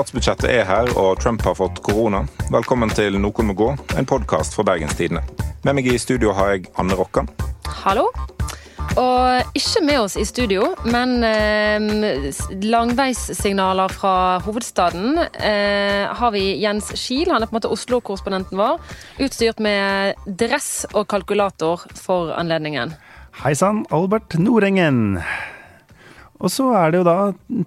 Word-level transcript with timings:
Statsbudsjettet 0.00 0.48
er 0.48 0.62
her, 0.64 0.88
og 0.96 1.18
Trump 1.20 1.42
har 1.44 1.52
fått 1.58 1.82
korona. 1.84 2.22
Velkommen 2.48 2.88
til 2.96 3.18
Noen 3.20 3.50
må 3.50 3.52
gå, 3.52 3.66
en 4.00 4.06
podkast 4.08 4.54
fra 4.56 4.64
Bergenstidene. 4.64 5.20
Med 5.66 5.76
meg 5.76 5.90
i 5.92 5.98
studio 6.00 6.32
har 6.38 6.54
jeg 6.54 6.70
Anne 6.80 6.96
Rokkan. 6.96 7.28
Hallo. 7.82 8.06
Og 8.96 9.58
ikke 9.60 9.82
med 9.84 10.00
oss 10.00 10.16
i 10.16 10.24
studio, 10.24 10.70
men 10.88 11.20
eh, 11.20 12.32
langveissignaler 12.64 13.92
fra 13.92 14.14
hovedstaden 14.46 15.20
eh, 15.20 16.08
har 16.08 16.32
vi 16.32 16.46
Jens 16.64 16.94
Kiel. 16.96 17.28
Han 17.34 17.44
er 17.44 17.52
på 17.52 17.58
en 17.58 17.60
måte 17.60 17.76
Oslo-korrespondenten 17.76 18.56
vår. 18.56 18.80
Utstyrt 19.20 19.60
med 19.60 20.16
dress 20.24 20.88
og 20.94 21.10
kalkulator 21.12 21.84
for 22.00 22.32
anledningen. 22.40 22.96
Hei 23.44 23.52
sann, 23.52 23.84
Albert 23.92 24.40
Nordengen. 24.40 25.18
Og 26.40 26.48
så 26.48 26.70
er 26.72 26.92
det 26.92 27.02
jo 27.02 27.04
da 27.04 27.16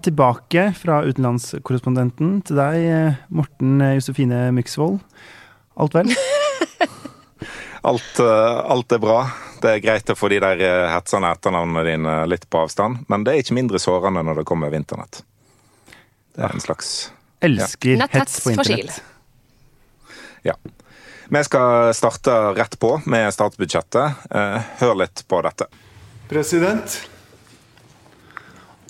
tilbake 0.02 0.66
fra 0.74 0.98
utenlandskorrespondenten 1.06 2.40
til 2.46 2.58
deg, 2.58 2.78
eh, 2.90 3.20
Morten 3.30 3.78
Josefine 3.94 4.48
Myksvold. 4.56 4.98
Alt 5.78 5.94
vel? 5.94 6.10
alt, 7.90 8.18
eh, 8.18 8.58
alt, 8.74 8.96
er 8.96 9.02
bra. 9.02 9.20
Det 9.62 9.76
er 9.76 9.84
greit 9.84 10.10
å 10.10 10.18
få 10.18 10.32
de 10.32 10.40
der 10.42 10.64
eh, 10.66 10.88
hetsende 10.90 11.30
etternavnene 11.30 11.86
dine 11.86 12.16
litt 12.30 12.48
på 12.50 12.64
avstand, 12.66 13.04
men 13.06 13.26
det 13.26 13.34
er 13.36 13.44
ikke 13.44 13.58
mindre 13.60 13.82
sårende 13.82 14.26
når 14.26 14.42
det 14.42 14.46
kommer 14.50 14.74
vinternett. 14.74 15.22
Det 16.34 16.42
er 16.42 16.58
en 16.58 16.66
slags 16.66 16.92
Elsker 17.44 18.00
ja. 18.00 18.10
hets 18.10 18.40
på 18.42 18.56
internett. 18.56 18.98
Ja. 20.42 20.58
Vi 21.30 21.46
skal 21.46 21.94
starte 21.96 22.34
rett 22.58 22.74
på 22.80 22.96
med 23.08 23.30
statsbudsjettet. 23.32 24.28
Hør 24.80 24.98
litt 24.98 25.22
på 25.28 25.40
dette. 25.46 25.70
President. 26.28 27.13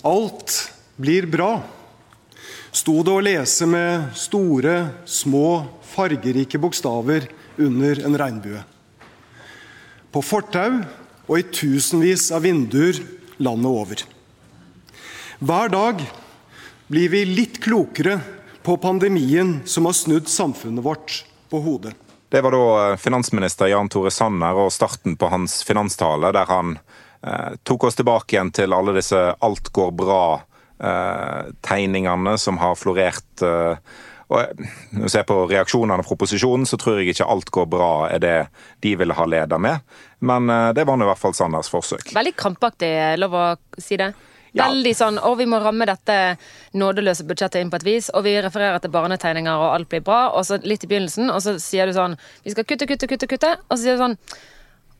Alt 0.05 0.71
blir 0.95 1.25
bra, 1.25 1.63
sto 2.69 2.99
det 3.01 3.09
å 3.09 3.21
lese 3.25 3.65
med 3.65 4.11
store, 4.13 4.73
små, 5.09 5.65
fargerike 5.95 6.59
bokstaver 6.61 7.25
under 7.57 8.03
en 8.05 8.17
regnbue. 8.21 8.61
På 10.13 10.21
fortau 10.21 10.83
og 11.25 11.39
i 11.39 11.47
tusenvis 11.49 12.27
av 12.37 12.45
vinduer 12.45 12.99
landet 13.41 13.71
over. 13.71 14.03
Hver 15.41 15.73
dag 15.73 16.03
blir 16.85 17.09
vi 17.09 17.23
litt 17.25 17.57
klokere 17.63 18.19
på 18.61 18.77
pandemien 18.77 19.63
som 19.65 19.89
har 19.89 19.97
snudd 19.97 20.29
samfunnet 20.29 20.85
vårt 20.85 21.23
på 21.49 21.63
hodet. 21.65 21.95
Det 22.29 22.45
var 22.45 22.53
da 22.53 22.93
finansminister 23.01 23.73
Jan 23.73 23.89
Tore 23.89 24.13
Sanner 24.13 24.53
og 24.53 24.69
starten 24.69 25.17
på 25.17 25.31
hans 25.33 25.63
finanstale, 25.65 26.29
der 26.29 26.45
han 26.53 26.77
Eh, 26.77 27.04
tok 27.63 27.83
oss 27.87 27.95
tilbake 27.95 28.35
igjen 28.35 28.51
til 28.53 28.73
alle 28.73 28.93
disse 28.97 29.15
'alt 29.15 29.71
går 29.73 29.91
bra'-tegningene 30.01 32.31
eh, 32.31 32.37
som 32.37 32.57
har 32.57 32.75
florert. 32.75 33.41
Eh, 33.41 33.75
og 34.27 34.45
Når 34.91 35.03
du 35.03 35.09
ser 35.09 35.23
på 35.23 35.49
reaksjonene 35.49 36.03
fra 36.03 36.15
opposisjonen, 36.15 36.65
så 36.65 36.77
tror 36.77 36.99
jeg 36.99 37.07
ikke 37.13 37.29
'alt 37.29 37.51
går 37.51 37.65
bra' 37.65 38.13
er 38.13 38.19
det 38.19 38.47
de 38.81 38.95
ville 38.95 39.13
ha 39.13 39.25
leda 39.25 39.57
med. 39.57 39.79
Men 40.19 40.47
det 40.73 40.87
var 40.87 40.97
nå 40.97 41.05
i 41.05 41.07
hvert 41.07 41.21
fall 41.21 41.33
Sanders 41.33 41.69
forsøk. 41.69 42.13
Veldig 42.13 42.35
krampaktig, 42.35 43.19
lov 43.19 43.33
å 43.33 43.55
si 43.77 43.97
det? 43.97 44.13
Veldig 44.55 44.93
sånn 44.95 45.19
å, 45.19 45.33
vi 45.35 45.47
må 45.49 45.59
ramme 45.59 45.85
dette 45.85 46.37
nådeløse 46.79 47.25
budsjettet 47.27 47.61
inn 47.61 47.71
på 47.71 47.79
et 47.81 47.87
vis. 47.87 48.09
Og 48.15 48.23
vi 48.27 48.37
refererer 48.41 48.79
til 48.79 48.93
barnetegninger, 48.93 49.51
og 49.51 49.73
alt 49.73 49.89
blir 49.91 50.03
bra. 50.05 50.29
Og 50.31 50.45
så 50.47 50.59
litt 50.63 50.85
i 50.85 50.91
begynnelsen, 50.91 51.29
og 51.29 51.43
så 51.43 51.57
sier 51.61 51.87
du 51.87 51.95
sånn 51.95 52.15
Vi 52.43 52.55
skal 52.55 52.67
kutte, 52.67 52.87
kutte, 52.87 53.09
kutte, 53.11 53.27
kutte. 53.27 53.55
Og 53.67 53.75
så 53.75 53.81
sier 53.83 53.97
du 53.97 54.05
sånn 54.05 54.17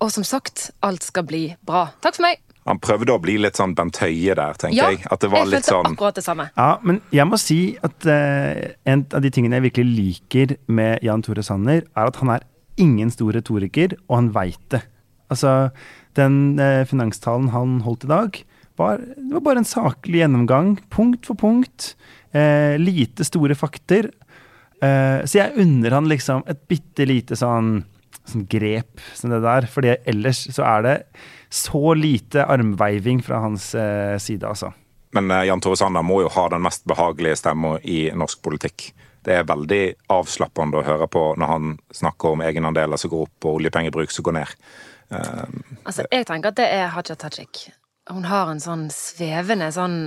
og 0.03 0.11
som 0.11 0.25
sagt, 0.27 0.69
alt 0.85 1.05
skal 1.05 1.25
bli 1.27 1.45
bra. 1.65 1.87
Takk 2.03 2.17
for 2.17 2.27
meg. 2.27 2.41
Han 2.65 2.79
prøvde 2.81 3.13
å 3.13 3.21
bli 3.21 3.35
litt 3.37 3.59
sånn 3.59 3.75
Bent 3.77 3.99
Høie 4.01 4.33
der, 4.33 4.57
tenker 4.57 4.77
ja, 4.79 4.87
jeg. 4.95 5.03
At 5.13 5.21
det 5.21 5.29
var 5.29 5.43
jeg 5.43 5.51
litt 5.53 5.67
sånn 5.69 5.91
akkurat 5.91 6.17
det 6.17 6.23
samme. 6.25 6.47
Ja, 6.57 6.71
men 6.81 6.97
jeg 7.13 7.27
må 7.29 7.37
si 7.37 7.59
at 7.85 8.07
uh, 8.09 8.63
en 8.89 9.05
av 9.13 9.21
de 9.21 9.31
tingene 9.33 9.59
jeg 9.59 9.67
virkelig 9.67 9.93
liker 9.99 10.55
med 10.65 11.05
Jan 11.05 11.21
Tore 11.25 11.45
Sanner, 11.45 11.85
er 11.85 12.09
at 12.09 12.17
han 12.23 12.33
er 12.33 12.47
ingen 12.81 13.13
stor 13.13 13.37
retoriker, 13.37 13.93
og 14.09 14.17
han 14.17 14.31
veit 14.33 14.61
det. 14.73 14.81
Altså, 15.29 15.53
den 16.17 16.57
uh, 16.57 16.81
finanstalen 16.89 17.51
han 17.53 17.79
holdt 17.85 18.07
i 18.07 18.11
dag, 18.15 18.41
var, 18.81 18.99
det 18.99 19.31
var 19.37 19.45
bare 19.45 19.61
en 19.61 19.69
saklig 19.69 20.23
gjennomgang, 20.23 20.79
punkt 20.91 21.29
for 21.29 21.37
punkt. 21.39 21.93
Uh, 22.33 22.81
lite 22.81 23.27
store 23.27 23.55
fakter. 23.55 24.11
så 24.85 25.37
jeg 25.39 25.55
unner 25.55 25.93
han 25.95 26.05
liksom 26.11 26.43
et 26.51 26.59
bitte 26.69 27.05
lite 27.07 27.37
sånn 27.39 27.79
sånn 28.29 28.47
grep 28.49 29.01
som 29.13 29.33
det 29.33 29.41
der. 29.43 29.67
fordi 29.69 29.95
ellers 30.05 30.45
så 30.55 30.65
er 30.65 30.85
det 30.85 30.95
så 31.49 31.93
lite 31.93 32.45
armveiving 32.45 33.21
fra 33.23 33.39
hans 33.45 33.73
eh, 33.75 34.17
side, 34.17 34.47
altså. 34.47 34.73
Men 35.15 35.31
eh, 35.31 35.45
Jan 35.47 35.61
Tore 35.63 35.77
Sanner 35.79 36.03
må 36.03 36.21
jo 36.25 36.31
ha 36.33 36.47
den 36.51 36.65
mest 36.65 36.83
behagelige 36.89 37.39
stemma 37.39 37.77
i 37.83 38.09
norsk 38.11 38.41
politikk. 38.43 38.89
Det 39.25 39.39
er 39.39 39.47
veldig 39.47 39.83
avslappende 40.13 40.81
å 40.81 40.85
høre 40.85 41.07
på 41.09 41.31
når 41.39 41.49
han 41.49 41.77
snakker 41.95 42.35
om 42.35 42.43
egenandeler 42.45 42.99
som 43.01 43.13
går 43.13 43.25
opp 43.25 43.47
og 43.47 43.61
oljepengebruk 43.61 44.11
som 44.13 44.27
går 44.27 44.37
ned. 44.41 44.59
Uh, 45.13 45.45
altså, 45.85 46.05
jeg 46.11 46.27
tenker 46.27 46.51
at 46.51 46.59
det 46.59 46.67
er 46.75 46.91
Haja 46.93 47.15
Tajik. 47.17 47.67
Hun 48.11 48.25
har 48.29 48.51
en 48.51 48.61
sånn 48.61 48.89
svevende 48.93 49.71
sånn 49.73 49.99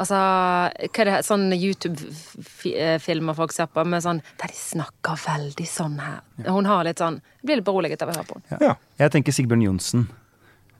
Altså, 0.00 0.16
hva 0.16 1.02
er 1.02 1.08
det 1.10 1.16
sånn 1.26 1.50
YouTube-filmer 1.52 3.36
folk 3.36 3.52
ser 3.52 3.66
på, 3.68 3.82
med 3.84 4.00
sånn 4.00 4.22
der 4.40 4.48
de 4.48 4.56
snakker 4.56 5.18
veldig 5.20 5.66
sånn 5.68 5.98
her. 6.00 6.22
Hun 6.46 6.64
har 6.70 6.86
litt 6.86 7.02
sånn 7.02 7.18
Jeg 7.20 7.50
blir 7.50 7.60
litt 7.60 7.66
beroliget 7.66 8.00
av 8.06 8.08
å 8.08 8.14
høre 8.16 8.24
på 8.30 8.38
henne. 8.38 8.60
Ja. 8.64 8.78
Jeg 9.02 9.12
tenker 9.12 9.36
Sigbjørn 9.36 9.66
Johnsen. 9.66 10.06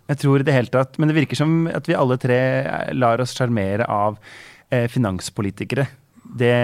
Jeg 0.09 0.22
tror 0.22 0.41
i 0.41 0.47
det 0.47 0.54
hele 0.56 0.72
tatt 0.72 0.97
Men 0.98 1.10
det 1.10 1.19
virker 1.20 1.38
som 1.38 1.69
at 1.70 1.86
vi 1.86 1.98
alle 1.98 2.16
tre 2.22 2.41
lar 2.97 3.20
oss 3.20 3.36
sjarmere 3.36 3.84
av 3.84 4.16
eh, 4.72 4.88
finanspolitikere. 4.88 5.84
Det 6.41 6.56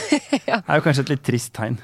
ja. 0.50 0.60
er 0.60 0.78
jo 0.78 0.86
kanskje 0.86 1.08
et 1.08 1.14
litt 1.16 1.26
trist 1.26 1.56
tegn. 1.58 1.80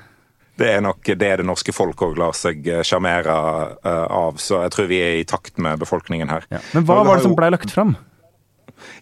Det 0.61 0.69
er 0.69 0.83
nok 0.85 1.01
det 1.07 1.17
det 1.41 1.49
norske 1.49 1.73
folk 1.73 2.03
òg 2.05 2.19
lar 2.21 2.37
seg 2.37 2.67
eh, 2.69 2.85
sjarmere 2.85 3.35
uh, 3.81 4.07
av, 4.13 4.41
så 4.43 4.65
jeg 4.67 4.75
tror 4.75 4.89
vi 4.91 5.01
er 5.01 5.21
i 5.23 5.29
takt 5.29 5.61
med 5.63 5.81
befolkningen 5.81 6.33
her. 6.33 6.49
Ja. 6.53 6.61
Men 6.77 6.89
hva 6.89 7.03
var 7.07 7.17
det 7.17 7.27
som 7.27 7.37
blei 7.39 7.49
lagt 7.55 7.73
fram? 7.73 7.97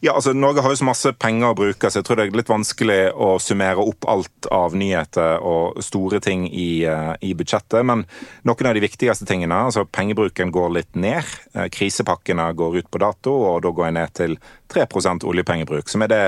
Ja, 0.04 0.12
altså 0.12 0.34
Norge 0.36 0.62
har 0.62 0.72
jo 0.72 0.78
så 0.78 0.86
masse 0.86 1.10
penger 1.16 1.50
å 1.50 1.56
bruke, 1.56 1.88
så 1.90 2.00
jeg 2.00 2.06
tror 2.06 2.20
det 2.20 2.26
er 2.28 2.36
litt 2.36 2.52
vanskelig 2.52 2.98
å 3.16 3.32
summere 3.40 3.82
opp 3.82 4.06
alt 4.12 4.48
av 4.52 4.76
nyheter 4.76 5.40
og 5.44 5.80
store 5.84 6.20
ting 6.22 6.46
i, 6.46 6.84
uh, 6.86 7.16
i 7.24 7.32
budsjettet. 7.34 7.82
Men 7.88 8.06
noen 8.46 8.70
av 8.70 8.76
de 8.76 8.84
viktigste 8.84 9.26
tingene, 9.28 9.64
altså 9.66 9.88
pengebruken 9.88 10.52
går 10.54 10.74
litt 10.78 11.00
ned. 11.00 11.34
Krisepakkene 11.74 12.52
går 12.56 12.82
ut 12.82 12.92
på 12.92 13.02
dato, 13.02 13.34
og 13.50 13.64
da 13.66 13.74
går 13.74 13.90
jeg 13.90 13.98
ned 13.98 14.16
til 14.20 14.38
3 14.70 14.86
oljepengebruk, 15.32 15.90
som 15.90 16.06
er 16.06 16.14
det 16.14 16.24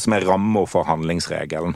som 0.00 0.14
er 0.16 0.24
ramma 0.24 0.62
for 0.64 0.88
handlingsregelen. 0.88 1.74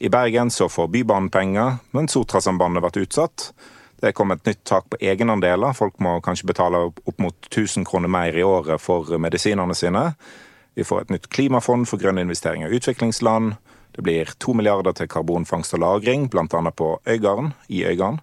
I 0.00 0.08
Bergen 0.08 0.50
så 0.50 0.68
får 0.68 0.88
Bybanen 0.88 1.30
penger, 1.30 1.80
men 1.90 2.08
Sotrasambandet 2.08 2.84
ble 2.84 3.02
utsatt. 3.02 3.52
Det 3.98 4.12
kom 4.14 4.30
et 4.30 4.44
nytt 4.46 4.62
tak 4.64 4.86
på 4.90 5.00
egenandeler. 5.02 5.74
Folk 5.74 5.98
må 5.98 6.20
kanskje 6.22 6.46
betale 6.46 6.84
opp 6.86 7.18
mot 7.18 7.48
1000 7.50 7.86
kroner 7.88 8.08
mer 8.08 8.36
i 8.36 8.44
året 8.46 8.78
for 8.80 9.18
medisinene 9.18 9.74
sine. 9.74 10.12
Vi 10.78 10.86
får 10.86 11.00
et 11.00 11.10
nytt 11.16 11.26
klimafond 11.34 11.88
for 11.90 11.98
grønne 11.98 12.22
investeringer 12.22 12.70
i 12.70 12.78
utviklingsland. 12.78 13.56
Det 13.96 14.04
blir 14.06 14.30
to 14.38 14.54
milliarder 14.54 14.94
til 14.94 15.08
karbonfangst 15.10 15.74
og 15.74 15.80
-lagring, 15.80 16.28
bl.a. 16.30 16.70
på 16.70 17.00
Øygarden, 17.06 17.52
i 17.68 17.84
Øygarden. 17.84 18.20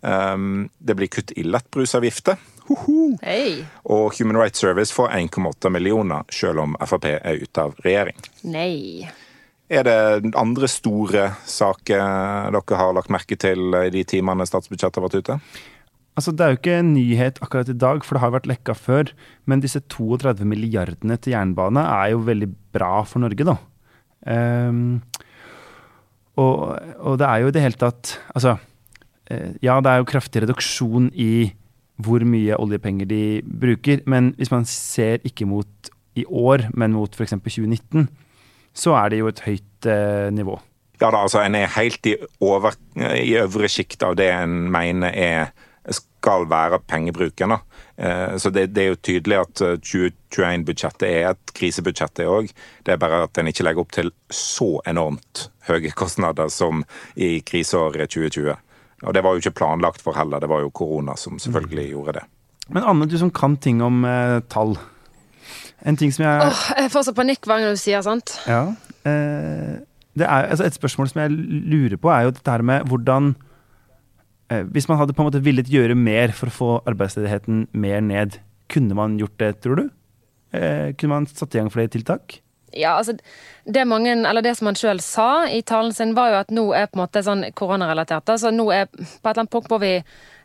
Um, 0.00 0.70
det 0.78 0.96
blir 0.96 1.06
kutt 1.06 1.32
i 1.36 1.42
lettbrusavgifter. 1.42 2.36
Hey. 3.22 3.64
Og 3.84 4.12
Human 4.18 4.36
Rights 4.42 4.58
Service 4.58 4.92
får 4.92 5.08
1,8 5.08 5.68
millioner, 5.68 6.22
selv 6.30 6.58
om 6.58 6.76
Frp 6.80 7.04
er 7.04 7.38
ute 7.42 7.62
av 7.62 7.74
regjering. 7.84 8.18
Nei. 8.42 9.08
Er 9.70 9.86
det 9.86 10.32
andre 10.36 10.68
store 10.68 11.28
saker 11.48 12.50
dere 12.52 12.80
har 12.80 12.96
lagt 12.96 13.12
merke 13.12 13.38
til 13.40 13.72
i 13.78 13.92
de 13.94 14.02
timene 14.04 14.46
statsbudsjettet 14.48 14.98
har 14.98 15.06
vært 15.06 15.22
ute? 15.22 15.38
Altså, 16.16 16.32
Det 16.32 16.44
er 16.44 16.50
jo 16.50 16.58
ikke 16.60 16.78
en 16.78 16.92
nyhet 16.92 17.38
akkurat 17.40 17.68
i 17.68 17.78
dag, 17.78 18.04
for 18.04 18.16
det 18.16 18.20
har 18.20 18.34
vært 18.34 18.48
lekka 18.50 18.74
før. 18.76 19.12
Men 19.46 19.60
disse 19.60 19.80
32 19.80 20.44
milliardene 20.44 21.16
til 21.16 21.32
jernbane 21.32 21.80
er 21.80 22.12
jo 22.12 22.26
veldig 22.26 22.50
bra 22.72 23.02
for 23.08 23.24
Norge, 23.24 23.46
da. 23.48 23.56
Um, 24.22 25.00
og, 26.36 26.78
og, 26.98 27.16
det 27.18 27.26
er 27.26 27.42
jo 27.42 27.48
i 27.50 27.52
det 27.52 27.60
hele 27.60 27.74
tatt 27.76 28.12
Altså, 28.32 28.52
eh, 29.28 29.56
ja, 29.60 29.80
det 29.82 29.90
er 29.90 29.98
jo 29.98 30.06
kraftig 30.06 30.44
reduksjon 30.44 31.10
i 31.18 31.50
hvor 32.02 32.22
mye 32.24 32.56
oljepenger 32.56 33.08
de 33.08 33.24
bruker. 33.44 34.00
Men 34.06 34.32
hvis 34.38 34.52
man 34.52 34.64
ser 34.68 35.20
ikke 35.24 35.46
mot 35.46 35.90
i 36.16 36.24
år, 36.28 36.68
men 36.74 36.92
mot 36.92 37.12
f.eks. 37.14 37.36
2019, 37.36 38.08
så 38.72 38.96
er 38.98 39.12
det 39.12 39.22
jo 39.22 39.30
et 39.30 39.42
høyt 39.46 39.88
eh, 39.88 40.28
nivå. 40.34 40.58
Ja 41.02 41.10
da, 41.10 41.24
altså 41.24 41.40
En 41.42 41.56
er 41.58 41.70
helt 41.74 42.06
i, 42.06 42.14
over, 42.40 42.76
i 42.94 43.34
øvre 43.40 43.68
sjikt 43.70 44.04
av 44.06 44.14
det 44.20 44.28
en 44.30 44.70
mener 44.70 45.10
er, 45.18 45.52
skal 45.90 46.46
være 46.50 46.78
pengebruken. 46.86 47.56
Eh, 47.96 48.36
så 48.38 48.52
det, 48.54 48.68
det, 48.76 48.84
er 48.84 48.92
jo 48.92 49.00
tydelig 49.02 49.40
at 49.40 49.62
2021-budsjettet 49.82 51.08
eh, 51.08 51.16
er 51.24 51.32
et 51.32 51.54
krisebudsjett, 51.58 52.14
det 52.20 52.28
òg. 52.30 52.52
Det 52.86 52.94
er 52.94 53.00
bare 53.02 53.24
at 53.26 53.40
en 53.40 53.50
ikke 53.50 53.66
legger 53.66 53.82
opp 53.82 53.96
til 53.96 54.12
så 54.30 54.76
enormt 54.86 55.48
høye 55.66 55.90
kostnader 55.98 56.52
som 56.52 56.84
i 57.16 57.40
kriseåret 57.46 58.14
2020. 58.14 58.54
Og 59.02 59.14
det 59.16 59.24
var 59.26 59.34
jo 59.34 59.42
ikke 59.42 59.58
planlagt 59.58 60.02
for 60.04 60.14
heller, 60.14 60.40
det 60.40 60.50
var 60.50 60.62
jo 60.62 60.70
korona 60.70 61.16
som 61.18 61.40
selvfølgelig 61.42 61.88
mm. 61.88 61.92
gjorde 61.96 62.16
det. 62.20 62.24
Men 62.72 62.86
Anne, 62.86 63.10
du 63.10 63.18
som 63.18 63.30
kan 63.34 63.56
ting 63.58 63.82
om 63.82 64.04
eh, 64.06 64.38
tall. 64.52 64.76
En 65.86 65.96
ting 65.98 66.12
som 66.14 66.24
jeg 66.24 66.44
Åh, 66.46 66.66
Jeg 66.78 66.92
får 66.94 67.08
så 67.08 67.14
panikk 67.16 67.46
hver 67.46 67.62
gang 67.62 67.74
du 67.74 67.80
sier 67.80 68.04
sant. 68.06 68.36
Ja. 68.46 68.74
Eh, 69.08 69.80
det 70.18 70.28
er, 70.28 70.50
altså 70.52 70.66
et 70.68 70.76
spørsmål 70.76 71.08
som 71.10 71.22
jeg 71.24 71.32
lurer 71.72 71.96
på, 71.96 72.10
er 72.12 72.28
jo 72.28 72.34
dette 72.36 72.52
her 72.52 72.62
med 72.62 72.84
hvordan 72.90 73.32
eh, 74.52 74.62
Hvis 74.62 74.88
man 74.90 75.00
hadde 75.00 75.16
på 75.16 75.24
en 75.24 75.30
måte 75.30 75.42
villet 75.42 75.72
gjøre 75.72 75.96
mer 75.98 76.34
for 76.36 76.52
å 76.52 76.56
få 76.56 76.70
arbeidsledigheten 76.90 77.66
mer 77.72 78.00
ned, 78.04 78.38
kunne 78.72 78.96
man 78.98 79.18
gjort 79.20 79.38
det, 79.40 79.52
tror 79.64 79.80
du? 79.80 79.84
Eh, 80.52 80.92
kunne 80.96 81.16
man 81.16 81.26
satt 81.26 81.54
i 81.54 81.60
gang 81.60 81.72
flere 81.72 81.90
tiltak? 81.92 82.42
Ja, 82.72 82.96
altså 82.96 83.16
det, 83.68 83.84
mange, 83.88 84.14
det 84.42 84.54
som 84.56 84.70
han 84.70 84.78
sjøl 84.78 85.00
sa 85.04 85.44
i 85.48 85.60
talen 85.66 85.92
sin, 85.92 86.14
var 86.16 86.32
jo 86.32 86.38
at 86.40 86.52
nå 86.54 86.64
er 86.76 86.88
på 86.88 86.96
en 86.96 87.02
måte 87.04 87.22
sånn 87.24 87.44
koronarelatert. 87.58 88.32
Altså 88.32 88.52
nå 88.52 88.70
er 88.72 88.86
på 88.88 89.02
et 89.02 89.18
eller 89.26 89.42
annet 89.42 89.52
punkt 89.52 89.68
hvor 89.72 89.82
vi 89.82 89.98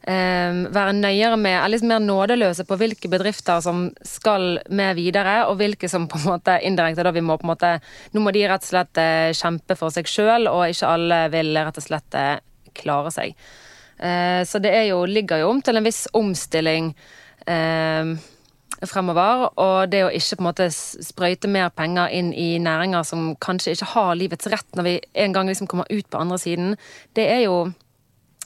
være 0.07 0.93
nøyere 0.95 1.35
med, 1.35 1.57
er 1.59 1.71
litt 1.73 1.83
mer 1.83 1.99
nådeløse 1.99 2.63
på 2.67 2.77
hvilke 2.79 3.09
bedrifter 3.11 3.59
som 3.59 3.89
skal 4.07 4.61
med 4.71 4.95
videre, 4.95 5.41
og 5.49 5.57
hvilke 5.59 5.89
som 5.91 6.05
på 6.07 6.21
en 6.21 6.29
måte 6.29 6.55
indirekte 6.63 7.03
da 7.03 7.11
vi 7.11 7.25
må 7.25 7.35
på 7.35 7.43
en 7.43 7.51
måte 7.51 7.73
Nå 8.15 8.23
må 8.23 8.31
de 8.31 8.45
rett 8.47 8.63
og 8.63 8.69
slett 8.69 9.01
eh, 9.03 9.35
kjempe 9.35 9.75
for 9.75 9.91
seg 9.91 10.07
sjøl, 10.07 10.47
og 10.47 10.63
ikke 10.71 10.93
alle 10.93 11.19
vil 11.33 11.51
rett 11.57 11.81
og 11.81 11.87
slett 11.89 12.15
eh, 12.15 12.39
klare 12.77 13.11
seg. 13.11 13.35
Eh, 13.99 14.41
så 14.47 14.63
det 14.63 14.73
jo, 14.87 15.03
ligger 15.09 15.43
jo 15.43 15.51
om 15.51 15.61
til 15.65 15.81
en 15.81 15.87
viss 15.87 16.05
omstilling. 16.15 16.93
Eh, 17.47 18.15
fremover. 18.85 19.47
Og 19.57 19.89
det 19.91 20.03
å 20.05 20.13
ikke 20.13 20.37
på 20.37 20.43
en 20.43 20.49
måte 20.49 20.67
sprøyte 20.73 21.49
mer 21.51 21.71
penger 21.75 22.13
inn 22.13 22.31
i 22.35 22.49
næringer 22.61 23.05
som 23.07 23.31
kanskje 23.41 23.73
ikke 23.75 23.91
har 23.95 24.15
livets 24.19 24.49
rett 24.53 24.77
når 24.77 24.87
vi 24.87 24.95
en 25.25 25.35
gang 25.35 25.49
liksom 25.49 25.69
kommer 25.71 25.89
ut 25.89 26.09
på 26.09 26.21
andre 26.21 26.39
siden, 26.41 26.75
det 27.17 27.27
er 27.31 27.45
jo 27.47 27.57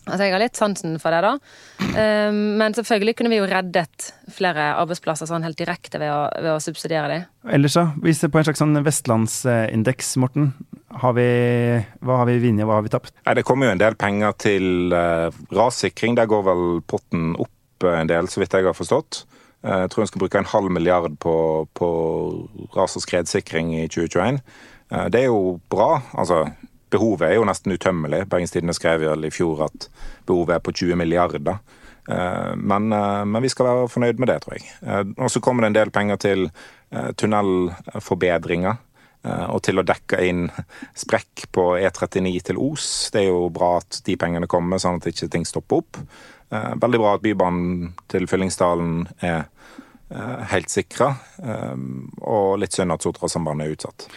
Altså, 0.08 0.26
jeg 0.26 0.34
har 0.34 0.42
litt 0.42 0.58
sansen 0.58 0.96
for 1.02 1.14
det, 1.14 1.22
da. 1.22 1.34
Um, 1.94 2.40
men 2.58 2.74
selvfølgelig 2.74 3.14
kunne 3.20 3.32
vi 3.34 3.38
jo 3.38 3.48
reddet 3.50 4.08
flere 4.34 4.72
arbeidsplasser 4.82 5.30
sånn 5.30 5.46
helt 5.46 5.60
direkte 5.60 6.02
ved 6.02 6.10
å, 6.10 6.24
ved 6.42 6.52
å 6.56 6.62
subsidiere 6.64 7.12
dem. 7.12 7.28
Ellers, 7.54 7.78
da? 7.78 7.86
hvis 8.02 8.24
det 8.24 8.32
på 8.34 8.42
en 8.42 8.48
slags 8.48 8.64
sånn 8.64 8.82
vestlandsindeks, 8.86 10.16
Morten, 10.22 10.52
har 11.04 11.14
vi, 11.18 11.28
hva 12.02 12.22
har 12.24 12.32
vi 12.32 12.40
vunnet, 12.42 12.66
hva 12.66 12.80
har 12.80 12.88
vi 12.88 12.94
tapt? 12.94 13.14
Nei, 13.22 13.38
Det 13.38 13.46
kommer 13.48 13.70
jo 13.70 13.76
en 13.76 13.84
del 13.84 13.98
penger 14.00 14.38
til 14.42 14.96
uh, 14.96 15.30
rassikring. 15.54 16.18
Der 16.18 16.30
går 16.32 16.48
vel 16.50 16.66
potten 16.90 17.36
opp 17.40 17.86
en 17.90 18.10
del, 18.10 18.30
så 18.30 18.42
vidt 18.42 18.58
jeg 18.58 18.68
har 18.68 18.78
forstått. 18.78 19.24
Eh, 19.62 19.84
jeg 19.84 19.92
tror 19.94 20.04
en 20.04 20.10
skal 20.10 20.24
bruke 20.24 20.42
en 20.42 20.52
halv 20.52 20.74
milliard 20.74 21.18
på, 21.22 21.36
på 21.78 21.90
ras- 22.76 22.98
og 22.98 23.06
skredsikring 23.06 23.76
i 23.78 23.86
2021. 23.88 24.42
Eh, 24.92 25.08
det 25.14 25.24
er 25.24 25.30
jo 25.30 25.60
bra. 25.70 26.02
altså 26.14 26.48
Behovet 26.92 27.30
er 27.30 27.38
jo 27.38 27.48
nesten 27.48 27.76
utømmelig. 27.76 28.26
Bergens 28.32 28.54
Tidende 28.54 28.76
skrev 28.78 29.06
i 29.08 29.34
fjor 29.34 29.66
at 29.70 29.88
behovet 30.28 30.58
er 30.58 30.64
på 30.66 30.74
20 30.76 31.00
milliarder. 31.00 31.60
Eh, 32.10 32.54
men, 32.58 32.92
men, 32.92 33.42
vi 33.44 33.52
skal 33.52 33.70
være 33.70 33.90
fornøyd 33.94 34.22
med 34.22 34.32
det, 34.32 34.40
tror 34.44 34.58
jeg. 34.58 34.70
Og 35.18 35.32
så 35.32 35.42
kommer 35.44 35.64
det 35.64 35.72
en 35.72 35.80
del 35.82 35.94
penger 35.96 36.22
til 36.22 36.48
tunnelforbedringer. 36.92 38.88
Og 39.54 39.60
til 39.62 39.78
å 39.78 39.84
dekke 39.86 40.18
inn 40.26 40.48
sprekk 40.98 41.44
på 41.54 41.66
E39 41.78 42.32
til 42.48 42.58
Os. 42.58 42.88
Det 43.14 43.22
er 43.22 43.28
jo 43.30 43.52
bra 43.54 43.76
at 43.78 44.00
de 44.08 44.16
pengene 44.18 44.50
kommer, 44.50 44.82
sånn 44.82 44.98
at 44.98 45.06
ikke 45.12 45.30
ting 45.30 45.46
stopper 45.46 45.84
opp. 45.84 46.00
Eh, 46.52 46.74
veldig 46.82 47.00
bra 47.00 47.14
at 47.16 47.24
Bybanen 47.24 47.94
til 48.12 48.28
Fyllingsdalen 48.28 49.06
er 49.24 49.46
eh, 50.12 50.42
helt 50.52 50.72
sikra, 50.72 51.14
eh, 51.40 51.86
og 52.28 52.60
litt 52.60 52.76
synd 52.76 52.92
at 52.92 53.08
Sotrasambandet 53.08 53.68
er 53.68 53.78
utsatt. 53.78 54.08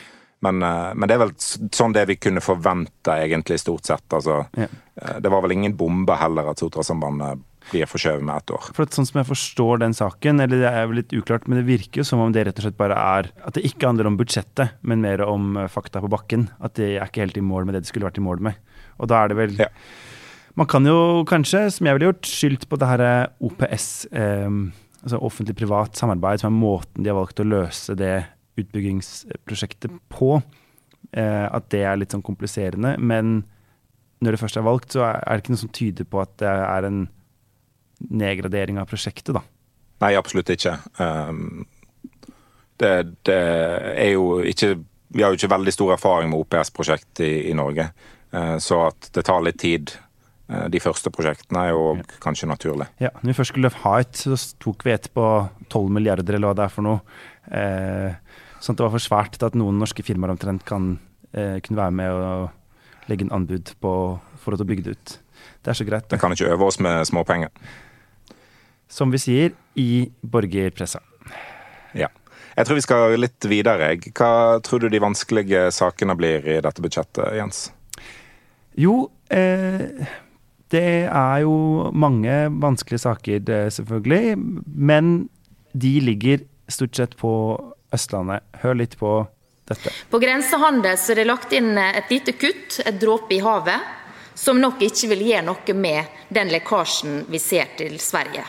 Men, 0.44 0.60
men, 0.60 1.08
det 1.08 1.16
er 1.16 1.22
vel 1.24 1.32
sånn 1.40 1.94
det 1.96 2.04
vi 2.10 2.18
kunne 2.20 2.42
forvente, 2.44 3.16
egentlig, 3.16 3.60
stort 3.62 3.88
sett. 3.88 4.06
Altså, 4.12 4.42
ja. 4.58 4.68
Det 4.94 5.32
var 5.32 5.42
vel 5.42 5.56
ingen 5.56 5.74
bombe 5.78 6.14
heller 6.20 6.52
at 6.52 6.60
Sotrasambandet 6.62 7.40
blir 7.70 7.88
forskjøvet 7.88 8.24
med 8.24 8.42
ett 8.42 8.52
år. 8.54 8.68
For 8.76 8.94
Sånn 8.94 9.08
som 9.08 9.20
jeg 9.20 9.28
forstår 9.30 9.80
den 9.82 9.96
saken, 9.96 10.42
eller 10.44 10.60
det 10.60 10.70
er 10.70 10.84
jo 10.84 10.96
litt 10.98 11.14
uklart, 11.16 11.48
men 11.48 11.60
det 11.60 11.66
virker 11.68 12.02
jo 12.02 12.06
som 12.08 12.22
om 12.22 12.32
det 12.34 12.46
rett 12.48 12.60
og 12.60 12.66
slett 12.66 12.78
bare 12.80 12.98
er 12.98 13.30
At 13.46 13.56
det 13.56 13.64
ikke 13.66 13.88
handler 13.88 14.10
om 14.10 14.18
budsjettet, 14.20 14.76
men 14.82 15.04
mer 15.04 15.24
om 15.26 15.56
fakta 15.72 16.02
på 16.04 16.12
bakken. 16.12 16.48
At 16.60 16.76
de 16.78 16.94
er 16.96 17.08
ikke 17.08 17.24
helt 17.24 17.40
i 17.40 17.44
mål 17.44 17.66
med 17.66 17.76
det 17.76 17.84
de 17.84 17.92
skulle 17.92 18.08
vært 18.08 18.20
i 18.20 18.26
mål 18.26 18.44
med. 18.44 18.60
Og 19.00 19.10
da 19.10 19.22
er 19.22 19.32
det 19.32 19.40
vel 19.40 19.56
ja. 19.64 19.70
Man 20.54 20.68
kan 20.70 20.86
jo 20.86 21.24
kanskje, 21.26 21.64
som 21.74 21.88
jeg 21.88 21.96
ville 21.96 22.12
gjort, 22.12 22.28
skyldt 22.30 22.68
på 22.70 22.78
det 22.78 22.86
her 22.86 23.02
eh, 23.02 23.30
OPS, 23.42 23.86
eh, 24.14 24.46
altså 25.00 25.18
offentlig-privat 25.26 25.98
samarbeid, 25.98 26.38
som 26.38 26.52
er 26.52 26.60
måten 26.60 27.02
de 27.02 27.10
har 27.10 27.18
valgt 27.18 27.42
å 27.42 27.46
løse 27.48 27.96
det 27.98 28.20
utbyggingsprosjektet 28.60 29.94
på. 30.12 30.36
Eh, 31.12 31.46
at 31.46 31.68
det 31.74 31.82
er 31.86 31.98
litt 32.00 32.14
sånn 32.14 32.24
kompliserende. 32.24 32.94
Men 32.98 33.42
når 34.24 34.34
det 34.34 34.42
først 34.42 34.58
er 34.60 34.66
valgt, 34.66 34.94
så 34.96 35.04
er 35.10 35.20
det 35.34 35.44
ikke 35.44 35.54
noe 35.54 35.64
som 35.64 35.74
tyder 35.74 36.08
på 36.08 36.22
at 36.22 36.34
det 36.42 36.50
er 36.50 36.88
en 36.88 37.04
nedgradering 38.04 38.80
av 38.80 38.88
prosjektet, 38.90 39.34
da. 39.36 39.44
Nei, 40.02 40.14
absolutt 40.18 40.50
ikke. 40.50 40.74
Um, 40.98 41.64
det, 42.82 42.94
det, 43.24 43.38
er 43.94 44.10
jo 44.16 44.42
ikke 44.42 44.74
Vi 45.14 45.22
har 45.22 45.30
jo 45.30 45.38
ikke 45.38 45.52
veldig 45.52 45.72
stor 45.72 45.92
erfaring 45.94 46.32
med 46.32 46.42
OPS-prosjekt 46.42 47.22
i, 47.22 47.32
i, 47.50 47.54
Norge. 47.56 47.86
Uh, 48.34 48.56
så 48.58 48.88
at 48.88 49.12
det 49.14 49.22
tar 49.28 49.44
litt 49.46 49.60
tid 49.62 49.94
Eh, 50.44 50.66
de 50.68 50.80
første 50.82 51.08
prosjektene 51.14 51.62
er 51.62 51.72
jo 51.72 51.84
ja. 51.98 52.06
kanskje 52.22 52.48
naturlig. 52.50 52.88
Ja, 53.00 53.10
Når 53.22 53.30
vi 53.30 53.36
først 53.38 53.54
skulle 53.54 53.72
ha 53.84 53.94
et, 54.00 54.18
så 54.20 54.36
tok 54.60 54.84
vi 54.84 54.92
et 54.92 55.08
på 55.14 55.28
12 55.70 55.88
milliarder, 55.92 56.36
eller 56.36 56.52
hva 56.52 56.58
det 56.58 56.66
er 56.66 56.74
for 56.74 56.86
noe. 56.86 57.00
Eh, 57.48 58.18
sånn 58.64 58.76
at 58.76 58.80
det 58.80 58.86
var 58.86 58.94
for 58.96 59.04
svært 59.04 59.36
til 59.36 59.48
at 59.48 59.58
noen 59.58 59.80
norske 59.82 60.04
firmaer 60.06 60.32
omtrent 60.32 60.64
kan 60.68 60.94
eh, 61.36 61.60
kunne 61.64 61.80
være 61.82 61.96
med 62.00 62.16
og 62.16 63.10
legge 63.10 63.26
en 63.26 63.34
anbud 63.36 63.74
på, 63.84 63.92
for 64.40 64.56
å 64.56 64.66
bygge 64.66 64.86
det 64.86 64.96
ut. 64.96 65.16
Det 65.64 65.72
er 65.72 65.78
så 65.80 65.86
greit. 65.88 66.08
Det 66.08 66.20
kan 66.20 66.32
ikke 66.32 66.48
øve 66.54 66.68
oss 66.70 66.80
med 66.80 67.04
småpenger. 67.08 67.52
Som 68.88 69.12
vi 69.12 69.20
sier 69.20 69.54
i 69.80 70.06
borgerpressa. 70.22 71.02
Ja. 71.96 72.08
Jeg 72.54 72.68
tror 72.68 72.78
vi 72.78 72.84
skal 72.84 73.16
litt 73.18 73.48
videre. 73.50 73.90
Hva 74.14 74.60
tror 74.64 74.84
du 74.84 74.88
de 74.92 75.02
vanskelige 75.02 75.66
sakene 75.74 76.16
blir 76.16 76.46
i 76.46 76.60
dette 76.64 76.84
budsjettet, 76.84 77.34
Jens? 77.36 77.66
Jo, 78.78 79.08
eh, 79.28 80.06
det 80.72 80.88
er 81.10 81.44
jo 81.44 81.90
mange 81.92 82.32
vanskelige 82.62 83.04
saker, 83.04 83.68
selvfølgelig. 83.74 84.38
Men 84.64 85.28
de 85.74 85.94
ligger 86.00 86.46
stort 86.70 86.96
sett 86.96 87.16
på 87.18 87.34
Østlandet. 87.94 88.44
Hør 88.62 88.78
litt 88.78 88.96
på 89.00 89.16
dette. 89.68 89.92
På 90.10 90.20
grensehandel 90.22 90.98
så 91.00 91.14
er 91.14 91.22
det 91.22 91.28
lagt 91.28 91.54
inn 91.56 91.72
et 91.78 92.10
lite 92.12 92.34
kutt, 92.36 92.80
et 92.84 92.98
dråpe 93.00 93.36
i 93.36 93.42
havet, 93.44 93.92
som 94.34 94.58
nok 94.60 94.82
ikke 94.82 95.12
vil 95.14 95.26
gjøre 95.28 95.46
noe 95.46 95.76
med 95.78 96.18
den 96.34 96.50
lekkasjen 96.52 97.22
vi 97.30 97.40
ser 97.42 97.70
til 97.78 97.96
Sverige. 98.02 98.44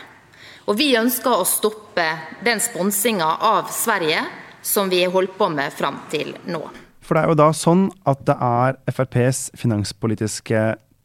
Og 0.66 0.74
vi 0.80 0.90
ønsker 0.98 1.30
å 1.30 1.46
stoppe 1.46 2.06
den 2.44 2.58
sponsinga 2.62 3.36
av 3.46 3.70
Sverige 3.70 4.24
som 4.66 4.90
vi 4.90 5.04
har 5.04 5.14
holdt 5.14 5.36
på 5.38 5.46
med 5.52 5.70
fram 5.72 6.00
til 6.10 6.34
nå. 6.50 6.64
For 7.06 7.14
det 7.14 7.22
er 7.22 7.30
jo 7.30 7.38
da 7.38 7.52
sånn 7.54 7.84
at 8.10 8.24
det 8.26 8.34
er 8.42 8.80
FrPs 8.90 9.52
finanspolitiske 9.54 10.62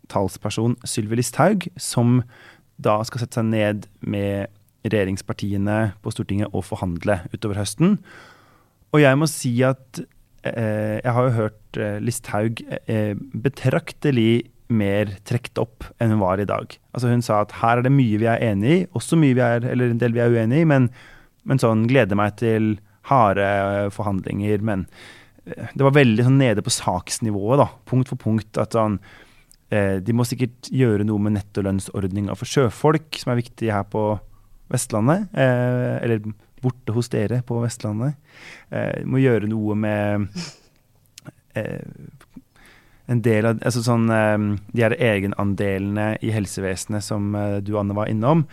talsperson 0.09 0.73
Sylvi 0.81 1.19
Listhaug, 1.19 1.67
som 1.77 2.23
da 2.81 2.97
skal 3.05 3.21
sette 3.21 3.37
seg 3.37 3.51
ned 3.51 3.85
med 4.01 4.49
regjeringspartiene 4.81 5.91
på 6.01 6.13
Stortinget 6.13 6.49
og 6.57 6.65
forhandle 6.65 7.19
utover 7.35 7.61
høsten. 7.61 7.99
Og 8.91 9.03
jeg 9.03 9.19
må 9.19 9.27
si 9.31 9.53
at 9.65 10.01
eh, 10.47 10.99
jeg 10.99 11.13
har 11.15 11.27
jo 11.27 11.37
hørt 11.37 11.79
eh, 11.79 11.99
Listhaug 12.03 12.59
eh, 12.81 13.13
betraktelig 13.15 14.51
mer 14.71 15.15
trukket 15.27 15.59
opp 15.59 15.87
enn 15.99 16.13
hun 16.13 16.21
var 16.23 16.39
i 16.39 16.47
dag. 16.47 16.77
Altså 16.95 17.11
Hun 17.11 17.23
sa 17.25 17.41
at 17.43 17.55
her 17.59 17.79
er 17.79 17.87
det 17.87 17.93
mye 17.95 18.19
vi 18.19 18.29
er 18.31 18.43
enig 18.51 18.75
i, 18.75 18.83
også 18.95 19.19
mye 19.19 19.35
vi 19.35 19.43
er, 19.43 19.65
eller 19.73 19.91
en 19.91 19.99
del 19.99 20.15
vi 20.15 20.23
er 20.23 20.31
uenig 20.31 20.61
i, 20.63 20.67
men, 20.67 20.87
men 21.47 21.59
sånn 21.59 21.87
gleder 21.91 22.19
meg 22.19 22.37
til 22.39 22.77
harde 23.09 23.47
forhandlinger. 23.95 24.63
Men 24.63 24.85
eh, 25.47 25.71
det 25.75 25.87
var 25.87 25.97
veldig 25.99 26.27
sånn 26.27 26.39
nede 26.43 26.63
på 26.63 26.73
saksnivået, 26.75 27.63
da, 27.63 27.69
punkt 27.87 28.11
for 28.11 28.19
punkt. 28.19 28.59
at 28.59 28.75
sånn 28.77 28.99
Eh, 29.71 30.01
de 30.03 30.15
må 30.15 30.25
sikkert 30.27 30.67
gjøre 30.67 31.05
noe 31.07 31.21
med 31.23 31.37
nettolønnsordninga 31.37 32.35
for 32.35 32.49
sjøfolk, 32.49 33.15
som 33.21 33.31
er 33.31 33.39
viktig 33.39 33.71
her 33.71 33.85
på 33.87 34.03
Vestlandet. 34.71 35.29
Eh, 35.31 35.95
eller 36.03 36.25
borte 36.61 36.95
hos 36.95 37.09
dere 37.13 37.41
på 37.45 37.59
Vestlandet. 37.63 38.17
Eh, 38.69 39.01
må 39.05 39.21
gjøre 39.21 39.49
noe 39.51 39.77
med 39.77 40.27
en 43.11 43.21
del 43.25 43.43
av 43.49 43.57
altså 43.59 43.81
sånn, 43.83 44.05
De 44.07 44.79
her 44.79 44.93
egenandelene 44.95 46.13
i 46.23 46.29
helsevesenet 46.31 47.03
som 47.03 47.33
du, 47.59 47.73
Anne, 47.75 47.97
var 47.97 48.07
innom. 48.07 48.45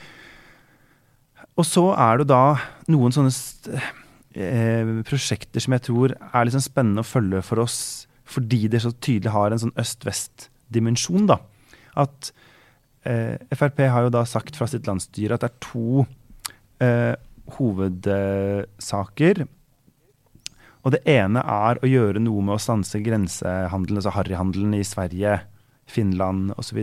Og 1.54 1.62
så 1.62 1.84
er 1.94 2.18
det 2.18 2.26
da 2.32 2.58
noen 2.90 3.14
sånne 3.14 3.30
prosjekter 5.06 5.62
som 5.62 5.76
jeg 5.76 5.84
tror 5.86 6.16
er 6.18 6.50
sånn 6.50 6.66
spennende 6.66 7.06
å 7.06 7.06
følge 7.06 7.44
for 7.46 7.62
oss, 7.62 8.08
fordi 8.26 8.66
det 8.66 8.82
så 8.82 8.90
tydelig 8.90 9.30
har 9.36 9.54
en 9.54 9.62
sånn 9.62 9.78
øst-vest 9.78 10.48
dimensjon. 10.74 11.26
da. 11.30 11.38
At 11.98 12.32
eh, 13.08 13.36
Frp 13.54 13.82
har 13.88 14.06
jo 14.06 14.14
da 14.14 14.24
sagt 14.28 14.58
fra 14.58 14.68
sitt 14.70 14.88
landsstyre 14.88 15.36
at 15.36 15.44
det 15.44 15.50
er 15.50 15.62
to 15.64 16.04
eh, 16.84 17.14
hovedsaker. 17.56 19.46
Og 20.86 20.94
det 20.94 21.02
ene 21.10 21.42
er 21.42 21.80
å 21.80 21.88
gjøre 21.90 22.22
noe 22.22 22.44
med 22.44 22.56
å 22.56 22.62
stanse 22.62 23.00
grensehandelen, 23.04 23.98
altså 24.00 24.14
harryhandelen 24.14 24.76
i 24.78 24.84
Sverige, 24.86 25.40
Finland 25.88 26.52
osv. 26.60 26.78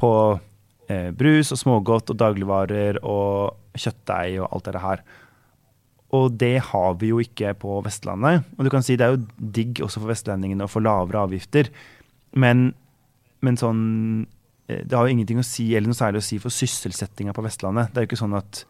På 0.00 0.10
eh, 0.88 1.10
brus 1.14 1.52
og 1.54 1.60
smågodt 1.60 2.14
og 2.14 2.18
dagligvarer 2.20 3.02
og 3.02 3.78
kjøttdeig 3.78 4.40
og 4.40 4.48
alt 4.48 4.70
det 4.70 4.82
her. 4.82 5.04
og 6.14 6.32
det 6.38 6.58
har 6.62 6.94
vi 7.00 7.08
jo 7.10 7.18
ikke 7.18 7.54
på 7.58 7.80
Vestlandet. 7.82 8.44
Og 8.56 8.64
du 8.64 8.70
kan 8.70 8.84
si 8.86 8.94
det 8.96 9.06
er 9.06 9.16
jo 9.16 9.24
digg 9.38 9.80
også 9.82 9.98
for 10.02 10.12
vestlendingene 10.12 10.66
å 10.66 10.70
få 10.70 10.82
lavere 10.84 11.24
avgifter, 11.26 11.70
men, 12.38 12.72
men 13.42 13.58
sånn 13.58 14.26
eh, 14.68 14.82
Det 14.86 14.94
har 14.94 15.06
jo 15.06 15.14
ingenting 15.14 15.38
å 15.38 15.46
si, 15.46 15.74
eller 15.74 15.90
noe 15.90 15.98
særlig 15.98 16.22
å 16.22 16.26
si 16.26 16.38
for 16.42 16.54
sysselsettinga 16.54 17.34
på 17.34 17.42
Vestlandet. 17.42 17.90
Det 17.90 18.00
er 18.00 18.06
jo 18.06 18.12
ikke 18.12 18.22
sånn 18.24 18.38
at, 18.38 18.64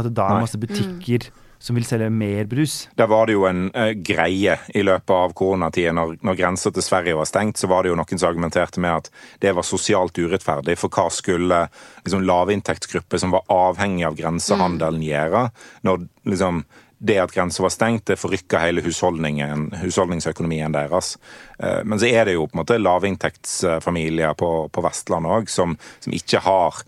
at 0.00 0.10
det 0.10 0.16
da 0.18 0.32
er 0.32 0.44
masse 0.46 0.60
butikker 0.60 1.30
mm 1.30 1.46
som 1.60 1.76
vil 1.76 1.84
selge 1.84 2.08
mer 2.10 2.46
brus. 2.48 2.88
Der 2.96 3.08
var 3.10 3.28
det 3.28 3.36
jo 3.36 3.44
en 3.44 3.66
uh, 3.74 3.92
greie 3.92 4.56
i 4.74 4.84
løpet 4.84 5.12
av 5.12 5.34
koronatiden. 5.36 5.98
Når, 5.98 6.14
når 6.24 6.38
grensa 6.38 6.72
til 6.72 6.84
Sverige 6.84 7.18
var 7.18 7.28
stengt, 7.28 7.60
så 7.60 7.68
var 7.68 7.84
det 7.84 7.92
jo 7.92 7.98
noen 8.00 8.16
som 8.16 8.30
argumenterte 8.30 8.80
med 8.80 9.02
at 9.02 9.10
det 9.44 9.52
var 9.56 9.66
sosialt 9.68 10.16
urettferdig. 10.16 10.78
For 10.80 10.92
hva 10.92 11.10
skulle 11.12 11.66
liksom, 12.00 12.24
lavinntektsgrupper 12.24 13.20
som 13.20 13.36
var 13.36 13.44
avhengig 13.52 14.08
av 14.08 14.16
grensehandelen 14.16 15.04
gjøre? 15.04 15.50
Når 15.84 16.06
liksom 16.32 16.64
det 17.00 17.16
at 17.22 17.32
grensa 17.32 17.64
var 17.64 17.72
stengt, 17.72 18.04
det 18.10 18.18
forrykka 18.20 18.60
hele 18.60 18.84
husholdningsøkonomien 18.84 20.76
deres. 20.76 21.14
Uh, 21.56 21.80
men 21.84 22.00
så 22.00 22.12
er 22.12 22.28
det 22.28 22.36
jo 22.36 22.46
på 22.46 22.58
en 22.58 22.62
måte 22.62 22.80
lavinntektsfamilier 22.80 24.36
på, 24.38 24.50
på 24.68 24.84
Vestlandet 24.84 25.40
òg 25.40 25.52
som, 25.52 25.78
som 26.04 26.16
ikke 26.16 26.44
har 26.44 26.84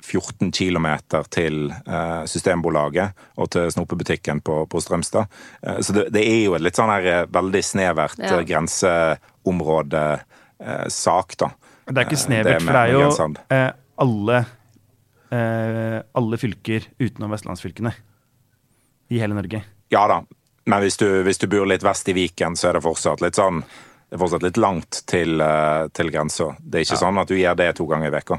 14 0.00 0.46
eh, 0.46 0.50
km 0.50 0.86
til 1.30 1.70
eh, 1.70 2.24
Systembolaget 2.26 3.10
og 3.36 3.50
til 3.52 3.72
snopebutikken 3.72 4.40
på, 4.40 4.66
på 4.66 4.80
Strømstad. 4.80 5.26
Eh, 5.62 5.80
så 5.80 5.92
det, 5.92 6.08
det, 6.14 6.24
er 6.24 6.44
jo 6.46 6.54
et 6.56 6.62
litt 6.64 6.76
sånn 6.78 6.90
her 6.90 7.26
veldig 7.32 7.62
snevert 7.64 8.18
ja. 8.18 8.42
grenseområdesak, 8.48 11.36
da. 11.38 11.48
Det 11.84 11.98
er 11.98 12.04
ikke 12.06 12.16
snevert, 12.16 12.60
det 12.60 12.64
for 12.64 12.72
det 12.72 12.80
er 12.80 12.86
jo 12.94 13.00
alle, 14.02 14.44
alle 16.16 16.36
fylker 16.40 16.80
utenom 17.02 17.30
vestlandsfylkene 17.34 17.92
i 19.12 19.20
hele 19.20 19.36
Norge. 19.36 19.62
Ja 19.92 20.06
da, 20.08 20.22
men 20.64 20.84
hvis 20.84 20.96
du, 21.00 21.06
hvis 21.26 21.40
du 21.42 21.48
bor 21.52 21.68
litt 21.68 21.84
vest 21.84 22.08
i 22.08 22.16
Viken, 22.16 22.56
så 22.56 22.70
er 22.70 22.78
det 22.78 22.86
fortsatt 22.86 23.24
litt 23.24 23.38
sånn 23.38 23.62
det 24.12 24.18
er 24.18 24.20
fortsatt 24.20 24.42
litt 24.44 24.58
langt 24.60 24.98
til, 25.08 25.40
til 25.96 26.10
grensa. 26.12 26.50
Det 26.60 26.82
er 26.82 26.84
ikke 26.84 26.98
ja. 26.98 27.00
sånn 27.00 27.20
at 27.22 27.30
du 27.30 27.38
gjør 27.38 27.54
det 27.56 27.70
to 27.78 27.86
ganger 27.88 28.10
i 28.10 28.12
veka. 28.12 28.36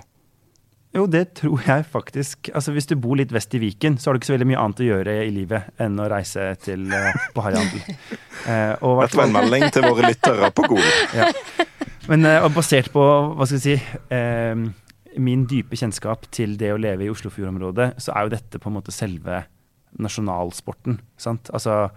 Jo, 0.94 1.08
det 1.10 1.24
tror 1.40 1.64
jeg 1.66 1.86
faktisk. 1.90 2.52
Altså, 2.54 2.72
Hvis 2.72 2.86
du 2.86 2.94
bor 3.02 3.18
litt 3.18 3.32
vest 3.34 3.54
i 3.58 3.62
Viken, 3.62 3.98
så 3.98 4.10
har 4.10 4.14
du 4.14 4.22
ikke 4.22 4.30
så 4.30 4.36
veldig 4.36 4.50
mye 4.52 4.62
annet 4.62 4.84
å 4.84 4.90
gjøre 4.92 5.16
i 5.26 5.32
livet 5.34 5.82
enn 5.82 5.98
å 5.98 6.06
reise 6.12 6.52
til 6.62 6.86
uh, 6.94 7.10
på 7.34 7.46
harryhandel. 7.46 7.82
Uh, 8.44 8.76
Dette 8.76 9.16
var 9.16 9.30
en 9.30 9.32
melding 9.38 9.70
til 9.72 9.86
våre 9.86 10.10
lyttere 10.10 10.50
på 10.52 10.66
Gol. 10.68 10.88
ja. 11.16 11.30
Men 12.12 12.28
uh, 12.28 12.50
basert 12.52 12.90
på 12.92 13.00
hva 13.00 13.46
skal 13.48 13.56
jeg 13.56 13.80
si, 13.80 14.00
uh, 14.12 15.14
min 15.24 15.46
dype 15.48 15.80
kjennskap 15.80 16.26
til 16.34 16.58
det 16.60 16.74
å 16.76 16.80
leve 16.82 17.06
i 17.06 17.12
Oslofjordområdet, 17.14 17.94
så 18.04 18.12
er 18.12 18.26
jo 18.26 18.34
dette 18.34 18.60
på 18.60 18.68
en 18.68 18.76
måte 18.76 18.92
selve 18.92 19.46
nasjonalsporten. 20.00 21.00
sant? 21.18 21.52
Altså 21.54 21.92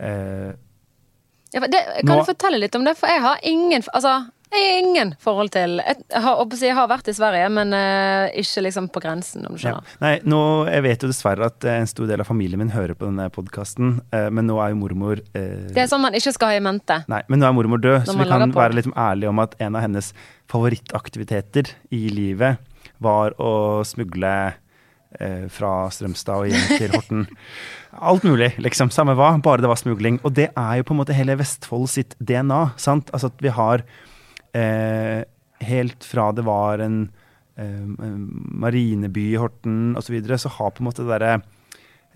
ja, 0.00 1.60
det, 1.60 1.80
Kan 2.00 2.08
nå, 2.08 2.20
du 2.22 2.28
fortelle 2.30 2.60
litt 2.62 2.76
om 2.78 2.86
det? 2.86 2.94
For 2.96 3.10
jeg 3.10 3.20
har 3.20 3.42
ingen 3.44 3.84
altså 3.92 4.14
Ingen 4.50 5.12
forhold 5.22 5.52
til 5.54 5.78
Jeg 5.78 6.22
har, 6.24 6.40
jeg 6.58 6.74
har 6.74 6.88
vært 6.90 7.08
i 7.10 7.14
Sverige, 7.14 7.46
men 7.54 7.70
uh, 7.70 8.26
ikke 8.34 8.64
liksom 8.66 8.88
på 8.90 9.02
grensen, 9.02 9.44
om 9.46 9.54
du 9.54 9.62
skjønner. 9.62 9.86
Ja. 9.86 9.98
Nei, 10.02 10.14
nå, 10.26 10.40
Jeg 10.66 10.82
vet 10.88 11.04
jo 11.04 11.10
dessverre 11.12 11.50
at 11.52 11.66
en 11.70 11.86
stor 11.86 12.08
del 12.10 12.24
av 12.24 12.26
familien 12.26 12.58
min 12.58 12.72
hører 12.74 12.98
på 12.98 13.06
denne 13.06 13.28
podkasten, 13.30 14.00
uh, 14.10 14.26
men 14.34 14.48
nå 14.50 14.58
er 14.58 14.72
jo 14.72 14.80
mormor 14.80 15.22
uh, 15.22 15.68
Det 15.70 15.84
er 15.84 15.90
sånn 15.90 16.02
man 16.02 16.18
ikke 16.18 16.34
skal 16.34 16.50
ha 16.50 16.58
i 16.58 16.64
mente. 16.66 16.98
Nei, 17.10 17.22
men 17.30 17.42
nå 17.42 17.46
er 17.46 17.54
mormor 17.54 17.82
død, 17.84 18.08
så 18.08 18.16
vi 18.18 18.26
kan 18.26 18.56
være 18.56 18.80
litt 18.80 18.90
ærlige 18.90 19.30
om 19.30 19.44
at 19.44 19.54
en 19.62 19.78
av 19.78 19.86
hennes 19.86 20.10
favorittaktiviteter 20.50 21.70
i 21.94 22.02
livet 22.10 22.58
var 22.98 23.38
å 23.38 23.52
smugle 23.86 24.34
fra 25.50 25.70
Strømstad 25.90 26.44
og 26.44 26.52
hjem 26.52 26.68
til 26.78 26.92
Horten. 26.94 27.24
Alt 28.10 28.22
mulig, 28.22 28.52
liksom. 28.62 28.92
Samme 28.94 29.16
hva, 29.18 29.32
bare 29.42 29.64
det 29.64 29.70
var 29.70 29.80
smugling. 29.80 30.20
Og 30.22 30.36
det 30.36 30.46
er 30.54 30.76
jo 30.78 30.86
på 30.86 30.94
en 30.94 31.00
måte 31.00 31.16
hele 31.16 31.34
Vestfold 31.40 31.88
sitt 31.90 32.14
DNA. 32.22 32.60
sant? 32.78 33.10
Altså 33.10 33.32
at 33.32 33.42
vi 33.42 33.50
har 33.56 33.82
eh, 34.54 35.26
helt 35.66 36.06
fra 36.06 36.30
det 36.36 36.44
var 36.46 36.82
en 36.84 37.02
eh, 37.58 37.84
marineby 38.64 39.30
i 39.34 39.40
Horten 39.40 39.96
osv., 39.98 40.06
så, 40.06 40.16
videre, 40.16 40.40
så 40.40 40.52
har 40.56 40.74
på 40.74 40.84
en 40.84 40.90
måte 40.90 41.04
det 41.04 41.12
derre 41.12 41.36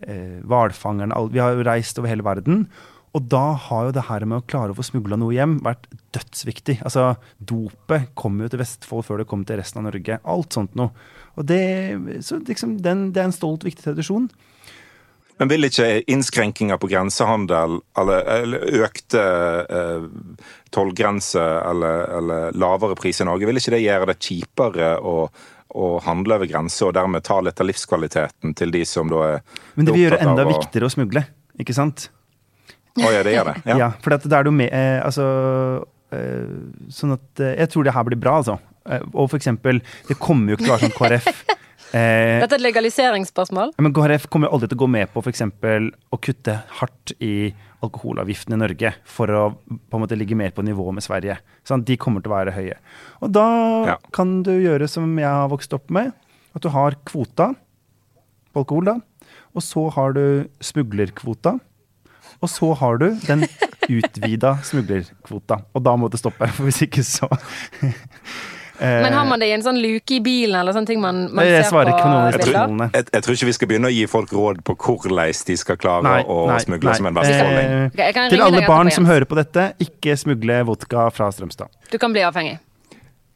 eh, 0.07 0.41
hvalfangerne 0.47 1.29
Vi 1.33 1.43
har 1.43 1.55
jo 1.55 1.67
reist 1.67 1.99
over 2.01 2.13
hele 2.13 2.27
verden. 2.27 2.67
Og 3.15 3.29
da 3.31 3.53
har 3.69 3.87
jo 3.87 3.95
det 3.95 4.09
her 4.09 4.25
med 4.27 4.41
å 4.41 4.47
klare 4.51 4.75
å 4.75 4.79
få 4.79 4.87
smugla 4.89 5.19
noe 5.21 5.35
hjem 5.37 5.61
vært 5.63 5.87
dødsviktig. 6.17 6.81
Altså, 6.83 7.13
Dopet 7.39 8.09
kom 8.19 8.41
jo 8.43 8.49
til 8.51 8.59
Vestfold 8.59 9.07
før 9.07 9.23
det 9.23 9.29
kom 9.31 9.45
til 9.47 9.61
resten 9.61 9.83
av 9.83 9.87
Norge. 9.87 10.19
Alt 10.27 10.57
sånt 10.57 10.75
noe. 10.79 10.91
Og 11.35 11.47
det, 11.49 11.63
så 12.27 12.39
liksom, 12.43 12.79
den, 12.83 13.09
det 13.15 13.23
er 13.23 13.31
en 13.31 13.37
stolt, 13.37 13.67
viktig 13.67 13.85
tradisjon. 13.85 14.29
Men 15.39 15.51
vil 15.51 15.67
ikke 15.67 15.89
innskrenkinger 16.11 16.79
på 16.79 16.89
grensehandel, 16.93 17.81
eller, 17.99 18.29
eller 18.37 18.85
økte 18.85 19.23
eh, 19.67 20.05
tollgrenser 20.75 21.57
eller, 21.71 22.05
eller, 22.21 22.59
lavere 22.59 22.95
pris 22.99 23.19
i 23.21 23.27
Norge, 23.27 23.49
vil 23.51 23.59
ikke 23.59 23.75
det 23.75 23.83
gjøre 23.83 24.13
det 24.13 24.19
kjipere 24.23 24.93
å, 25.03 25.17
å 25.75 25.89
handle 26.07 26.39
over 26.39 26.51
grense, 26.51 26.79
og 26.87 26.95
dermed 26.95 27.27
ta 27.27 27.41
litt 27.43 27.63
av 27.63 27.67
livskvaliteten 27.67 28.55
til 28.55 28.75
de 28.75 28.85
som 28.87 29.11
da 29.11 29.25
er 29.33 29.41
Men 29.75 29.89
det 29.89 29.97
vil 29.97 30.07
gjøre 30.07 30.21
det 30.21 30.29
enda 30.29 30.47
å... 30.47 30.53
viktigere 30.55 30.87
å 30.91 30.95
smugle, 30.95 31.25
ikke 31.59 31.75
sant? 31.75 32.09
Å 32.95 33.11
ja, 33.11 33.25
det 33.27 33.35
gjør 33.35 33.51
det. 33.51 33.57
Ja, 33.67 33.79
ja 33.83 33.91
for 34.05 34.15
da 34.15 34.39
er 34.39 34.47
du 34.47 34.53
med 34.55 34.71
eh, 34.71 35.01
Altså 35.03 35.25
eh, 36.15 36.45
Sånn 36.95 37.17
at 37.17 37.43
eh, 37.43 37.57
Jeg 37.59 37.73
tror 37.73 37.87
det 37.87 37.95
her 37.97 38.07
blir 38.07 38.21
bra, 38.23 38.37
altså. 38.39 38.55
Eh, 38.89 39.05
og 39.13 39.29
for 39.33 39.41
eksempel, 39.41 39.83
det 40.09 40.19
kommer 40.21 40.53
jo 40.53 40.59
ikke 40.59 40.67
til 40.67 40.75
å 40.75 40.79
være 40.79 40.89
sånn 40.89 40.99
KrF 40.99 41.45
Eh, 41.95 42.41
Dette 42.43 42.57
er 42.57 42.59
et 42.59 42.65
legaliseringsspørsmål? 42.65 43.77
Men 43.79 43.93
KrF 43.95 44.25
kommer 44.33 44.51
aldri 44.51 44.67
til 44.67 44.81
å 44.81 44.83
gå 44.83 44.89
med 44.91 45.13
på 45.13 45.23
f.eks. 45.23 45.45
å 45.47 46.19
kutte 46.19 46.57
hardt 46.81 47.13
i 47.23 47.53
alkoholavgiftene 47.85 48.57
i 48.57 48.63
Norge 48.65 48.91
for 49.07 49.31
å 49.31 49.43
på 49.63 49.99
en 49.99 50.03
måte 50.03 50.19
ligge 50.19 50.35
mer 50.39 50.51
på 50.57 50.65
nivå 50.67 50.89
med 50.97 51.05
Sverige. 51.07 51.37
Sånn, 51.67 51.85
de 51.87 51.95
kommer 52.01 52.25
til 52.25 52.33
å 52.33 52.35
være 52.35 52.55
høye. 52.57 52.81
Og 53.23 53.31
da 53.37 53.47
ja. 53.93 53.97
kan 54.17 54.41
du 54.47 54.51
gjøre 54.57 54.89
som 54.91 55.13
jeg 55.21 55.29
har 55.29 55.53
vokst 55.53 55.77
opp 55.77 55.93
med, 55.95 56.11
at 56.57 56.67
du 56.67 56.73
har 56.75 56.99
kvota 57.07 57.53
på 58.55 58.65
alkohol, 58.65 58.91
da. 58.91 58.97
Og 59.55 59.63
så 59.63 59.87
har 59.95 60.17
du 60.19 60.25
smuglerkvota. 60.65 61.57
Og 62.43 62.51
så 62.51 62.73
har 62.81 62.99
du 63.05 63.07
den 63.29 63.47
utvida 64.01 64.57
smuglerkvota. 64.67 65.63
Og 65.77 65.87
da 65.87 65.95
må 66.01 66.11
det 66.11 66.19
stoppe, 66.25 66.51
for 66.57 66.67
hvis 66.67 66.83
ikke 66.89 67.07
så 67.07 67.31
men 68.81 69.13
har 69.13 69.25
man 69.29 69.41
det 69.41 69.49
i 69.51 69.55
en 69.55 69.63
sånn 69.63 69.79
luke 69.79 70.17
i 70.17 70.21
bilen, 70.25 70.57
eller 70.59 70.75
sånne 70.75 70.91
ting 70.91 71.03
man, 71.03 71.25
man 71.31 71.47
ser 71.47 71.69
på? 71.71 71.83
Jeg, 71.87 72.41
tror, 72.43 72.57
jeg, 72.83 73.07
jeg, 73.13 73.25
tror 73.27 73.39
ikke 73.39 73.49
vi 73.51 73.57
skal 73.59 73.71
begynne 73.71 73.91
å 73.91 73.95
gi 73.95 74.05
folk 74.11 74.35
råd 74.35 74.63
på 74.67 74.77
hvordan 74.81 75.33
de 75.51 75.57
skal 75.61 75.79
klare 75.79 76.05
nei, 76.07 76.21
å 76.27 76.41
nei, 76.51 76.59
smugle 76.65 76.91
nei. 76.91 76.99
som 76.99 77.11
en 77.11 77.19
vestfolding. 77.21 77.75
Eh, 77.95 78.21
til 78.35 78.45
alle 78.49 78.65
barn 78.67 78.91
som 78.95 79.07
hører 79.09 79.29
på 79.31 79.39
dette, 79.39 79.71
ikke 79.85 80.19
smugle 80.19 80.63
vodka 80.67 81.07
fra 81.15 81.31
Strømstad. 81.35 81.71
Du 81.93 82.01
kan 82.03 82.15
bli 82.15 82.25
avhengig. 82.27 82.59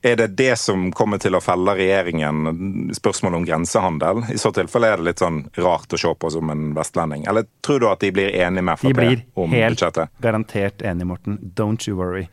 Er 0.03 0.17
det 0.17 0.27
det 0.39 0.53
som 0.57 0.93
kommer 0.95 1.19
til 1.19 1.35
å 1.35 1.41
felle 1.43 1.73
regjeringen, 1.75 2.93
spørsmålet 2.95 3.41
om 3.41 3.47
grensehandel? 3.49 4.21
I 4.31 4.37
så 4.39 4.53
tilfelle 4.55 4.93
er 4.93 5.01
det 5.01 5.09
litt 5.09 5.23
sånn 5.23 5.41
rart 5.59 5.91
å 5.91 5.99
se 5.99 6.13
på 6.15 6.31
som 6.31 6.53
en 6.55 6.69
vestlending. 6.77 7.25
Eller 7.27 7.49
tror 7.67 7.83
du 7.83 7.87
at 7.91 8.05
de 8.05 8.13
blir 8.15 8.31
enige 8.31 8.63
med 8.63 8.79
Frp 8.79 8.87
om 8.87 8.95
budsjettet? 8.95 9.35
De 9.35 9.49
blir 9.51 9.65
helt 9.67 10.23
garantert 10.23 10.85
enige, 10.87 11.09
Morten. 11.11 11.41
Don't 11.43 11.89
you 11.89 11.99
worry. 11.99 12.29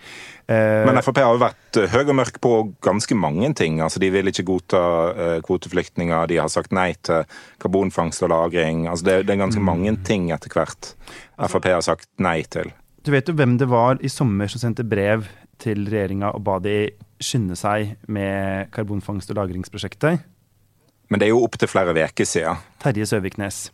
Uh, 0.45 0.85
Men 0.85 1.01
Frp 1.01 1.23
har 1.23 1.33
jo 1.33 1.41
vært 1.41 1.79
høy 1.89 2.03
og 2.03 2.13
mørk 2.19 2.37
på 2.45 2.51
ganske 2.85 3.17
mange 3.17 3.49
ting. 3.57 3.81
Altså, 3.81 3.97
De 4.03 4.11
vil 4.13 4.29
ikke 4.29 4.45
godta 4.45 4.83
uh, 5.17 5.39
kvoteflyktninger, 5.47 6.29
de 6.29 6.37
har 6.43 6.51
sagt 6.53 6.75
nei 6.75 6.91
til 7.01 7.25
karbonfangst 7.65 8.27
og 8.27 8.29
-lagring. 8.29 8.85
Altså, 8.85 9.09
det, 9.09 9.15
det, 9.25 9.33
er 9.33 9.41
ganske 9.41 9.63
mm. 9.63 9.65
mange 9.65 9.95
ting 10.05 10.29
etter 10.29 10.53
hvert 10.53 10.93
Frp 11.49 11.65
har 11.65 11.81
sagt 11.81 12.11
nei 12.21 12.43
til. 12.43 12.69
Du 13.01 13.09
vet 13.09 13.25
jo 13.25 13.33
hvem 13.33 13.57
det 13.57 13.65
var 13.73 13.97
i 14.05 14.09
sommer 14.09 14.47
som 14.53 14.61
sendte 14.61 14.85
brev 14.85 15.25
til 15.57 15.89
regjeringa 15.89 16.29
og 16.35 16.43
ba 16.45 16.59
de 16.61 16.91
skynde 17.21 17.55
seg 17.59 17.95
med 18.11 18.71
karbonfangst- 18.75 19.31
og 19.31 19.39
lagringsprosjektet. 19.39 20.23
Men 21.09 21.21
det 21.21 21.27
er 21.27 21.35
jo 21.35 21.43
opptil 21.45 21.69
flere 21.69 21.93
uker 21.95 22.27
siden. 22.27 22.61
Terje 22.81 23.07
Søviknes. 23.09 23.69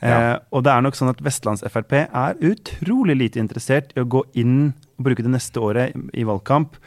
Ja. 0.00 0.16
Eh, 0.16 0.36
og 0.54 0.64
det 0.64 0.72
er 0.72 0.84
nok 0.84 0.96
sånn 0.96 1.12
at 1.12 1.20
Vestlands-Frp 1.20 1.96
er 2.06 2.38
utrolig 2.46 3.18
lite 3.18 3.42
interessert 3.42 3.92
i 3.96 4.00
å 4.00 4.08
gå 4.08 4.22
inn 4.40 4.72
og 4.96 5.08
bruke 5.10 5.24
det 5.26 5.34
neste 5.34 5.60
året 5.60 5.96
i 6.16 6.24
valgkamp 6.24 6.78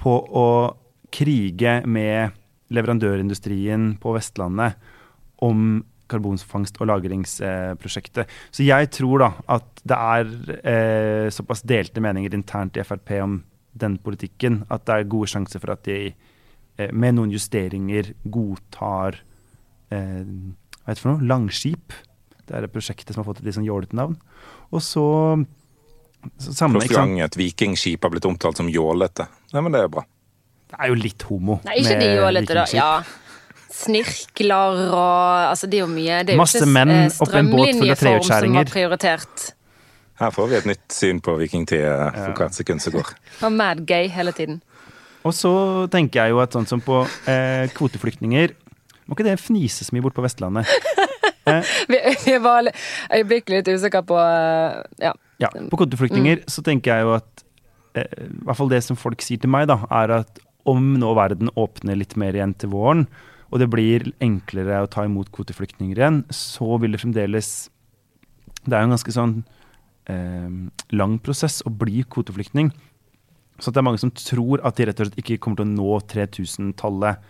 på 0.00 0.16
å 0.30 0.46
krige 1.10 1.80
med 1.90 2.36
leverandørindustrien 2.70 3.96
på 4.00 4.14
Vestlandet 4.14 4.78
om 5.42 5.80
karbonfangst- 6.10 6.78
og 6.82 6.90
lagringsprosjektet. 6.90 8.30
Så 8.50 8.66
jeg 8.66 8.90
tror 8.94 9.24
da 9.24 9.30
at 9.56 9.82
det 9.86 9.98
er 9.98 10.32
eh, 10.60 11.26
såpass 11.34 11.64
delte 11.66 12.02
meninger 12.02 12.34
internt 12.34 12.78
i 12.78 12.86
Frp 12.86 13.14
om 13.24 13.40
den 13.72 13.98
politikken 14.02 14.64
at 14.68 14.86
det 14.88 14.96
er 14.96 15.10
gode 15.12 15.30
sjanser 15.30 15.62
for 15.62 15.74
at 15.74 15.84
de 15.86 15.98
eh, 16.10 16.90
med 16.92 17.18
noen 17.18 17.34
justeringer 17.34 18.14
godtar 18.24 19.20
eh, 19.94 20.24
hva 20.80 20.94
heter 20.94 20.96
det 20.96 21.04
for 21.04 21.12
noe? 21.12 21.28
Langskip. 21.28 21.94
Det 22.48 22.56
er 22.56 22.64
det 22.64 22.72
prosjektet 22.74 23.14
som 23.14 23.22
har 23.22 23.28
fått 23.28 23.42
et 23.42 23.50
litt 23.50 23.58
sånn 23.58 23.68
jålete 23.68 23.94
navn. 23.94 24.16
Og 24.74 24.82
så, 24.82 25.04
så 26.40 26.54
samme, 26.56 26.80
Første 26.80 26.96
gang 26.96 27.18
et 27.22 27.36
vikingskip 27.38 28.06
har 28.06 28.14
blitt 28.14 28.26
omtalt 28.26 28.58
som 28.58 28.70
jålete. 28.72 29.28
Nei, 29.52 29.62
men 29.62 29.76
det 29.76 29.84
er 29.84 29.92
bra. 29.92 30.02
Det 30.70 30.78
er 30.78 30.90
jo 30.90 30.98
litt 30.98 31.26
homo. 31.28 31.60
Nei, 31.66 31.80
ikke 31.82 31.98
de 32.00 32.08
jålete, 32.16 32.56
da. 32.58 32.66
Ja. 32.74 32.90
snirkler 33.70 34.80
og 34.90 35.50
Altså, 35.50 35.68
det 35.70 35.78
er 35.78 35.84
jo 35.84 35.90
mye 35.92 36.22
Det 36.26 36.34
er 36.34 36.40
Masse 36.40 36.58
jo 36.58 36.64
ikke 36.64 36.74
menn 36.74 36.90
eh, 36.96 37.20
oppi 37.22 37.38
en 37.38 37.50
båt 37.52 37.60
full 37.78 37.92
av 37.92 38.00
strømlinjeform 38.00 38.24
som 38.26 38.72
trehjulskjerringer. 38.74 39.50
Her 40.20 40.32
får 40.34 40.48
vi 40.50 40.56
et 40.58 40.66
nytt 40.68 40.92
syn 40.92 41.20
på 41.24 41.34
vikingtid 41.40 41.80
eh, 41.86 42.10
for 42.18 42.36
hvert 42.42 42.56
sekund 42.56 42.82
som 42.84 42.92
går. 42.98 43.12
Var 43.40 43.54
mad 43.54 43.84
gay 43.88 44.08
hele 44.12 44.32
tiden. 44.36 44.58
Og 45.24 45.32
så 45.36 45.52
tenker 45.92 46.22
jeg 46.26 46.34
jo 46.34 46.40
at 46.44 46.54
sånn 46.56 46.68
som 46.68 46.80
på 46.84 47.02
eh, 47.28 47.66
kvoteflyktninger 47.76 48.54
Må 49.04 49.16
ikke 49.16 49.26
det 49.26 49.34
fnises 49.42 49.90
mye 49.92 50.04
bort 50.04 50.14
på 50.16 50.22
Vestlandet? 50.24 50.68
Vi, 51.90 51.98
vi 52.26 52.34
var 52.44 52.60
li- 52.62 52.72
øyeblikkelig 53.16 53.62
litt 53.62 53.68
usikre 53.72 54.02
på 54.06 54.14
uh, 54.14 54.84
Ja. 55.02 55.10
Ja, 55.40 55.48
På 55.72 55.78
kvoteflyktninger 55.80 56.44
så 56.52 56.62
tenker 56.62 56.92
jeg 57.00 57.06
jo 57.08 57.14
at 57.16 57.42
eh, 57.98 58.06
I 58.28 58.44
hvert 58.46 58.58
fall 58.60 58.70
det 58.70 58.82
som 58.86 58.98
folk 59.00 59.24
sier 59.24 59.40
til 59.40 59.50
meg, 59.50 59.66
da, 59.72 59.78
er 59.90 60.12
at 60.20 60.38
om 60.68 60.92
nå 61.00 61.10
verden 61.16 61.50
åpner 61.58 61.96
litt 61.98 62.12
mer 62.20 62.36
igjen 62.36 62.52
til 62.60 62.70
våren, 62.74 63.06
og 63.50 63.58
det 63.62 63.70
blir 63.72 64.04
enklere 64.22 64.82
å 64.84 64.90
ta 64.92 65.06
imot 65.08 65.32
kvoteflyktninger 65.34 65.98
igjen, 65.98 66.20
så 66.30 66.76
vil 66.78 66.92
det 66.94 67.00
fremdeles 67.02 67.48
Det 68.68 68.76
er 68.76 68.84
jo 68.84 68.90
en 68.90 68.94
ganske 68.94 69.16
sånn 69.16 69.34
eh, 69.40 69.59
lang 70.92 71.18
prosess 71.22 71.60
å 71.66 71.70
bli 71.70 72.02
kvoteflyktning. 72.10 72.70
Så 73.60 73.70
det 73.70 73.80
er 73.80 73.84
mange 73.86 74.00
som 74.00 74.10
tror 74.16 74.62
at 74.64 74.78
de 74.78 74.86
rett 74.88 75.00
og 75.02 75.06
slett 75.10 75.20
ikke 75.20 75.38
kommer 75.42 75.60
til 75.60 75.68
å 75.68 75.74
nå 75.74 75.98
3000-tallet 76.10 77.20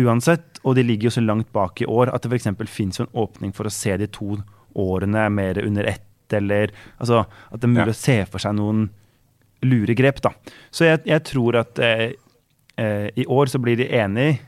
uansett. 0.00 0.60
Og 0.64 0.76
de 0.78 0.84
ligger 0.86 1.08
jo 1.10 1.16
så 1.18 1.24
langt 1.24 1.50
bak 1.52 1.82
i 1.82 1.88
år 1.88 2.12
at 2.14 2.24
det 2.24 2.32
f.eks. 2.32 2.48
fins 2.72 3.00
en 3.02 3.10
åpning 3.12 3.52
for 3.56 3.68
å 3.68 3.72
se 3.74 3.96
de 4.00 4.08
to 4.14 4.38
årene 4.78 5.26
mer 5.34 5.58
under 5.64 5.84
ett, 5.90 6.04
eller 6.32 6.70
altså 7.00 7.24
at 7.24 7.60
det 7.60 7.66
er 7.68 7.72
mulig 7.74 7.92
Ja. 7.92 7.96
å 7.96 8.02
se 8.04 8.16
for 8.30 8.38
seg 8.42 8.54
noen 8.58 8.88
lure 9.64 9.94
grep, 9.98 10.20
da. 10.22 10.30
Så 10.70 10.84
jeg, 10.86 11.02
jeg 11.08 11.24
tror 11.26 11.56
at 11.58 11.78
eh, 11.82 12.12
eh, 12.78 13.08
i 13.16 13.24
år 13.26 13.50
så 13.50 13.58
blir 13.58 13.76
de 13.80 13.88
enige, 13.90 14.38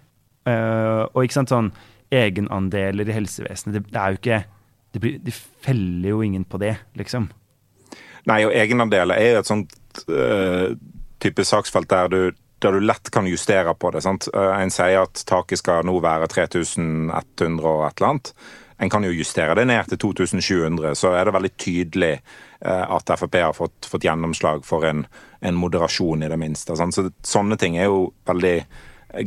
eh, 0.46 1.02
og 1.10 1.24
ikke 1.24 1.38
sant 1.40 1.50
sånn 1.50 1.72
egenandeler 2.14 3.08
i 3.08 3.16
helsevesenet, 3.16 3.74
det, 3.74 3.82
det 3.90 3.98
er 4.00 4.14
jo 4.14 4.20
ikke 4.20 4.40
det 4.92 5.00
blir, 5.02 5.18
De 5.22 5.30
feller 5.62 6.08
jo 6.10 6.22
ingen 6.26 6.44
på 6.44 6.58
det, 6.58 6.76
liksom. 6.98 7.28
Nei, 8.26 8.44
og 8.44 8.52
egenandeler 8.52 9.16
er 9.16 9.32
jo 9.34 9.38
et 9.40 9.46
sånt 9.48 9.72
uh, 10.08 10.74
type 11.20 11.44
saksfelt 11.44 11.88
der 11.88 12.08
du, 12.12 12.18
der 12.60 12.72
du 12.76 12.80
lett 12.80 13.10
kan 13.12 13.26
justere 13.28 13.74
på 13.74 13.90
det. 13.92 14.02
sant? 14.04 14.28
Eh, 14.34 14.54
en 14.62 14.70
sier 14.72 15.02
at 15.02 15.22
taket 15.28 15.58
skal 15.60 15.84
nå 15.88 15.94
være 16.04 16.28
3100 16.28 17.64
og 17.64 17.86
et 17.86 18.00
eller 18.00 18.10
annet. 18.10 18.32
En 18.80 18.88
kan 18.92 19.04
jo 19.04 19.10
justere 19.12 19.54
det 19.58 19.66
ned 19.68 19.88
til 19.90 19.98
2700, 20.00 20.94
så 20.96 21.10
er 21.12 21.24
det 21.28 21.34
veldig 21.36 21.50
tydelig 21.60 22.12
eh, 22.16 22.84
at 22.96 23.12
Frp 23.20 23.36
har 23.42 23.52
fått, 23.56 23.84
fått 23.90 24.04
gjennomslag 24.08 24.64
for 24.64 24.86
en, 24.88 25.02
en 25.44 25.58
moderasjon, 25.60 26.22
i 26.24 26.30
det 26.32 26.38
minste. 26.40 26.76
sant? 26.80 26.96
Så 26.96 27.04
det, 27.08 27.12
sånne 27.28 27.58
ting 27.60 27.76
er 27.76 27.90
jo 27.90 28.06
veldig 28.28 28.54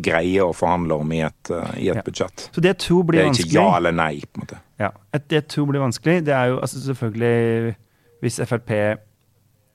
greie 0.01 0.41
å 0.41 0.53
forhandle 0.55 0.95
om 1.03 1.11
i 1.13 1.21
et, 1.27 1.51
i 1.77 1.89
et 1.91 1.97
Ja. 1.99 2.01
budsjett. 2.05 2.47
Så 2.55 2.61
det 2.63 2.71
jeg 2.73 2.81
tror 2.87 3.03
Det 3.03 3.19
er 3.19 3.25
ikke 3.25 3.29
vanskelig 3.33 3.53
ja 3.59 3.77
eller 3.77 3.91
nei. 3.91 4.13
på 4.25 4.39
en 4.39 4.45
måte. 4.47 4.59
Ja, 4.79 4.89
det 5.13 5.37
jeg 5.41 5.47
tror 5.51 5.65
blir 5.69 5.83
vanskelig, 5.83 6.21
det 6.25 6.33
er 6.33 6.53
jo 6.53 6.59
altså 6.63 6.79
selvfølgelig 6.87 7.75
Hvis 8.23 8.39
Frp 8.47 8.71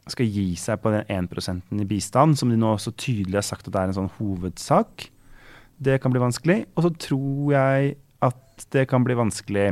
skal 0.09 0.31
gi 0.33 0.55
seg 0.57 0.81
på 0.81 0.93
den 0.95 1.05
1% 1.29 1.83
i 1.83 1.89
bistand, 1.89 2.39
som 2.41 2.49
de 2.49 2.57
nå 2.57 2.73
så 2.81 2.95
tydelig 2.97 3.43
har 3.43 3.45
sagt 3.45 3.69
at 3.69 3.75
det 3.75 3.81
er 3.83 3.91
en 3.91 3.99
sånn 3.99 4.15
hovedsak, 4.17 5.11
det 5.79 5.99
kan 6.03 6.15
bli 6.15 6.23
vanskelig. 6.23 6.63
Og 6.75 6.87
så 6.87 6.93
tror 7.05 7.53
jeg 7.53 7.93
at 8.25 8.67
det 8.75 8.87
kan 8.91 9.05
bli 9.05 9.19
vanskelig 9.19 9.69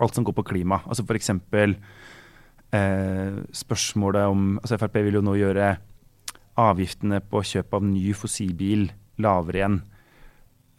alt 0.00 0.16
som 0.16 0.24
går 0.24 0.36
på 0.38 0.46
klima. 0.54 0.80
Altså 0.88 1.04
f.eks. 1.04 1.30
Eh, 2.72 3.38
spørsmålet 3.52 4.32
om 4.32 4.56
altså 4.62 4.80
Frp 4.80 5.02
vil 5.04 5.20
jo 5.20 5.24
nå 5.26 5.36
gjøre 5.36 5.74
avgiftene 6.62 7.20
på 7.28 7.44
kjøp 7.44 7.76
av 7.76 7.84
ny 7.84 8.12
fossilbil 8.16 8.88
lavere 9.20 9.60
igjen. 9.60 9.80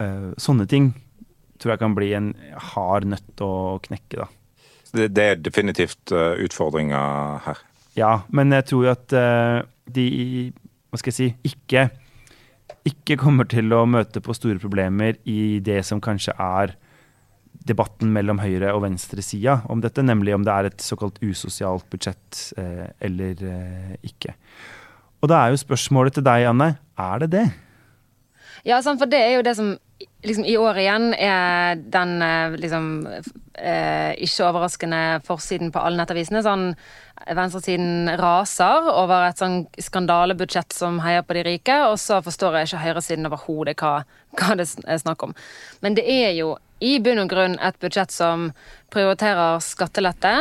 Eh, 0.02 0.32
sånne 0.42 0.66
ting 0.70 0.96
tror 1.62 1.76
jeg 1.76 1.84
kan 1.84 1.94
bli 1.96 2.10
en 2.18 2.34
hard 2.74 3.06
nøtt 3.14 3.46
å 3.46 3.78
knekke, 3.86 4.26
da. 4.26 4.28
Det, 4.94 5.18
er 5.18 5.42
definitivt 5.42 6.14
eh, 6.14 6.38
utfordringer 6.46 7.42
her. 7.48 7.62
Ja, 7.98 8.14
men 8.30 8.54
jeg 8.54 8.68
tror 8.70 8.86
jo 8.86 8.94
at 8.94 9.16
eh, 9.18 9.64
de 9.94 10.06
hva 10.94 11.00
skal 11.02 11.10
jeg 11.10 11.18
si, 11.18 11.28
ikke, 11.50 11.88
ikke 12.86 13.18
kommer 13.18 13.48
til 13.50 13.74
å 13.74 13.82
møte 13.90 14.22
på 14.22 14.36
store 14.38 14.62
problemer 14.62 15.18
i 15.26 15.58
det 15.66 15.80
som 15.88 16.02
kanskje 16.04 16.36
er 16.38 16.76
debatten 17.66 18.12
mellom 18.14 18.38
høyre- 18.44 18.76
og 18.76 18.84
venstresida 18.84 19.64
om 19.74 19.82
dette, 19.82 20.06
nemlig 20.06 20.36
om 20.36 20.46
det 20.46 20.54
er 20.54 20.70
et 20.70 20.86
såkalt 20.86 21.18
usosialt 21.24 21.88
budsjett 21.90 22.44
eh, 22.62 22.86
eller 23.02 23.42
ikke. 24.06 24.36
Og 25.24 25.32
da 25.32 25.40
er 25.40 25.54
jo 25.54 25.64
spørsmålet 25.64 26.20
til 26.20 26.28
deg, 26.28 26.46
Anne, 26.52 26.74
er 27.00 27.24
det 27.24 27.32
det? 27.34 27.46
Ja, 28.64 28.80
sant, 28.82 29.02
for 29.02 29.12
det 29.12 29.20
er 29.20 29.34
jo 29.36 29.44
det 29.44 29.58
som 29.60 29.74
liksom, 30.24 30.46
i 30.48 30.56
år 30.58 30.80
igjen 30.80 31.10
er 31.18 31.80
den 31.92 32.14
eh, 32.24 32.56
liksom 32.60 32.86
eh, 33.08 34.14
ikke 34.24 34.48
overraskende 34.48 35.02
forsiden 35.28 35.74
på 35.74 35.84
alle 35.84 36.00
nettavisene. 36.00 36.44
Sånn 36.46 36.70
venstresiden 37.24 38.12
raser 38.20 38.90
over 38.92 39.28
et 39.28 39.42
sånn 39.42 39.66
skandalebudsjett 39.82 40.76
som 40.76 41.02
heier 41.04 41.26
på 41.28 41.38
de 41.38 41.46
rike, 41.48 41.78
og 41.90 41.98
så 42.02 42.22
forstår 42.24 42.60
jeg 42.60 42.72
ikke 42.72 42.84
høyresiden 42.86 43.30
overhodet 43.30 43.78
hva, 43.84 43.94
hva 44.40 44.58
det 44.60 44.70
er 44.88 45.04
snakk 45.04 45.28
om. 45.28 45.36
Men 45.84 46.00
det 46.00 46.08
er 46.08 46.34
jo 46.40 46.56
i 46.84 46.98
bunn 47.04 47.24
og 47.24 47.32
grunn 47.32 47.60
et 47.64 47.80
budsjett 47.84 48.12
som 48.12 48.50
prioriterer 48.96 49.60
skattelette. 49.64 50.34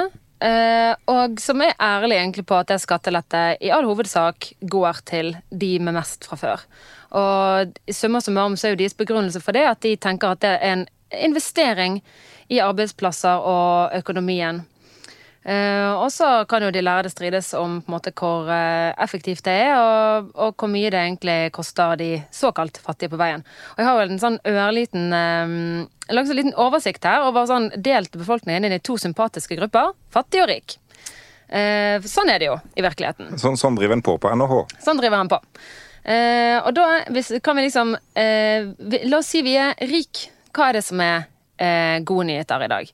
Eh, 0.43 0.95
og 1.11 1.39
som 1.39 1.61
er 1.63 1.77
ærlig 1.79 2.17
egentlig 2.19 2.47
på 2.51 2.57
at 2.59 2.73
det 2.73 2.81
skattelette 2.83 3.45
i 3.63 3.71
all 3.71 3.87
hovedsak 3.87 4.49
går 4.67 5.05
til 5.07 5.37
de 5.51 5.77
med 5.79 5.95
mest 6.01 6.27
fra 6.27 6.39
før. 6.41 6.65
Og 7.13 7.79
i 7.87 7.95
summa 7.97 8.21
summarum 8.25 8.57
så 8.57 8.69
er 8.69 8.75
jo 8.75 8.83
deres 8.83 8.97
begrunnelse 8.97 9.43
for 9.45 9.57
det 9.57 9.67
at 9.69 9.81
de 9.85 9.97
tenker 10.01 10.33
at 10.33 10.43
det 10.45 10.53
er 10.57 10.69
en 10.73 10.85
investering 11.13 12.01
i 12.53 12.61
arbeidsplasser 12.65 13.45
og 13.49 13.97
økonomien. 13.99 14.63
Eh, 15.43 15.93
og 15.99 16.07
så 16.15 16.45
kan 16.47 16.63
jo 16.63 16.71
de 16.71 16.85
lærde 16.85 17.11
strides 17.11 17.49
om 17.59 17.81
på 17.83 17.91
en 17.91 17.95
måte 17.97 18.13
hvor 18.15 18.47
eh, 18.53 18.93
effektivt 19.03 19.43
det 19.49 19.57
er, 19.65 19.73
og, 19.75 20.29
og 20.39 20.55
hvor 20.55 20.71
mye 20.71 20.93
det 20.95 21.01
egentlig 21.01 21.39
koster 21.57 21.97
de 21.99 22.11
såkalt 22.31 22.79
fattige 22.85 23.11
på 23.11 23.19
veien. 23.19 23.43
Og 23.75 23.83
jeg 23.83 23.89
har 23.89 23.99
vel 23.99 24.15
en 24.15 24.23
sånn 24.23 24.39
ørliten 24.47 25.11
laget 26.13 26.31
en 26.31 26.39
liten 26.39 26.57
oversikt 26.61 27.09
her 27.09 27.27
over 27.27 27.49
sånn 27.51 27.73
delt 27.75 28.15
befolkningen 28.15 28.69
inn 28.69 28.77
i 28.77 28.83
to 28.85 28.97
sympatiske 29.01 29.59
grupper. 29.59 29.93
Fattig 30.15 30.45
og 30.45 30.51
rik. 30.53 30.77
Sånn 32.09 32.31
er 32.33 32.41
det 32.41 32.47
jo 32.49 32.55
i 32.79 32.85
virkeligheten. 32.85 33.35
Sånn, 33.41 33.59
sånn 33.61 33.77
driver 33.77 33.99
en 33.99 34.05
på 34.05 34.15
på 34.21 34.31
NHH. 34.33 34.61
Sånn 34.85 35.01
driver 35.01 35.21
han 35.21 35.33
på. 35.33 35.41
Eh, 36.03 36.59
og 36.59 36.73
da 36.75 36.87
hvis, 37.15 37.31
kan 37.45 37.59
vi 37.59 37.69
liksom 37.69 37.93
eh, 38.19 38.73
vi, 38.75 39.05
La 39.07 39.21
oss 39.21 39.31
si 39.31 39.43
vi 39.47 39.55
er 39.61 39.77
rik. 39.87 40.27
Hva 40.53 40.71
er 40.71 40.79
det 40.79 40.85
som 40.87 41.01
er 41.03 41.29
eh, 41.63 42.01
gode 42.07 42.27
nyheter 42.31 42.65
i 42.67 42.71
dag? 42.73 42.91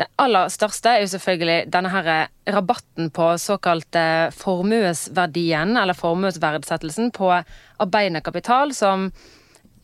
Det 0.00 0.08
aller 0.20 0.48
største 0.52 0.94
er 0.94 1.02
jo 1.02 1.10
selvfølgelig 1.12 1.72
denne 1.72 1.90
her 1.92 2.10
rabatten 2.54 3.10
på 3.12 3.32
såkalt 3.40 3.96
eh, 3.98 4.30
formuesverdien, 4.32 5.74
eller 5.76 5.96
formuesverdsettelsen, 5.96 7.10
på 7.16 7.32
arbeidende 7.32 8.22
kapital, 8.24 8.72
som 8.76 9.10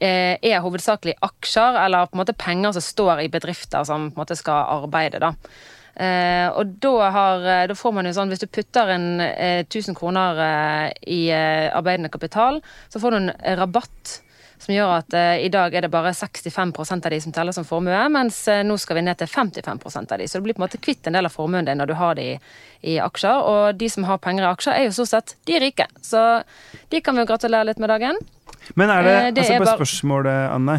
eh, 0.00 0.36
er 0.40 0.64
hovedsakelig 0.64 1.18
aksjer, 1.26 1.80
eller 1.84 2.08
på 2.08 2.16
en 2.16 2.22
måte 2.22 2.36
penger 2.38 2.76
som 2.76 2.84
står 2.84 3.26
i 3.26 3.32
bedrifter 3.32 3.84
som 3.88 4.10
på 4.10 4.16
en 4.16 4.24
måte 4.24 4.38
skal 4.40 4.84
arbeide. 4.84 5.20
da. 5.20 5.34
Eh, 5.96 6.48
og 6.52 6.74
da, 6.84 7.10
har, 7.14 7.46
da 7.70 7.74
får 7.74 7.92
man 7.96 8.04
jo 8.04 8.12
sånn, 8.12 8.28
hvis 8.28 8.42
du 8.44 8.46
putter 8.52 8.90
en 8.96 9.20
eh, 9.24 9.62
1000 9.64 9.96
kroner 9.96 10.36
eh, 10.44 10.92
i 11.08 11.22
eh, 11.32 11.70
arbeidende 11.72 12.10
kapital, 12.12 12.60
så 12.92 13.00
får 13.00 13.10
du 13.10 13.16
en 13.22 13.32
rabatt 13.56 14.18
som 14.58 14.72
gjør 14.72 14.90
at 14.98 15.14
eh, 15.16 15.42
i 15.44 15.48
dag 15.52 15.74
er 15.76 15.84
det 15.84 15.90
bare 15.92 16.12
65% 16.16 17.04
av 17.06 17.12
de 17.12 17.18
som 17.20 17.32
teller 17.32 17.52
som 17.52 17.64
formue, 17.68 17.96
mens 18.12 18.38
eh, 18.48 18.62
nå 18.64 18.76
skal 18.80 18.96
vi 18.96 19.02
ned 19.08 19.18
til 19.20 19.28
55% 19.28 20.12
av 20.12 20.20
de. 20.20 20.28
Så 20.28 20.38
du 20.40 20.46
blir 20.46 20.56
på 20.56 20.62
en 20.62 20.66
måte 20.66 20.80
kvitt 20.80 21.08
en 21.08 21.16
del 21.16 21.28
av 21.28 21.32
formuen 21.34 21.64
din 21.68 21.76
når 21.80 21.90
du 21.90 21.94
har 22.00 22.14
de 22.16 22.24
i, 22.34 22.38
i 22.92 22.98
aksjer. 23.04 23.42
Og 23.52 23.76
de 23.80 23.88
som 23.92 24.04
har 24.08 24.20
penger 24.24 24.46
i 24.46 24.48
aksjer, 24.52 24.76
er 24.80 24.88
jo 24.88 24.94
stort 24.96 25.12
sett 25.12 25.34
de 25.48 25.60
rike. 25.60 25.88
Så 26.04 26.22
de 26.92 27.00
kan 27.04 27.16
vi 27.16 27.24
jo 27.24 27.28
gratulere 27.32 27.68
litt 27.68 27.80
med 27.84 27.92
dagen. 27.92 28.20
Men 28.80 28.92
er 28.92 29.02
det, 29.04 29.16
Eh, 29.16 29.30
det 29.36 29.44
altså 29.44 29.58
på 29.60 29.64
bare- 29.68 29.80
spørsmålet, 29.80 30.40
Anne 30.56 30.78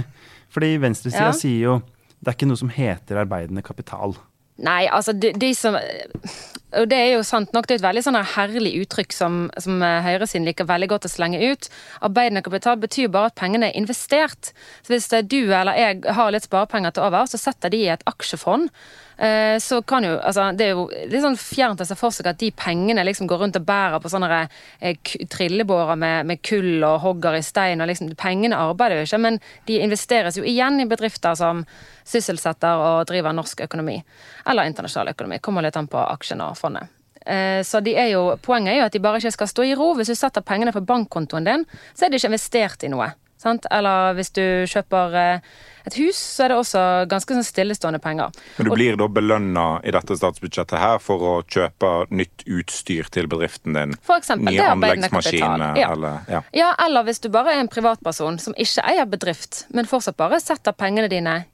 Fordi 0.53 0.71
venstresida 0.81 1.27
Ja. 1.29 1.37
sier 1.37 1.61
jo 1.61 1.77
det 2.17 2.31
er 2.31 2.33
ikke 2.37 2.47
noe 2.49 2.57
som 2.57 2.69
heter 2.73 3.19
arbeidende 3.21 3.61
kapital. 3.61 4.15
Nei, 4.57 4.87
altså 4.89 5.13
de, 5.13 5.33
de 5.37 5.51
som 5.53 5.75
Og 5.77 6.87
det 6.89 6.97
er 6.97 7.11
jo 7.13 7.23
sant 7.23 7.53
nok, 7.53 7.67
det 7.67 7.75
er 7.75 7.79
et 7.79 7.85
veldig 7.85 8.03
sånn 8.03 8.17
herlig 8.35 8.73
uttrykk 8.81 9.13
som, 9.15 9.37
som 9.61 9.79
eh, 9.85 10.01
høyresiden 10.03 10.47
liker 10.49 10.67
veldig 10.67 10.89
godt 10.91 11.07
å 11.07 11.11
slenge 11.11 11.39
ut. 11.39 11.69
Arbeidende 12.03 12.43
kapital 12.45 12.75
betyr 12.81 13.11
bare 13.13 13.31
at 13.31 13.37
pengene 13.39 13.69
er 13.69 13.77
investert. 13.79 14.51
Så 14.83 14.93
hvis 14.93 15.07
du 15.29 15.39
eller 15.47 15.77
jeg 15.79 16.03
har 16.17 16.33
litt 16.33 16.49
sparepenger 16.49 16.97
til 16.97 17.07
over, 17.07 17.29
så 17.29 17.39
setter 17.39 17.71
de 17.71 17.85
i 17.85 17.91
et 17.93 18.03
aksjefond. 18.09 18.67
Eh, 19.17 19.57
Så 19.59 19.81
kan 19.81 20.03
jo, 20.03 20.19
altså 20.21 20.51
Det 20.55 20.65
er 20.67 20.75
jo 20.75 20.83
litt 21.09 21.23
sånn 21.23 21.37
fjernt 21.37 21.81
å 21.81 21.85
se 21.89 21.95
for 21.97 22.13
seg 22.13 22.27
at 22.29 22.37
de 22.37 22.51
pengene 22.51 23.01
liksom 23.03 23.27
går 23.27 23.39
rundt 23.41 23.55
og 23.57 23.65
bærer 23.65 23.99
på 23.99 24.11
sånne 24.13 24.47
eh, 24.79 24.95
trillebårer 25.29 25.97
med, 25.97 26.25
med 26.29 26.41
kull 26.45 26.83
og 26.85 26.99
hogger 27.01 27.37
i 27.39 27.41
stein. 27.41 27.81
og 27.81 27.87
liksom 27.89 28.13
Pengene 28.15 28.55
arbeider 28.61 29.01
jo 29.01 29.07
ikke, 29.07 29.21
men 29.25 29.39
de 29.65 29.79
investeres 29.81 30.37
jo 30.37 30.43
igjen 30.45 30.79
i 30.81 30.85
bedrifter 30.85 31.33
som 31.35 31.65
sysselsetter 32.05 32.77
og 32.77 33.07
driver 33.09 33.33
norsk 33.33 33.65
økonomi. 33.65 33.97
Eller 34.47 34.69
internasjonal 34.69 35.11
økonomi. 35.15 35.39
Kommer 35.43 35.65
litt 35.65 35.77
an 35.79 35.89
på 35.91 35.97
aksjene 35.97 36.51
og 36.51 36.57
fondet. 36.59 36.87
Eh, 37.25 37.63
Så 37.63 37.81
de 37.83 37.95
er 37.97 38.11
jo, 38.13 38.37
Poenget 38.41 38.73
er 38.75 38.79
jo 38.81 38.85
at 38.85 38.93
de 38.93 38.99
bare 39.03 39.17
ikke 39.19 39.31
skal 39.33 39.47
stå 39.47 39.63
i 39.65 39.73
ro. 39.75 39.93
Hvis 39.95 40.07
du 40.13 40.15
setter 40.15 40.41
pengene 40.45 40.71
på 40.71 40.85
bankkontoen 40.85 41.43
din, 41.43 41.65
så 41.95 42.05
er 42.05 42.09
de 42.09 42.17
ikke 42.21 42.29
investert 42.31 42.83
i 42.83 42.87
noe. 42.93 43.09
Sant? 43.37 43.65
Eller 43.71 44.13
hvis 44.17 44.31
du 44.33 44.41
kjøper 44.65 45.41
et 45.87 45.97
hus, 46.01 46.17
så 46.19 46.45
er 46.45 46.51
det 46.53 46.57
også 46.59 46.81
ganske 47.11 47.37
sånn 47.37 47.45
stillestående 47.47 47.99
penger. 48.03 48.35
Men 48.57 48.67
du 48.69 48.73
blir 48.75 48.97
da 48.99 49.07
belønna 49.07 49.65
i 49.87 49.93
dette 49.95 50.17
statsbudsjettet 50.19 50.77
her 50.81 50.99
for 51.03 51.23
å 51.23 51.33
kjøpe 51.47 51.91
nytt 52.11 52.43
utstyr 52.45 53.09
til 53.13 53.27
bedriften 53.31 53.77
din? 53.77 53.95
For 54.07 54.19
eksempel, 54.19 54.51
Nye 54.51 54.61
er 54.63 54.73
anleggsmaskiner 54.75 55.77
Ja. 55.79 55.91
eller 55.93 56.19
ja. 56.29 56.41
Ja, 56.53 56.73
eller 56.85 57.03
hvis 57.07 57.19
du 57.23 57.29
bare 57.33 57.55
er 57.55 57.59
en 57.63 57.71
privatperson 57.71 58.39
som 58.39 58.53
ikke 58.57 58.83
eier 58.87 59.05
bedrift, 59.09 59.65
men 59.73 59.85
fortsatt 59.89 60.17
bare 60.17 60.39
setter 60.43 60.71
pengene 60.77 61.09
dine 61.09 61.45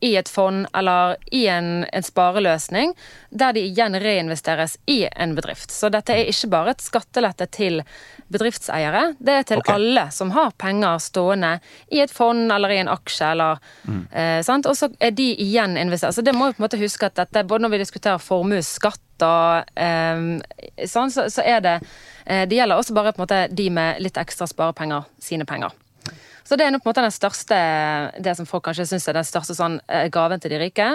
i 0.00 0.16
et 0.16 0.28
fond 0.28 0.66
eller 0.76 1.16
i 1.32 1.46
en, 1.48 1.86
en 1.92 2.02
spareløsning, 2.02 2.92
der 3.30 3.52
de 3.56 3.62
igjen 3.70 3.96
reinvesteres 4.00 4.76
i 4.86 5.06
en 5.12 5.34
bedrift. 5.34 5.72
Så 5.72 5.88
dette 5.92 6.12
er 6.12 6.28
ikke 6.28 6.50
bare 6.52 6.74
et 6.74 6.84
skattelette 6.84 7.48
til 7.56 7.80
bedriftseiere, 8.32 9.14
det 9.18 9.38
er 9.38 9.46
til 9.46 9.62
okay. 9.62 9.78
alle 9.78 10.08
som 10.12 10.32
har 10.34 10.52
penger 10.58 10.98
stående 11.02 11.52
i 11.94 12.02
et 12.02 12.12
fond 12.12 12.52
eller 12.52 12.74
i 12.74 12.80
en 12.82 12.90
aksje, 12.92 13.30
eller 13.32 13.62
eh. 14.10 14.42
Og 14.56 14.76
så 14.76 14.88
er 15.00 15.14
de 15.14 15.30
igjen 15.42 15.76
investert. 15.78 16.14
Så 16.14 16.24
det 16.26 16.34
må 16.34 16.48
vi 16.48 16.56
på 16.56 16.62
en 16.62 16.66
måte 16.66 16.80
huske 16.80 17.06
at 17.06 17.16
dette, 17.18 17.44
både 17.46 17.64
når 17.64 17.76
vi 17.76 17.82
diskuterer 17.84 18.22
formuesskatt 18.22 19.24
og 19.24 19.80
eh, 19.80 20.26
sånn, 20.84 21.12
så, 21.12 21.28
så 21.32 21.44
er 21.46 21.62
det 21.64 21.78
eh, 22.26 22.44
Det 22.48 22.58
gjelder 22.58 22.76
også 22.76 22.96
bare 22.96 23.14
på 23.14 23.22
en 23.22 23.24
måte 23.24 23.42
de 23.48 23.70
med 23.72 24.02
litt 24.04 24.18
ekstra 24.20 24.48
sparepenger, 24.50 25.06
sine 25.22 25.46
penger. 25.48 25.72
Så 26.46 26.58
det 26.58 26.66
er 26.66 26.74
nå 26.74 26.78
på 26.78 26.86
en 26.86 26.92
måte 26.92 27.02
den 27.04 27.14
største 27.14 27.56
Det 28.22 28.36
som 28.38 28.46
folk 28.48 28.64
kanskje 28.68 28.86
syns 28.86 29.08
er 29.10 29.18
den 29.18 29.26
største 29.26 29.56
sånn 29.58 29.80
eh, 29.90 30.06
gaven 30.14 30.42
til 30.42 30.54
de 30.54 30.60
rike. 30.62 30.90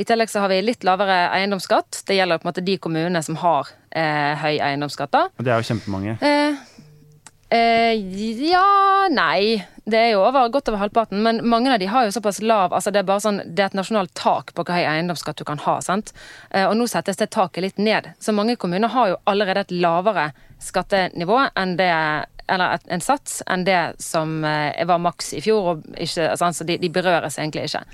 I 0.00 0.04
tillegg 0.08 0.30
så 0.32 0.44
har 0.44 0.52
vi 0.52 0.60
litt 0.64 0.84
lavere 0.86 1.26
eiendomsskatt. 1.34 2.02
Det 2.08 2.16
gjelder 2.16 2.40
på 2.40 2.46
en 2.46 2.50
måte 2.52 2.64
de 2.64 2.76
kommunene 2.80 3.20
som 3.24 3.36
har 3.42 3.68
eh, 3.90 4.36
høy 4.40 4.60
eiendomsskatt. 4.60 5.12
da. 5.12 5.26
Og 5.36 5.44
det 5.44 5.52
er 5.52 5.60
jo 5.60 5.68
kjempemange. 5.68 6.16
Eh, 6.24 6.60
eh, 7.56 8.46
ja 8.48 9.08
Nei. 9.12 9.60
Det 9.90 9.98
er 9.98 10.10
jo 10.12 10.22
over, 10.22 10.48
godt 10.52 10.68
over 10.70 10.78
halvparten, 10.84 11.22
men 11.24 11.40
mange 11.48 11.72
av 11.72 11.80
de 11.82 11.88
har 11.90 12.04
jo 12.06 12.12
såpass 12.14 12.38
lav 12.44 12.70
altså 12.76 12.92
Det 12.94 13.00
er 13.00 13.06
bare 13.08 13.22
sånn, 13.24 13.40
det 13.42 13.64
er 13.64 13.70
et 13.72 13.78
nasjonalt 13.78 14.12
tak 14.14 14.52
på 14.54 14.62
hvor 14.62 14.76
høy 14.76 14.84
eiendomsskatt 14.84 15.40
du 15.40 15.44
kan 15.48 15.58
ha. 15.64 15.80
sant? 15.82 16.12
Eh, 16.50 16.68
og 16.68 16.76
nå 16.78 16.86
settes 16.88 17.18
det 17.18 17.32
taket 17.34 17.64
litt 17.64 17.80
ned. 17.80 18.12
Så 18.22 18.36
mange 18.36 18.56
kommuner 18.60 18.92
har 18.92 19.14
jo 19.14 19.18
allerede 19.28 19.66
et 19.66 19.74
lavere 19.74 20.30
skattenivå 20.60 21.38
enn 21.58 21.76
det 21.80 21.92
eller 22.50 22.82
en 22.90 23.02
sats 23.02 23.42
enn 23.46 23.64
det 23.64 23.94
som 24.02 24.40
eh, 24.44 24.86
var 24.86 24.98
maks 24.98 25.32
i 25.38 25.42
fjor. 25.44 25.68
og 25.70 25.84
ikke, 25.94 26.32
altså, 26.32 26.64
de, 26.66 26.78
de 26.82 26.90
berøres 26.90 27.38
egentlig 27.38 27.68
ikke. 27.68 27.84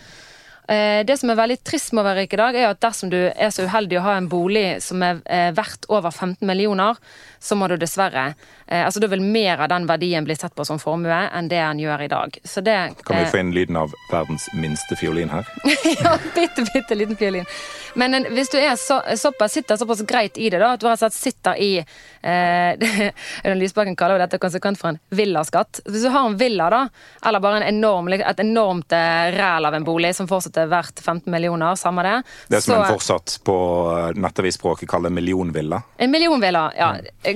Eh, 0.68 1.05
Det 1.07 1.16
som 1.18 1.31
er 1.31 1.38
veldig 1.38 1.59
trist 1.62 1.92
med 1.94 2.02
å 2.02 2.09
være 2.09 2.24
rik 2.24 2.35
i 2.35 2.40
dag, 2.40 2.57
er 2.59 2.68
at 2.72 2.81
dersom 2.83 3.11
du 3.11 3.18
er 3.29 3.50
så 3.55 3.66
uheldig 3.68 4.00
å 4.00 4.05
ha 4.07 4.16
en 4.18 4.29
bolig 4.29 4.83
som 4.83 5.02
er 5.02 5.20
eh, 5.31 5.52
verdt 5.55 5.87
over 5.88 6.11
15 6.11 6.42
millioner, 6.46 6.98
så 7.38 7.55
må 7.55 7.68
du 7.70 7.76
dessverre 7.79 8.33
eh, 8.66 8.83
Altså 8.83 8.98
da 9.00 9.07
vil 9.12 9.22
mer 9.22 9.62
av 9.62 9.70
den 9.70 9.87
verdien 9.87 10.24
bli 10.26 10.35
sett 10.35 10.55
på 10.57 10.64
som 10.66 10.81
formue 10.83 11.14
enn 11.31 11.50
det 11.50 11.61
en 11.62 11.79
gjør 11.79 12.02
i 12.02 12.11
dag. 12.11 12.38
Så 12.42 12.64
det 12.66 12.76
Kan 13.07 13.20
vi 13.20 13.31
få 13.31 13.42
inn 13.44 13.52
lyden 13.55 13.79
av 13.79 13.94
verdens 14.11 14.48
minste 14.59 14.98
fiolin 14.98 15.31
her? 15.31 15.46
ja, 16.02 16.16
bitte, 16.35 16.66
bitte 16.72 16.98
liten 16.98 17.16
fiolin. 17.20 17.46
Men 17.94 18.18
en, 18.18 18.26
hvis 18.35 18.50
du 18.50 18.59
så, 18.76 18.98
såpass, 19.16 19.55
sitter 19.55 19.79
såpass 19.79 20.02
greit 20.02 20.38
i 20.38 20.50
det, 20.50 20.59
da, 20.59 20.72
at 20.74 20.83
du 20.83 20.88
rett 20.88 20.98
og 20.98 21.07
slett 21.07 21.16
sitter 21.16 21.62
i 21.62 21.70
eh, 21.79 23.55
Lysbakken 23.62 23.96
kaller 23.96 24.18
jo 24.18 24.24
dette 24.24 24.42
konsekvent 24.42 24.81
for 24.81 24.92
en 24.92 25.00
villaskatt. 25.14 25.85
Hvis 25.87 26.02
du 26.05 26.11
har 26.11 26.26
en 26.26 26.37
villa, 26.37 26.68
da, 26.72 26.83
eller 27.24 27.44
bare 27.44 27.62
en 27.62 27.70
enorm, 27.70 28.11
et 28.16 28.42
enormt 28.42 28.92
ræl 29.37 29.70
av 29.70 29.79
en 29.79 29.87
bolig 29.87 30.12
som 30.16 30.29
fortsatt 30.29 30.56
er 30.57 30.66
verdt 30.71 31.01
15 31.03 31.31
millioner, 31.33 31.75
samme 31.77 32.03
det 32.03 32.14
Det 32.51 32.62
som 32.62 32.75
så- 32.75 32.81
en 32.87 32.92
fortsatt 32.99 33.38
på 33.45 33.57
eh, 33.99 34.12
nettavisspråket 34.21 34.88
kaller 34.88 35.11
millionvilla. 35.11 35.83
En 35.99 36.11
millionvilla, 36.11 36.73
ja. 36.77 36.92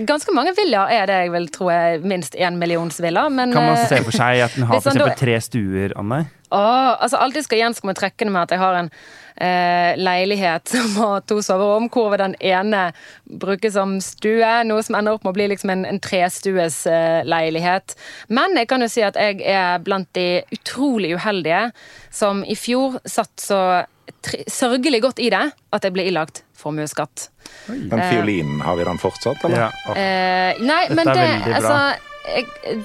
Ganske 0.06 0.32
mange 0.34 0.54
villaer 0.56 0.90
er 1.02 1.06
det 1.06 1.18
jeg 1.24 1.32
vil 1.32 1.48
tro 1.48 1.68
er 1.70 1.98
minst 2.00 2.34
én 2.34 2.56
millionsvilla, 2.58 3.28
men 3.30 3.52
Kan 3.52 3.62
man 3.66 3.76
eh, 3.78 3.86
se 3.88 4.02
for 4.02 4.12
seg 4.12 4.40
at 4.44 4.54
den 4.54 4.64
har 4.68 4.76
eksempel 4.80 5.16
tre 5.16 5.40
stuer, 5.40 5.92
Anne? 5.96 6.26
Åh, 6.50 6.96
altså 6.98 7.20
Alltid 7.22 7.46
skal 7.46 7.60
Jens 7.60 7.80
komme 7.82 7.94
trekkende 7.94 8.34
med 8.34 8.48
at 8.48 8.54
jeg 8.54 8.62
har 8.62 8.78
en 8.80 8.90
eh, 8.90 9.98
leilighet 10.00 10.68
som 10.74 10.96
har 10.98 11.22
to 11.30 11.40
soverom, 11.44 11.88
hvor 11.92 12.16
den 12.20 12.34
ene 12.40 12.88
brukes 13.24 13.76
som 13.78 13.98
stue, 14.04 14.50
noe 14.66 14.82
som 14.86 14.98
ender 14.98 15.16
opp 15.16 15.24
med 15.26 15.34
å 15.34 15.38
bli 15.38 15.48
liksom 15.54 15.74
en, 15.76 15.86
en 15.88 16.02
trestues 16.02 16.82
eh, 16.90 17.20
leilighet. 17.28 17.96
Men 18.28 18.58
jeg 18.58 18.70
kan 18.70 18.82
jo 18.82 18.90
si 18.90 19.06
at 19.06 19.18
jeg 19.20 19.40
er 19.46 19.80
blant 19.84 20.10
de 20.18 20.42
utrolig 20.58 21.14
uheldige 21.16 21.68
som 22.10 22.44
i 22.44 22.58
fjor 22.58 23.00
satt 23.08 23.34
så 23.40 23.62
sørgelig 24.50 25.00
godt 25.04 25.20
i 25.22 25.30
det 25.32 25.46
at 25.54 25.84
jeg 25.86 25.94
ble 25.94 26.04
ilagt 26.10 26.42
formuesskatt. 26.60 27.30
Den 27.66 28.02
fiolinen, 28.10 28.60
har 28.60 28.76
vi 28.76 28.84
den 28.84 28.98
fortsatt, 29.00 29.44
eller? 29.44 29.62
Ja. 29.64 29.68
Oh. 29.88 29.96
Eh, 29.96 30.60
nei, 30.60 30.82
Dette 30.90 30.96
men 30.98 31.12
det 31.14 31.28
altså, 31.56 31.76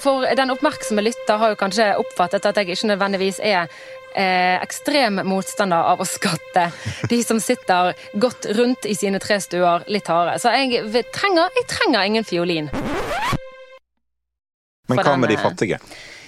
For 0.01 0.25
den 0.38 0.53
oppmerksomme 0.53 1.03
lytter 1.05 1.39
har 1.41 1.53
jo 1.53 1.60
kanskje 1.60 1.91
oppfattet 2.01 2.45
at 2.47 2.58
jeg 2.60 2.73
ikke 2.73 2.89
nødvendigvis 2.91 3.39
er 3.43 3.67
eh, 4.15 4.55
ekstrem 4.63 5.21
motstander 5.27 5.91
av 5.93 6.01
å 6.01 6.08
skatte 6.10 6.69
de 7.12 7.21
som 7.23 7.39
sitter 7.43 7.93
godt 8.21 8.49
rundt 8.58 8.88
i 8.89 8.95
sine 8.97 9.21
tre 9.23 9.39
stuer 9.43 9.86
litt 9.91 10.10
hardere. 10.12 10.39
Så 10.41 10.53
jeg 10.55 11.03
trenger, 11.13 11.51
jeg 11.60 11.69
trenger 11.71 12.10
ingen 12.10 12.27
fiolin. 12.27 12.71
Men 14.89 15.01
hva 15.01 15.15
med 15.17 15.31
de 15.34 15.38
eh, 15.38 15.41
fattige? 15.41 15.79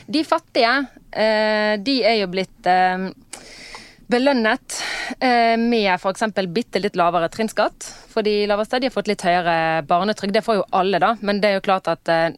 De 0.08 0.24
fattige, 0.26 0.74
eh, 1.12 1.74
de 1.84 2.00
er 2.08 2.22
jo 2.22 2.30
blitt 2.32 2.70
eh, 2.70 3.10
belønnet 4.08 4.82
eh, 5.20 5.58
med 5.60 5.90
f.eks. 5.94 6.24
bitte 6.48 6.80
litt 6.80 6.96
lavere 6.96 7.30
trinnskatt. 7.30 7.88
For 8.12 8.26
de 8.26 8.48
laveste 8.50 8.80
de 8.80 8.88
har 8.88 8.96
fått 8.96 9.10
litt 9.12 9.24
høyere 9.26 9.84
barnetrygd. 9.88 10.34
Det 10.38 10.44
får 10.46 10.62
jo 10.62 10.66
alle, 10.76 11.00
da. 11.04 11.14
Men 11.22 11.42
det 11.44 11.50
er 11.50 11.58
jo 11.60 11.66
klart 11.68 11.90
at 11.92 12.10
eh, 12.10 12.32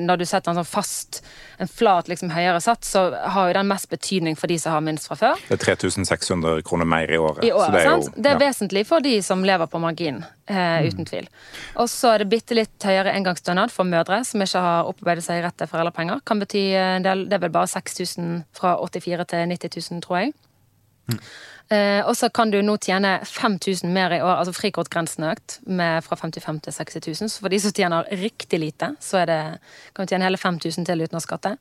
når 0.00 0.22
du 0.22 0.26
setter 0.26 0.52
en 0.52 0.60
sånn 0.62 0.68
fast, 0.68 1.20
en 1.60 1.70
flat 1.70 2.08
liksom 2.10 2.32
høyere 2.32 2.58
sats, 2.64 2.94
så 2.96 3.04
har 3.12 3.50
jo 3.50 3.58
den 3.58 3.68
mest 3.70 3.90
betydning 3.92 4.38
for 4.40 4.50
de 4.50 4.58
som 4.58 4.74
har 4.74 4.84
minst 4.86 5.10
fra 5.10 5.18
før. 5.20 5.44
Det 5.46 5.58
er 5.58 5.64
3600 5.76 6.64
kroner 6.66 6.88
mer 6.88 7.12
i 7.12 7.20
året. 7.20 7.44
I 7.44 7.52
så 7.52 7.60
året, 7.60 7.76
det 7.76 7.84
er 7.84 7.90
jo? 7.92 8.12
Det 8.16 8.34
er 8.34 8.42
vesentlig 8.46 8.86
for 8.88 9.04
de 9.04 9.16
som 9.24 9.44
lever 9.46 9.70
på 9.70 9.84
margin, 9.84 10.24
eh, 10.48 10.88
uten 10.88 11.08
tvil. 11.08 11.28
Og 11.76 11.92
så 11.92 12.14
er 12.14 12.24
det 12.24 12.30
bitte 12.32 12.56
litt 12.56 12.90
høyere 12.90 13.12
engangsstønad 13.12 13.74
for 13.74 13.88
mødre 13.88 14.22
som 14.26 14.40
ikke 14.42 14.64
har 14.64 14.88
opparbeidet 14.88 15.28
seg 15.28 15.44
rett 15.44 15.60
til 15.60 15.68
foreldrepenger. 15.70 16.24
Kan 16.24 16.40
bety 16.42 16.70
en 16.80 17.04
del, 17.06 17.28
Det 17.30 17.36
er 17.36 17.44
vel 17.44 17.58
bare 17.60 17.68
6000 17.68 18.46
fra 18.56 18.78
84 18.80 19.28
til 19.28 19.50
90 19.52 19.92
000, 19.92 20.00
tror 20.08 20.24
jeg. 20.24 20.32
Eh, 21.70 22.00
og 22.02 22.16
så 22.18 22.26
kan 22.34 22.50
du 22.50 22.58
nå 22.66 22.74
tjene 22.82 23.20
5000 23.22 23.92
mer 23.94 24.16
i 24.16 24.18
år, 24.24 24.40
altså 24.40 24.54
frikortgrensen 24.56 25.22
er 25.22 25.38
økt 25.38 25.60
med 25.70 26.02
fra 26.02 26.18
55 26.18 26.58
til 26.66 26.74
60 26.74 27.04
000. 27.06 27.30
Så 27.30 27.44
for 27.44 27.52
de 27.52 27.60
som 27.62 27.74
tjener 27.76 28.08
riktig 28.18 28.58
lite, 28.58 28.94
så 28.98 29.22
det, 29.28 29.38
kan 29.94 30.06
du 30.06 30.10
tjene 30.10 30.26
hele 30.26 30.40
5000 30.40 30.88
til 30.88 31.04
uten 31.06 31.20
å 31.20 31.22
skatte. 31.22 31.54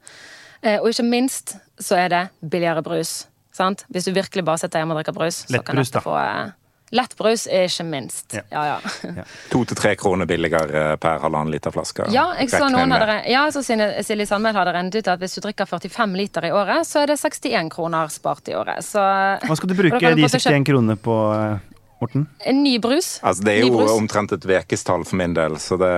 Eh, 0.63 0.79
og 0.79 0.89
ikke 0.89 1.05
minst 1.05 1.59
så 1.77 1.99
er 2.01 2.09
det 2.09 2.23
billigere 2.41 2.81
brus. 2.83 3.27
Sant? 3.53 3.85
Hvis 3.89 4.09
du 4.09 4.15
virkelig 4.15 4.45
bare 4.47 4.61
sitter 4.61 4.81
hjemme 4.81 4.95
og 4.95 5.03
drikker 5.03 5.17
brus, 5.19 5.43
så 5.45 5.61
kan 5.61 5.77
du 5.77 5.83
dette 5.83 6.01
få 6.01 6.17
eh, 6.17 6.55
Lettbrus 6.95 7.45
er 7.47 7.67
ikke 7.69 7.85
minst. 7.87 8.33
Ja. 8.33 8.43
Ja, 8.49 8.63
ja. 9.05 9.25
To 9.51 9.63
til 9.67 9.77
tre 9.77 9.93
kroner 9.99 10.29
billigere 10.29 10.97
per 11.01 11.21
halvannen 11.23 11.53
liter 11.53 11.73
flaske. 11.73 12.07
Ja, 12.13 12.29
jeg 12.39 12.51
så 12.53 12.67
noen 12.71 12.91
hadde, 12.95 13.19
ja, 13.29 13.45
så 13.53 13.63
Silje 13.63 14.27
Sandmæl 14.29 14.57
hadde 14.57 14.75
regnet 14.75 14.99
ut 14.99 15.11
at 15.11 15.21
hvis 15.21 15.37
du 15.37 15.43
drikker 15.45 15.69
45 15.69 16.17
liter 16.17 16.49
i 16.49 16.53
året, 16.55 16.87
så 16.89 17.03
er 17.03 17.13
det 17.13 17.19
61 17.21 17.71
kroner 17.73 18.13
spart 18.13 18.49
i 18.51 18.57
året. 18.57 18.85
Så 18.85 19.01
Hva 19.01 19.57
skal 19.59 19.71
du 19.71 19.77
bruke 19.77 19.99
du 19.99 20.07
de 20.07 20.25
få 20.25 20.33
til 20.33 20.41
å 20.41 20.55
61 20.55 20.69
kronene 20.71 20.97
på, 20.99 21.17
eh, 21.35 21.79
Morten? 21.99 22.27
En 22.47 22.61
ny 22.63 22.77
brus. 22.79 23.17
Altså, 23.23 23.43
det 23.43 23.57
er 23.57 23.65
jo 23.67 23.83
omtrent 23.91 24.31
et 24.31 24.45
ukestall 24.47 25.03
for 25.07 25.19
min 25.19 25.33
del, 25.35 25.57
så 25.59 25.75
det, 25.79 25.93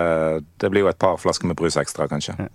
det 0.62 0.72
blir 0.74 0.88
jo 0.88 0.90
et 0.92 1.00
par 1.02 1.20
flasker 1.22 1.50
med 1.50 1.60
brus 1.60 1.78
ekstra, 1.78 2.10
kanskje. 2.10 2.50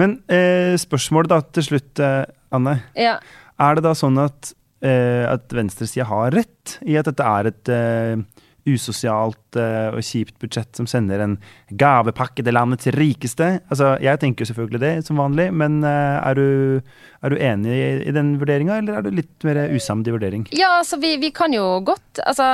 Men 0.00 0.18
eh, 0.26 0.74
spørsmålet 0.80 1.30
da 1.30 1.40
til 1.58 1.68
slutt, 1.70 2.02
eh, 2.02 2.24
Anne. 2.54 2.80
Ja. 2.98 3.18
Er 3.58 3.78
det 3.78 3.86
da 3.86 3.94
sånn 3.98 4.18
at, 4.22 4.52
eh, 4.52 4.57
at 4.78 5.54
venstresida 5.56 6.04
har 6.06 6.30
rett 6.36 6.76
i 6.86 6.94
at 7.00 7.08
dette 7.08 7.24
er 7.26 7.48
et 7.50 7.70
eh, 7.74 8.44
usosialt 8.68 9.58
eh, 9.58 9.88
og 9.92 10.04
kjipt 10.04 10.36
budsjett 10.42 10.78
som 10.78 10.88
sender 10.90 11.22
en 11.24 11.36
gavepakke 11.70 12.44
til 12.44 12.56
landets 12.56 12.90
rikeste? 12.96 13.50
Altså, 13.68 13.96
Jeg 14.02 14.20
tenker 14.20 14.44
jo 14.44 14.52
selvfølgelig 14.52 14.82
det, 14.82 14.94
som 15.06 15.20
vanlig, 15.20 15.48
men 15.54 15.80
eh, 15.84 16.16
er, 16.18 16.34
du, 16.34 16.80
er 17.18 17.34
du 17.34 17.40
enig 17.42 17.74
i, 18.06 18.12
den 18.14 18.36
vurderinga, 18.38 18.76
eller 18.78 18.98
er 18.98 19.02
du 19.02 19.10
litt 19.10 19.46
mer 19.46 19.58
usamd 19.74 20.06
i 20.06 20.12
vurdering? 20.14 20.44
Ja, 20.54 20.76
altså 20.78 21.00
vi, 21.02 21.16
vi 21.18 21.32
kan 21.34 21.54
jo 21.54 21.80
godt 21.82 22.20
altså 22.22 22.44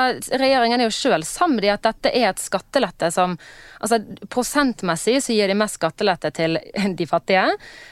Regjeringen 0.41 0.81
er 0.81 0.89
jo 0.89 0.95
sjøl 0.95 1.25
samd 1.27 1.65
i 1.65 1.71
at 1.73 1.85
dette 1.85 2.13
er 2.13 2.31
et 2.31 2.41
skattelette 2.41 3.11
som 3.13 3.37
altså 3.85 3.99
Prosentmessig 4.33 5.19
så 5.21 5.37
gir 5.37 5.53
de 5.53 5.57
mest 5.59 5.77
skattelette 5.77 6.31
til 6.37 6.57
de 6.99 7.09
fattige. 7.09 7.45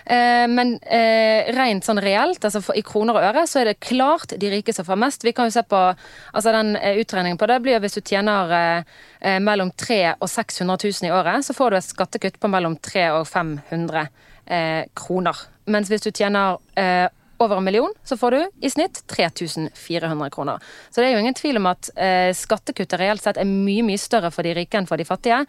Eh, 0.04 0.46
men 0.48 0.78
eh, 0.87 1.52
rent 1.52 1.85
sånn 1.85 2.00
reelt, 2.00 2.40
altså 2.40 2.62
for, 2.64 2.78
i 2.78 2.85
kroner 2.87 3.20
og 3.20 3.28
øre, 3.28 3.44
så 3.50 3.61
er 3.61 3.72
det 3.72 3.85
klart 3.85 4.32
de 4.40 4.52
rike 4.52 4.72
som 4.72 4.88
får 4.88 5.00
mest. 5.04 5.28
Vi 5.28 5.35
kan 5.37 5.50
jo 5.50 5.56
se 5.58 5.64
på 5.68 5.82
altså 5.92 6.56
den 6.56 6.74
eh, 6.80 7.02
utregningen 7.02 7.40
på 7.40 7.50
det 7.52 7.61
blir 7.66 7.85
hvis 7.85 7.98
du 7.98 8.00
tjener 8.00 8.56
eh, 8.56 8.98
eh, 9.20 9.40
mellom 9.44 9.74
300 9.76 10.16
og 10.22 10.30
600 10.32 10.80
000 10.88 11.11
i 11.11 11.12
året, 11.12 11.44
så 11.44 11.56
får 11.56 11.70
du 11.72 11.80
et 11.82 11.90
skattekutt 11.92 12.40
på 12.40 12.52
mellom 12.52 12.80
300 12.80 13.20
og 13.20 13.28
500 13.28 14.06
eh, 14.46 14.85
kroner. 14.96 15.48
Mens 15.70 15.90
hvis 15.92 16.05
du 16.05 16.11
tjener 16.11 16.59
eh, 16.79 17.09
over 17.42 17.57
en 17.57 17.64
million, 17.64 17.92
så 18.05 18.16
får 18.16 18.31
du 18.31 18.66
i 18.66 18.70
snitt 18.70 19.03
3400 19.07 20.31
kroner. 20.31 20.62
Så 20.90 21.01
det 21.01 21.09
er 21.09 21.16
jo 21.16 21.22
ingen 21.22 21.37
tvil 21.38 21.59
om 21.59 21.68
at 21.70 21.90
eh, 21.96 22.31
skattekuttet 22.37 23.01
reelt 23.01 23.25
sett 23.25 23.40
er 23.40 23.48
mye, 23.48 23.85
mye 23.87 24.01
større 24.01 24.31
for 24.35 24.46
de 24.46 24.55
rike 24.57 24.79
enn 24.79 24.88
for 24.88 25.01
de 25.01 25.07
fattige. 25.09 25.42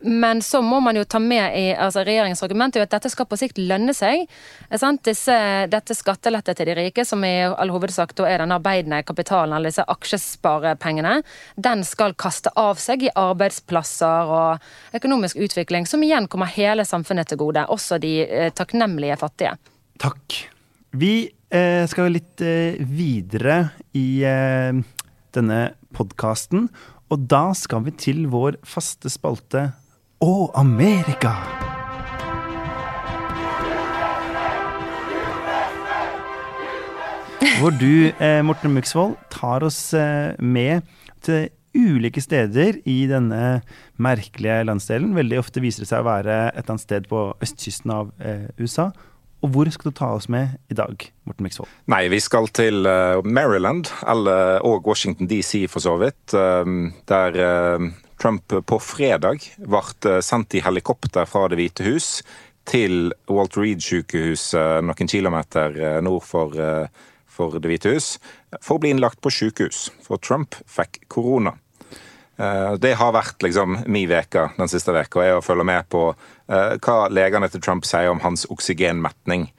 Men 0.00 0.42
så 0.42 0.60
må 0.62 0.78
man 0.80 0.96
jo 0.96 1.02
ta 1.04 1.18
med 1.18 1.54
i 1.58 1.64
altså 1.74 2.04
Regjeringens 2.06 2.42
argument 2.46 2.76
er 2.76 2.82
jo 2.82 2.86
at 2.86 2.92
dette 2.94 3.10
skal 3.10 3.26
på 3.26 3.38
sikt 3.40 3.58
lønne 3.58 3.94
seg. 3.96 4.28
Disse, 5.04 5.38
dette 5.70 5.96
skattelettet 5.96 6.58
til 6.58 6.70
de 6.70 6.76
rike, 6.78 7.04
som 7.08 7.24
i 7.26 7.32
all 7.48 7.72
hovedsak 7.74 8.14
da 8.18 8.28
er 8.30 8.44
den 8.44 8.54
arbeidende 8.54 9.00
kapitalen, 9.06 9.56
eller 9.56 9.72
disse 9.72 9.86
aksjesparepengene, 9.90 11.16
den 11.56 11.82
skal 11.86 12.14
kaste 12.18 12.52
av 12.58 12.78
seg 12.82 13.08
i 13.08 13.14
arbeidsplasser 13.18 14.30
og 14.38 14.98
økonomisk 14.98 15.40
utvikling, 15.48 15.88
som 15.88 16.04
igjen 16.06 16.28
kommer 16.30 16.52
hele 16.54 16.86
samfunnet 16.86 17.32
til 17.32 17.42
gode. 17.42 17.66
Også 17.66 17.98
de 18.02 18.14
eh, 18.26 18.52
takknemlige 18.54 19.18
fattige. 19.18 19.56
Takk. 19.98 20.38
Vi 20.94 21.12
eh, 21.26 21.82
skal 21.90 22.14
litt 22.14 22.40
eh, 22.44 22.78
videre 22.78 23.58
i 23.98 24.22
eh, 24.22 24.78
denne 25.34 25.60
podkasten. 25.96 26.68
Og 27.08 27.28
da 27.28 27.50
skal 27.56 27.86
vi 27.86 27.94
til 27.96 28.26
vår 28.30 28.60
faste 28.68 29.10
spalte 29.12 29.70
Å, 30.18 30.50
Amerika! 30.58 31.30
Hvor 37.60 37.70
du, 37.78 38.10
eh, 38.18 38.40
Morten 38.42 38.74
Muxvold, 38.74 39.14
tar 39.30 39.62
oss 39.62 39.94
eh, 39.94 40.34
med 40.42 40.82
til 41.22 41.46
ulike 41.70 42.18
steder 42.18 42.80
i 42.82 42.96
denne 43.06 43.60
merkelige 44.02 44.64
landsdelen. 44.66 45.14
Veldig 45.14 45.38
ofte 45.38 45.62
viser 45.62 45.84
det 45.84 45.92
seg 45.92 46.02
å 46.02 46.08
være 46.08 46.40
et 46.48 46.64
eller 46.64 46.74
annet 46.74 46.86
sted 46.88 47.06
på 47.06 47.22
østkysten 47.38 47.94
av 47.94 48.10
eh, 48.18 48.50
USA. 48.58 48.88
Og 49.46 49.54
hvor 49.54 49.70
skal 49.70 49.92
du 49.92 49.98
ta 50.00 50.10
oss 50.16 50.26
med 50.26 50.58
i 50.66 50.74
dag, 50.74 50.98
Morten 51.30 51.46
Miksvold? 51.46 51.70
Nei, 51.94 52.08
vi 52.10 52.18
skal 52.18 52.50
til 52.50 52.82
Maryland, 53.22 53.86
eller, 54.02 54.58
og 54.66 54.82
Washington 54.90 55.30
DC 55.30 55.68
for 55.70 55.78
så 55.78 55.94
vidt. 56.02 56.34
Der 56.34 57.38
Trump 58.18 58.54
på 58.66 58.78
fredag 58.82 59.46
ble 59.58 60.20
sendt 60.24 60.56
i 60.58 60.62
helikopter 60.64 61.28
fra 61.28 61.46
Det 61.48 61.58
hvite 61.60 61.86
hus 61.86 62.08
til 62.68 63.12
Walt 63.30 63.56
Reed-sykehuset 63.56 64.84
noen 64.84 65.08
kilometer 65.08 65.78
nord 66.04 66.26
for, 66.26 66.52
for 67.24 67.56
Det 67.56 67.70
hvite 67.70 67.94
hus 67.94 68.10
for 68.58 68.76
å 68.76 68.82
bli 68.82 68.92
innlagt 68.92 69.22
på 69.24 69.32
sykehus. 69.32 69.86
For 70.04 70.20
Trump 70.20 70.58
fikk 70.68 71.04
korona. 71.08 71.54
Det 72.36 72.92
har 73.00 73.14
vært 73.16 73.42
liksom 73.42 73.80
min 73.90 74.10
veke 74.10 74.50
den 74.58 74.70
siste 74.70 74.92
veka, 74.94 75.22
og 75.22 75.26
jeg 75.26 75.46
følger 75.48 75.66
med 75.70 75.88
på 75.90 76.02
Eh, 76.48 76.78
hva 76.80 77.08
legene 77.12 77.48
til 77.52 77.60
Trump 77.60 77.86
sier 77.86 78.08
om 78.10 78.22
hans 78.24 78.46
oksygenmetning. 78.48 79.50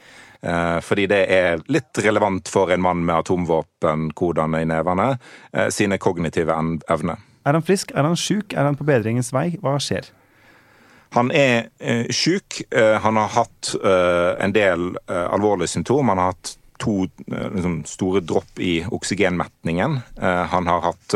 Eh, 0.41 0.79
fordi 0.81 1.05
det 1.11 1.23
er 1.29 1.63
litt 1.67 1.99
relevant 2.01 2.49
for 2.49 2.71
en 2.71 2.81
mann 2.81 3.03
med 3.05 3.15
atomvåpenkodene 3.19 4.63
i 4.63 4.69
nevene, 4.69 5.19
eh, 5.53 5.69
sine 5.69 5.97
kognitive 5.97 6.55
evner. 6.89 7.17
Er 7.47 7.57
han 7.57 7.65
frisk? 7.65 7.91
Er 7.95 8.07
han 8.07 8.17
sjuk? 8.19 8.53
Er 8.53 8.67
han 8.67 8.77
på 8.79 8.87
bedringens 8.87 9.33
vei? 9.35 9.51
Hva 9.63 9.77
skjer? 9.81 10.11
Han 11.15 11.31
er 11.33 11.69
eh, 11.79 12.09
sjuk. 12.13 12.61
han 12.71 13.17
har 13.17 13.29
hatt 13.33 13.71
en 13.81 14.53
del 14.53 14.91
alvorlige 15.07 15.71
symptomer. 15.71 16.13
Han 16.13 16.21
har 16.21 16.35
hatt 16.35 16.51
to 16.79 17.07
liksom, 17.27 17.79
store 17.89 18.21
dropp 18.21 18.59
i 18.61 18.83
oksygenmetningen. 18.85 19.97
han 20.21 20.67
har 20.67 20.85
hatt 20.85 21.15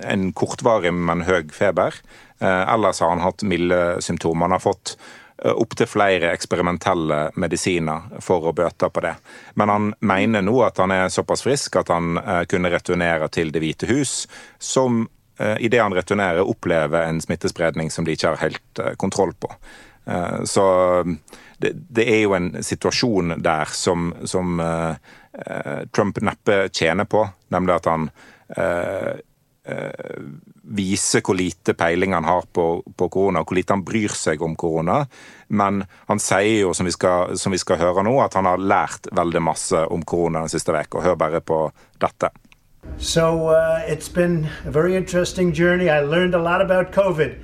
en 0.00 0.32
kortvarig, 0.32 0.92
men 0.94 1.24
høy 1.26 1.50
feber. 1.52 1.98
Eh, 2.38 2.74
ellers 2.74 3.00
har 3.00 3.08
han 3.08 3.20
hatt 3.20 3.42
milde 3.42 4.02
symptomer. 4.02 4.44
Han 4.44 4.56
har 4.56 4.58
fått 4.58 4.96
eh, 5.44 5.52
opptil 5.52 5.86
flere 5.86 6.32
eksperimentelle 6.34 7.30
medisiner 7.40 8.20
for 8.24 8.50
å 8.50 8.54
bøte 8.56 8.90
på 8.90 9.04
det. 9.04 9.14
Men 9.54 9.72
han 9.72 9.90
mener 10.00 10.44
nå 10.44 10.58
at 10.66 10.80
han 10.82 10.94
er 10.94 11.12
såpass 11.12 11.44
frisk 11.46 11.78
at 11.80 11.92
han 11.94 12.18
eh, 12.18 12.44
kunne 12.50 12.72
returnere 12.74 13.30
til 13.32 13.52
Det 13.54 13.62
hvite 13.62 13.90
hus, 13.90 14.24
som 14.58 15.06
idet 15.58 15.82
han 15.82 15.94
returnerer, 15.96 16.46
opplever 16.46 17.08
en 17.08 17.20
smittespredning 17.20 17.88
som 17.90 18.06
de 18.06 18.14
ikke 18.14 18.34
har 18.34 18.42
helt 18.44 18.82
kontroll 19.02 19.32
på. 19.34 19.48
Så 20.46 20.64
det, 21.58 21.72
det 21.96 22.04
er 22.12 22.20
jo 22.22 22.36
en 22.36 22.50
situasjon 22.62 23.38
der 23.42 23.72
som, 23.74 24.12
som 24.28 24.60
Trump 25.96 26.20
neppe 26.22 26.58
tjener 26.70 27.08
på, 27.10 27.24
nemlig 27.50 27.78
at 27.80 27.90
han 27.90 28.06
Eh, 29.66 30.20
vise 30.62 31.20
hvor 31.24 31.36
lite 31.36 31.72
peiling 31.74 32.12
han 32.12 32.26
har 32.28 32.42
på, 32.52 32.82
på, 32.96 33.08
korona, 33.08 33.40
hvor 33.44 33.56
lite 33.56 33.72
han 33.72 33.84
bryr 33.84 34.12
seg 34.12 34.42
om 34.44 34.56
korona. 34.60 34.98
Men 35.48 35.84
han 36.08 36.20
sier 36.20 36.66
jo, 36.66 36.74
som 36.76 36.88
vi, 36.88 36.92
skal, 36.92 37.32
som 37.40 37.52
vi 37.52 37.60
skal 37.60 37.80
høre 37.80 38.04
nå, 38.04 38.12
at 38.20 38.36
han 38.36 38.48
har 38.48 38.60
lært 38.60 39.08
veldig 39.12 39.40
masse 39.44 39.80
om 39.88 40.04
korona 40.04 40.44
den 40.44 40.52
siste 40.52 40.74
uka. 40.74 41.00
Hør 41.04 41.16
bare 41.20 41.40
på 41.40 41.60
dette. 42.00 42.32
So 42.98 43.48
uh, 43.48 43.82
it's 43.86 44.08
been 44.08 44.48
a 44.64 44.70
very 44.70 44.96
interesting 44.96 45.52
journey. 45.52 45.90
I 45.90 46.00
learned 46.00 46.34
a 46.34 46.42
lot 46.42 46.60
about 46.60 46.92
COVID. 46.92 47.38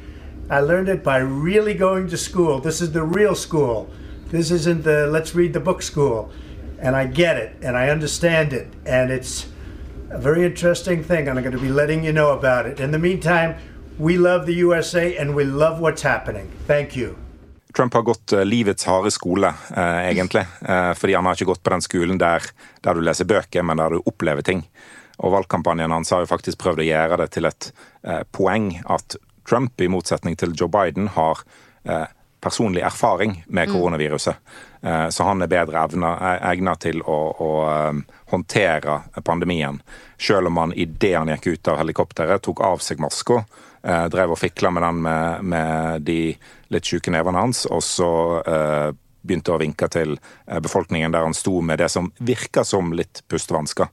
I 0.50 0.60
learned 0.60 0.88
it 0.88 1.04
by 1.04 1.18
really 1.18 1.74
going 1.74 2.08
to 2.08 2.16
school. 2.16 2.60
This 2.60 2.80
is 2.80 2.92
the 2.92 3.02
real 3.02 3.34
school. 3.34 3.88
This 4.30 4.50
isn't 4.50 4.84
the 4.84 5.06
let's 5.06 5.34
read 5.34 5.52
the 5.52 5.60
book 5.60 5.82
school. 5.82 6.30
And 6.78 6.96
I 6.96 7.06
get 7.06 7.36
it 7.36 7.56
and 7.62 7.76
I 7.76 7.90
understand 7.90 8.52
it. 8.52 8.68
And 8.86 9.10
it's 9.10 9.46
a 10.10 10.18
very 10.18 10.44
interesting 10.44 11.04
thing, 11.04 11.28
and 11.28 11.38
I'm 11.38 11.44
going 11.44 11.56
to 11.56 11.62
be 11.62 11.72
letting 11.72 12.04
you 12.04 12.12
know 12.12 12.32
about 12.32 12.66
it. 12.66 12.80
In 12.80 12.90
the 12.90 12.98
meantime, 12.98 13.54
we 13.98 14.16
love 14.18 14.46
the 14.46 14.54
USA 14.54 15.16
and 15.16 15.34
we 15.34 15.44
love 15.44 15.80
what's 15.80 16.02
happening. 16.02 16.50
Thank 16.66 16.96
you. 16.96 17.16
Trump 17.72 17.94
har 17.94 18.02
gått 18.02 18.32
uh, 18.32 18.42
livets 18.42 18.84
harde 18.84 19.10
skole, 19.10 19.46
uh, 19.76 20.10
egentlig. 20.10 20.46
Uh, 20.68 20.94
fordi 20.94 21.14
han 21.14 21.26
har 21.26 21.38
ikke 21.38 21.52
gått 21.52 21.62
på 21.62 21.70
den 21.70 21.82
skolen 21.82 22.18
der, 22.18 22.42
der, 22.82 22.94
du 22.94 23.00
leser 23.00 23.24
bøker, 23.24 23.62
men 23.62 23.78
der 23.78 23.94
du 23.94 24.02
opplever 24.02 24.42
ting. 24.42 24.64
Og 25.20 25.34
valgkampanjen 25.36 25.92
hans 25.92 26.10
har 26.14 26.24
jo 26.24 26.30
faktisk 26.30 26.62
prøvd 26.62 26.80
å 26.80 26.88
gjøre 26.88 27.18
det 27.20 27.26
til 27.36 27.48
et 27.48 27.72
poeng 28.32 28.70
at 28.88 29.18
Trump, 29.48 29.80
i 29.80 29.88
motsetning 29.92 30.36
til 30.40 30.54
Joe 30.56 30.70
Biden, 30.72 31.10
har 31.12 31.42
personlig 32.40 32.80
erfaring 32.82 33.44
med 33.46 33.68
mm. 33.68 33.74
koronaviruset. 33.74 34.36
Eh, 34.80 35.08
så 35.08 35.24
han 35.24 35.42
er 35.42 35.50
bedre 35.50 35.84
egnet 36.52 36.80
til 36.80 37.02
å, 37.02 37.18
å 37.36 37.50
um, 37.90 38.04
håndtere 38.32 39.00
pandemien. 39.24 39.80
Selv 40.18 40.48
om 40.48 40.60
han 40.62 40.72
idet 40.72 41.16
han 41.18 41.32
gikk 41.34 41.46
ut 41.46 41.68
av 41.68 41.80
helikopteret, 41.82 42.42
tok 42.42 42.62
av 42.64 42.80
seg 42.84 43.02
maska, 43.02 43.42
eh, 43.82 44.06
drev 44.12 44.34
og 44.34 44.40
fikla 44.40 44.72
med 44.72 44.86
den 44.86 45.04
med, 45.04 45.44
med 45.44 46.08
de 46.08 46.20
litt 46.72 46.88
sjuke 46.88 47.12
nevene 47.12 47.44
hans, 47.44 47.66
og 47.68 47.84
så 47.84 48.10
uh, 48.46 48.90
begynte 49.22 49.54
å 49.54 49.58
vinke 49.60 49.88
til 49.92 50.16
befolkningen 50.46 51.12
der 51.12 51.26
han 51.26 51.36
sto 51.36 51.60
med 51.64 51.80
det 51.82 51.90
som 51.92 52.10
virka 52.18 52.64
som 52.64 52.92
litt 52.96 53.22
pustevansker. 53.28 53.90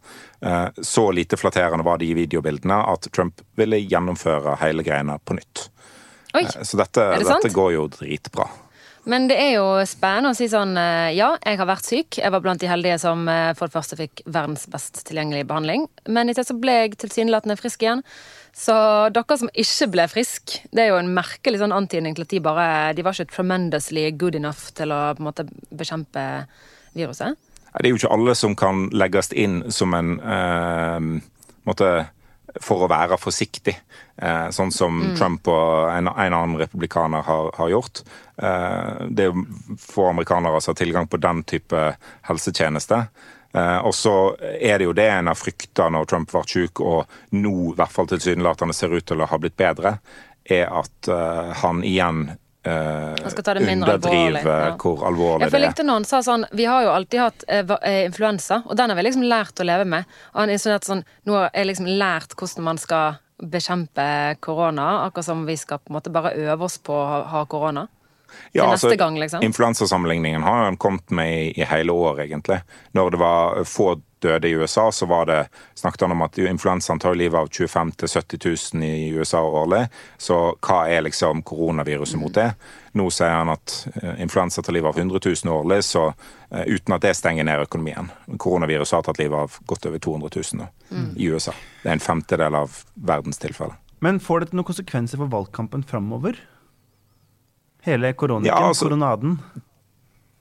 Så 0.82 1.08
lite 1.12 1.38
flatterende 1.38 1.86
var 1.88 2.00
de 2.02 2.14
videobildene 2.18 2.78
at 2.94 3.10
Trump 3.16 3.42
ville 3.60 3.82
gjennomføre 3.82 4.56
hele 4.62 4.86
greiene 4.88 5.18
på 5.26 5.36
nytt. 5.40 5.68
Oi, 6.38 6.46
Så 6.64 6.78
dette, 6.78 7.04
det 7.18 7.28
dette 7.28 7.52
går 7.54 7.74
jo 7.76 7.88
dritbra. 7.92 8.48
Men 9.08 9.30
det 9.30 9.38
er 9.40 9.54
jo 9.56 9.68
spennende 9.88 10.34
å 10.34 10.36
si 10.36 10.50
sånn 10.52 10.76
eh, 10.80 11.14
Ja, 11.16 11.30
jeg 11.40 11.60
har 11.62 11.70
vært 11.70 11.88
syk. 11.88 12.18
Jeg 12.20 12.32
var 12.34 12.44
blant 12.44 12.60
de 12.60 12.68
heldige 12.68 12.98
som 13.00 13.24
eh, 13.32 13.54
for 13.56 13.70
det 13.70 13.78
første 13.78 13.96
fikk 14.00 14.24
verdens 14.26 14.66
best 14.72 15.00
tilgjengelige 15.08 15.48
behandling. 15.48 15.86
Men 16.12 16.28
stedet 16.34 16.50
så 16.50 16.58
ble 16.60 16.76
jeg 16.76 16.98
tilsynelatende 17.00 17.56
frisk 17.60 17.86
igjen. 17.86 18.04
Så 18.58 18.76
dere 19.16 19.38
som 19.40 19.52
ikke 19.54 19.88
ble 19.94 20.08
frisk, 20.12 20.58
det 20.76 20.84
er 20.84 20.92
jo 20.92 21.00
en 21.00 21.14
merkelig 21.16 21.62
sånn 21.62 21.76
antydning 21.76 22.18
til 22.18 22.26
at 22.26 22.34
de 22.34 22.42
bare 22.44 22.68
De 22.98 23.06
var 23.06 23.16
ikke 23.16 23.36
tremendously 23.36 24.10
good 24.18 24.36
enough 24.36 24.74
til 24.76 24.92
å 24.92 25.00
på 25.16 25.24
en 25.24 25.30
måte 25.30 25.48
bekjempe 25.70 26.26
viruset. 26.98 27.40
Det 27.78 27.86
er 27.86 27.94
jo 27.94 28.00
ikke 28.02 28.12
alle 28.12 28.34
som 28.36 28.56
kan 28.58 28.88
legges 28.92 29.32
inn 29.32 29.62
som 29.72 29.94
en 29.96 30.16
eh, 30.20 31.10
måte 31.70 31.92
for 32.64 32.84
å 32.84 32.90
være 32.92 33.18
forsiktig, 33.20 33.76
eh, 34.22 34.48
sånn 34.54 34.72
som 34.74 35.00
mm. 35.02 35.16
Trump 35.18 35.50
og 35.52 35.90
en, 35.92 36.10
en 36.10 36.38
annen 36.38 36.58
republikaner 36.60 37.26
har, 37.28 37.52
har 37.58 37.72
gjort. 37.72 38.04
Eh, 38.38 39.04
det 39.10 39.30
er 39.30 39.42
få 39.82 40.10
amerikanere 40.12 40.62
som 40.62 40.74
har 40.74 40.80
tilgang 40.82 41.10
på 41.10 41.20
den 41.22 41.44
type 41.48 41.84
helsetjeneste. 42.30 43.04
Eh, 43.54 43.78
og 43.78 43.96
så 43.96 44.16
er 44.40 44.80
det 44.80 44.90
jo 44.90 44.96
det 44.98 45.10
en 45.12 45.32
har 45.32 45.40
frykta 45.40 45.90
når 45.94 46.10
Trump 46.10 46.34
ble 46.34 46.44
syk, 46.48 46.82
og 46.82 47.38
nå 47.38 47.56
i 47.72 47.78
hvert 47.78 47.94
fall 47.94 48.10
tilsynelatende 48.12 48.76
ser 48.78 48.96
ut 48.96 49.08
til 49.08 49.24
å 49.24 49.30
ha 49.30 49.42
blitt 49.42 49.60
bedre, 49.60 49.98
er 50.48 50.70
at 50.72 51.10
han 51.60 51.82
igjen 51.84 52.30
underdrive 52.68 54.42
ja. 54.44 54.74
hvor 54.80 55.06
alvorlig 55.08 55.46
det 55.46 55.50
er. 55.50 55.58
Jeg 55.58 55.64
likte 55.66 55.86
noen 55.88 56.08
sa 56.08 56.22
sånn 56.26 56.46
Vi 56.58 56.66
har 56.70 56.86
jo 56.86 56.94
alltid 56.94 57.22
hatt 57.22 57.46
eh, 57.48 58.04
influensa, 58.06 58.62
og 58.66 58.78
den 58.80 58.92
har 58.92 59.00
vi 59.00 59.06
liksom 59.08 59.26
lært 59.28 59.62
å 59.62 59.68
leve 59.68 59.88
med. 59.90 60.08
Og 60.34 60.44
han 60.44 60.54
insinuerte 60.54 60.92
sånn 60.92 61.06
Nå 61.28 61.38
har 61.38 61.50
jeg 61.54 61.72
liksom 61.72 61.92
lært 62.00 62.36
hvordan 62.38 62.68
man 62.68 62.82
skal 62.82 63.22
bekjempe 63.38 64.36
korona, 64.42 65.06
akkurat 65.06 65.28
som 65.28 65.46
vi 65.46 65.58
skal 65.58 65.78
på 65.78 65.92
en 65.92 66.00
måte 66.00 66.14
bare 66.14 66.34
øve 66.34 66.66
oss 66.66 66.80
på 66.82 66.96
å 66.96 67.22
ha 67.30 67.44
korona. 67.50 67.86
Ja, 68.52 68.66
altså, 68.72 68.90
gang, 68.96 69.20
liksom. 69.20 69.44
Influensasammenligningen 69.46 70.44
har 70.44 70.64
han 70.64 70.78
kommet 70.78 71.10
med 71.10 71.34
i, 71.34 71.62
i, 71.62 71.64
hele 71.64 71.92
år, 71.92 72.22
egentlig. 72.26 72.60
Når 72.92 73.12
det 73.12 73.20
var 73.22 73.64
få 73.64 74.02
døde 74.24 74.50
i 74.50 74.56
USA, 74.58 74.92
så 74.92 75.06
var 75.06 75.26
det, 75.30 75.40
snakket 75.76 76.02
han 76.02 76.12
om 76.16 76.24
at 76.26 76.38
influensaen 76.38 77.00
tar 77.00 77.16
livet 77.16 77.40
av 77.40 77.48
25 77.48 77.92
000-70 77.92 78.74
000 78.74 78.84
i 78.84 79.10
USA 79.10 79.42
årlig. 79.42 79.86
Så 80.18 80.40
hva 80.58 80.80
er 80.90 81.06
liksom 81.06 81.44
koronaviruset 81.48 82.20
mot 82.20 82.34
det? 82.34 82.52
Nå 82.98 83.10
sier 83.14 83.36
han 83.36 83.52
at 83.54 83.76
eh, 83.94 84.22
influensa 84.24 84.62
tar 84.62 84.74
livet 84.74 84.90
av 84.90 85.00
100 85.00 85.20
000 85.46 85.54
årlig, 85.54 85.84
så 85.86 86.08
uh, 86.10 86.64
uten 86.66 86.96
at 86.96 87.06
det 87.06 87.14
stenger 87.18 87.46
ned 87.46 87.66
økonomien. 87.68 88.10
Koronaviruset 88.38 88.98
har 88.98 89.06
tatt 89.06 89.22
livet 89.22 89.46
av 89.46 89.60
godt 89.70 89.90
over 89.90 90.02
200 90.02 90.34
000 90.36 90.62
nå, 90.64 90.70
mm. 90.90 91.12
i 91.16 91.30
USA. 91.30 91.54
Det 91.84 91.92
er 91.92 92.00
en 92.00 92.08
femtedel 92.08 92.58
av 92.58 92.82
verdens 92.96 93.42
tilfeller. 93.44 93.78
Men 94.04 94.22
får 94.22 94.46
dette 94.46 94.58
noen 94.58 94.68
konsekvenser 94.68 95.22
for 95.22 95.30
valgkampen 95.34 95.86
framover? 95.86 96.40
Hele 97.86 98.12
koronikken, 98.14 98.52
ja, 98.52 98.68
altså, 98.68 98.90
koronaden? 98.90 99.38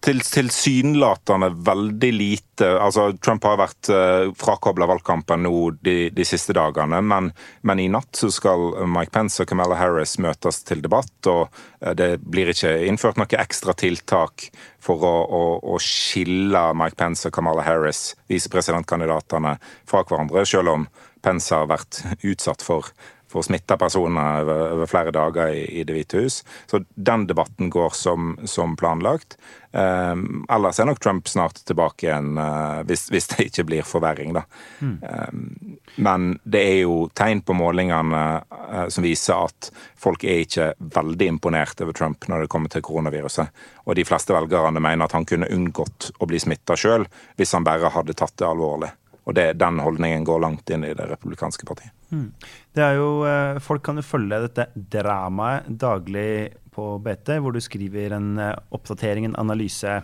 Til, 0.05 0.21
tilsynelatende 0.23 1.51
veldig 1.67 2.11
lite 2.15 2.69
altså 2.81 3.09
Trump 3.23 3.45
har 3.49 3.59
vært 3.61 3.91
uh, 3.93 4.29
frakobla 4.39 4.89
valgkampen 4.89 5.43
nå 5.45 5.55
de, 5.85 5.97
de, 6.15 6.27
siste 6.27 6.55
dagene, 6.57 7.01
men, 7.05 7.31
men, 7.67 7.83
i 7.83 7.89
natt 7.93 8.17
så 8.17 8.31
skal 8.33 8.71
Mike 8.91 9.13
Pence 9.15 9.43
og 9.43 9.51
Camilla 9.51 9.79
Harris 9.79 10.17
møtes 10.23 10.63
til 10.67 10.83
debatt. 10.85 11.17
og 11.33 11.49
uh, 11.51 11.93
Det 11.99 12.17
blir 12.23 12.53
ikke 12.53 12.77
innført 12.89 13.21
noe 13.21 13.41
ekstra 13.41 13.75
tiltak 13.77 14.49
for 14.83 15.03
å, 15.03 15.17
å, 15.27 15.43
å 15.75 15.81
skille 15.83 16.69
Mike 16.79 16.99
Pence 17.01 17.29
og 17.29 17.37
Camilla 17.37 17.67
Harris, 17.67 18.15
visepresidentkandidatene, 18.33 19.57
fra 19.89 20.07
hverandre, 20.07 20.47
selv 20.47 20.75
om 20.77 20.89
Pence 21.27 21.51
har 21.51 21.67
vært 21.67 22.05
utsatt 22.23 22.63
for 22.63 22.93
for 23.29 23.43
smitta 23.43 23.77
personer 23.77 24.43
over, 24.43 24.73
over, 24.73 24.87
flere 24.87 25.11
dager 25.11 25.49
i, 25.49 25.65
i, 25.81 25.85
Det 25.85 25.95
hvite 25.97 26.23
hus. 26.23 26.45
Så 26.67 26.85
den 26.95 27.27
debatten 27.27 27.71
går 27.71 27.91
som, 27.91 28.39
som 28.45 28.77
planlagt. 28.77 29.37
Um, 29.71 30.47
ellers 30.49 30.79
er 30.81 30.87
nok 30.89 31.01
Trump 31.03 31.29
snart 31.29 31.59
tilbake 31.69 32.07
igjen, 32.07 32.39
uh, 32.39 32.81
hvis, 32.89 33.09
hvis, 33.13 33.27
det 33.35 33.49
ikke 33.51 33.65
blir 33.69 33.85
forverring, 33.85 34.33
da. 34.33 34.45
Mm. 34.81 34.95
Um, 35.03 35.77
men 36.01 36.29
det 36.45 36.63
er 36.65 36.79
jo 36.87 37.11
tegn 37.15 37.43
på 37.45 37.57
målingene 37.59 38.23
uh, 38.41 38.87
som 38.89 39.05
viser 39.05 39.49
at 39.51 39.71
folk 40.01 40.25
er 40.25 40.45
ikke 40.47 40.71
veldig 40.79 41.29
imponert 41.35 41.83
over 41.85 41.97
Trump 41.97 42.29
når 42.31 42.47
det 42.47 42.53
kommer 42.55 42.73
til 42.73 42.85
koronaviruset. 42.87 43.53
Og 43.85 43.99
de 43.99 44.07
fleste 44.07 44.35
velgerne 44.37 44.81
mener 44.81 45.05
at 45.05 45.17
han 45.19 45.29
kunne 45.29 45.51
unngått 45.53 46.13
å 46.19 46.31
bli 46.31 46.41
smitta 46.41 46.79
sjøl 46.79 47.05
hvis 47.37 47.53
han 47.57 47.67
bare 47.67 47.93
hadde 47.93 48.17
tatt 48.17 48.39
det 48.41 48.49
alvorlig. 48.49 48.95
Og 49.27 49.35
det, 49.35 49.53
den 49.59 49.83
holdningen 49.83 50.25
går 50.25 50.41
langt 50.41 50.71
inn 50.71 50.87
i 50.87 50.95
det 50.95 51.11
republikanske 51.11 51.67
partiet. 51.67 51.96
Mm. 52.13 52.29
Det 52.77 52.85
er 52.85 52.99
jo, 52.99 53.25
eh, 53.27 53.59
Folk 53.63 53.83
kan 53.87 53.99
jo 53.99 54.07
følge 54.07 54.43
dette 54.47 54.69
dramaet 54.77 55.67
daglig 55.67 56.55
på 56.75 56.99
BT, 57.03 57.39
hvor 57.41 57.55
du 57.55 57.61
skriver 57.61 58.15
en 58.17 58.37
eh, 58.39 58.55
oppdatering, 58.71 59.27
en 59.27 59.41
analyse 59.41 59.97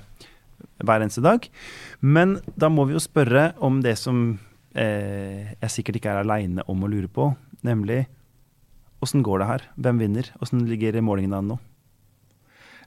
hver 0.82 1.02
eneste 1.02 1.22
dag. 1.22 1.46
Men 2.00 2.38
da 2.56 2.70
må 2.72 2.86
vi 2.88 2.96
jo 2.96 3.02
spørre 3.02 3.52
om 3.62 3.80
det 3.84 3.96
som 4.00 4.38
eh, 4.74 5.52
jeg 5.54 5.74
sikkert 5.76 6.00
ikke 6.00 6.14
er 6.14 6.22
aleine 6.22 6.66
om 6.70 6.82
å 6.82 6.90
lure 6.90 7.10
på, 7.10 7.32
nemlig 7.62 8.06
åssen 9.02 9.22
går 9.26 9.42
det 9.42 9.50
her? 9.50 9.68
Hvem 9.82 10.02
vinner? 10.02 10.32
Åssen 10.42 10.64
ligger 10.68 11.00
målingene 11.02 11.42
an 11.42 11.54
nå? 11.54 11.58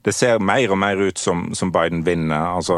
Det 0.05 0.13
ser 0.13 0.37
mer 0.37 0.69
og 0.69 0.77
mer 0.77 0.99
ut 1.01 1.17
som, 1.17 1.47
som 1.57 1.71
Biden 1.73 2.03
vinner. 2.05 2.51
Altså, 2.59 2.75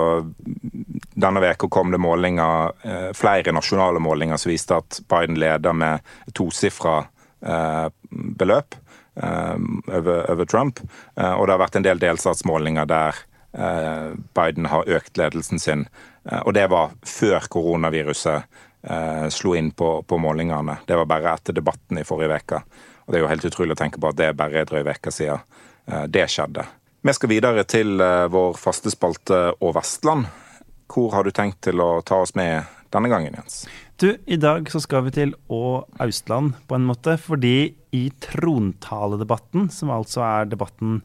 denne 1.20 1.42
veka 1.44 1.68
kom 1.68 1.92
det 1.92 2.00
målinger, 2.00 2.72
eh, 2.88 3.10
flere 3.18 3.52
nasjonale 3.52 4.00
målinger 4.00 4.40
som 4.40 4.52
viste 4.54 4.78
at 4.80 5.02
Biden 5.12 5.36
leder 5.36 5.76
med 5.76 6.06
tosifra 6.38 7.02
eh, 7.44 7.90
beløp 8.12 8.78
eh, 9.20 9.58
over, 9.98 10.24
over, 10.32 10.46
Trump. 10.46 10.80
Og 11.18 11.44
det 11.48 11.56
har 11.56 11.64
vært 11.66 11.76
en 11.82 11.88
del 11.90 12.00
delstatsmålinger 12.00 12.88
der 12.88 13.26
Biden 14.38 14.68
har 14.70 14.86
økt 14.86 15.18
ledelsen 15.18 15.60
sin. 15.60 15.86
Og 16.44 16.52
det 16.54 16.68
var 16.70 16.92
før 17.08 17.48
koronaviruset 17.50 18.60
slo 19.34 19.56
inn 19.58 19.72
på, 19.74 19.88
på 20.06 20.20
målingene. 20.22 20.76
Det 20.86 21.00
var 21.00 21.10
bare 21.10 21.34
etter 21.34 21.56
debatten 21.58 21.98
i 21.98 22.06
forrige 22.06 22.38
uke. 22.38 22.60
Og 23.08 23.10
det 23.10 23.18
er 23.18 23.26
jo 23.26 23.32
helt 23.32 23.48
utrolig 23.50 23.74
å 23.74 23.80
tenke 23.80 24.04
på 24.04 24.12
at 24.12 24.20
det 24.20 24.28
er 24.30 24.38
bare 24.38 24.62
en 24.62 24.70
drøy 24.70 24.84
uke 24.86 25.16
siden 25.16 25.42
det 26.14 26.28
skjedde. 26.30 26.68
Vi 27.08 27.14
skal 27.16 27.30
videre 27.32 27.64
til 27.64 28.02
vår 28.34 28.58
faste 28.60 28.92
spalte 28.92 29.38
Og 29.64 29.78
Vestland. 29.78 30.26
Hvor 30.92 31.14
har 31.14 31.24
du 31.24 31.32
tenkt 31.32 31.62
til 31.64 31.80
å 31.80 32.02
ta 32.04 32.18
oss 32.20 32.34
med 32.36 32.68
denne 32.92 33.08
gangen, 33.08 33.38
Jens? 33.38 33.62
Du, 33.96 34.10
I 34.28 34.36
dag 34.36 34.68
så 34.68 34.82
skal 34.84 35.06
vi 35.06 35.14
til 35.16 35.32
Å 35.48 35.88
Austland, 36.04 36.58
på 36.68 36.76
en 36.76 36.84
måte. 36.90 37.16
Fordi 37.16 37.72
i 37.96 38.02
trontaledebatten, 38.26 39.70
som 39.72 39.94
altså 39.96 40.26
er 40.28 40.52
debatten 40.52 41.00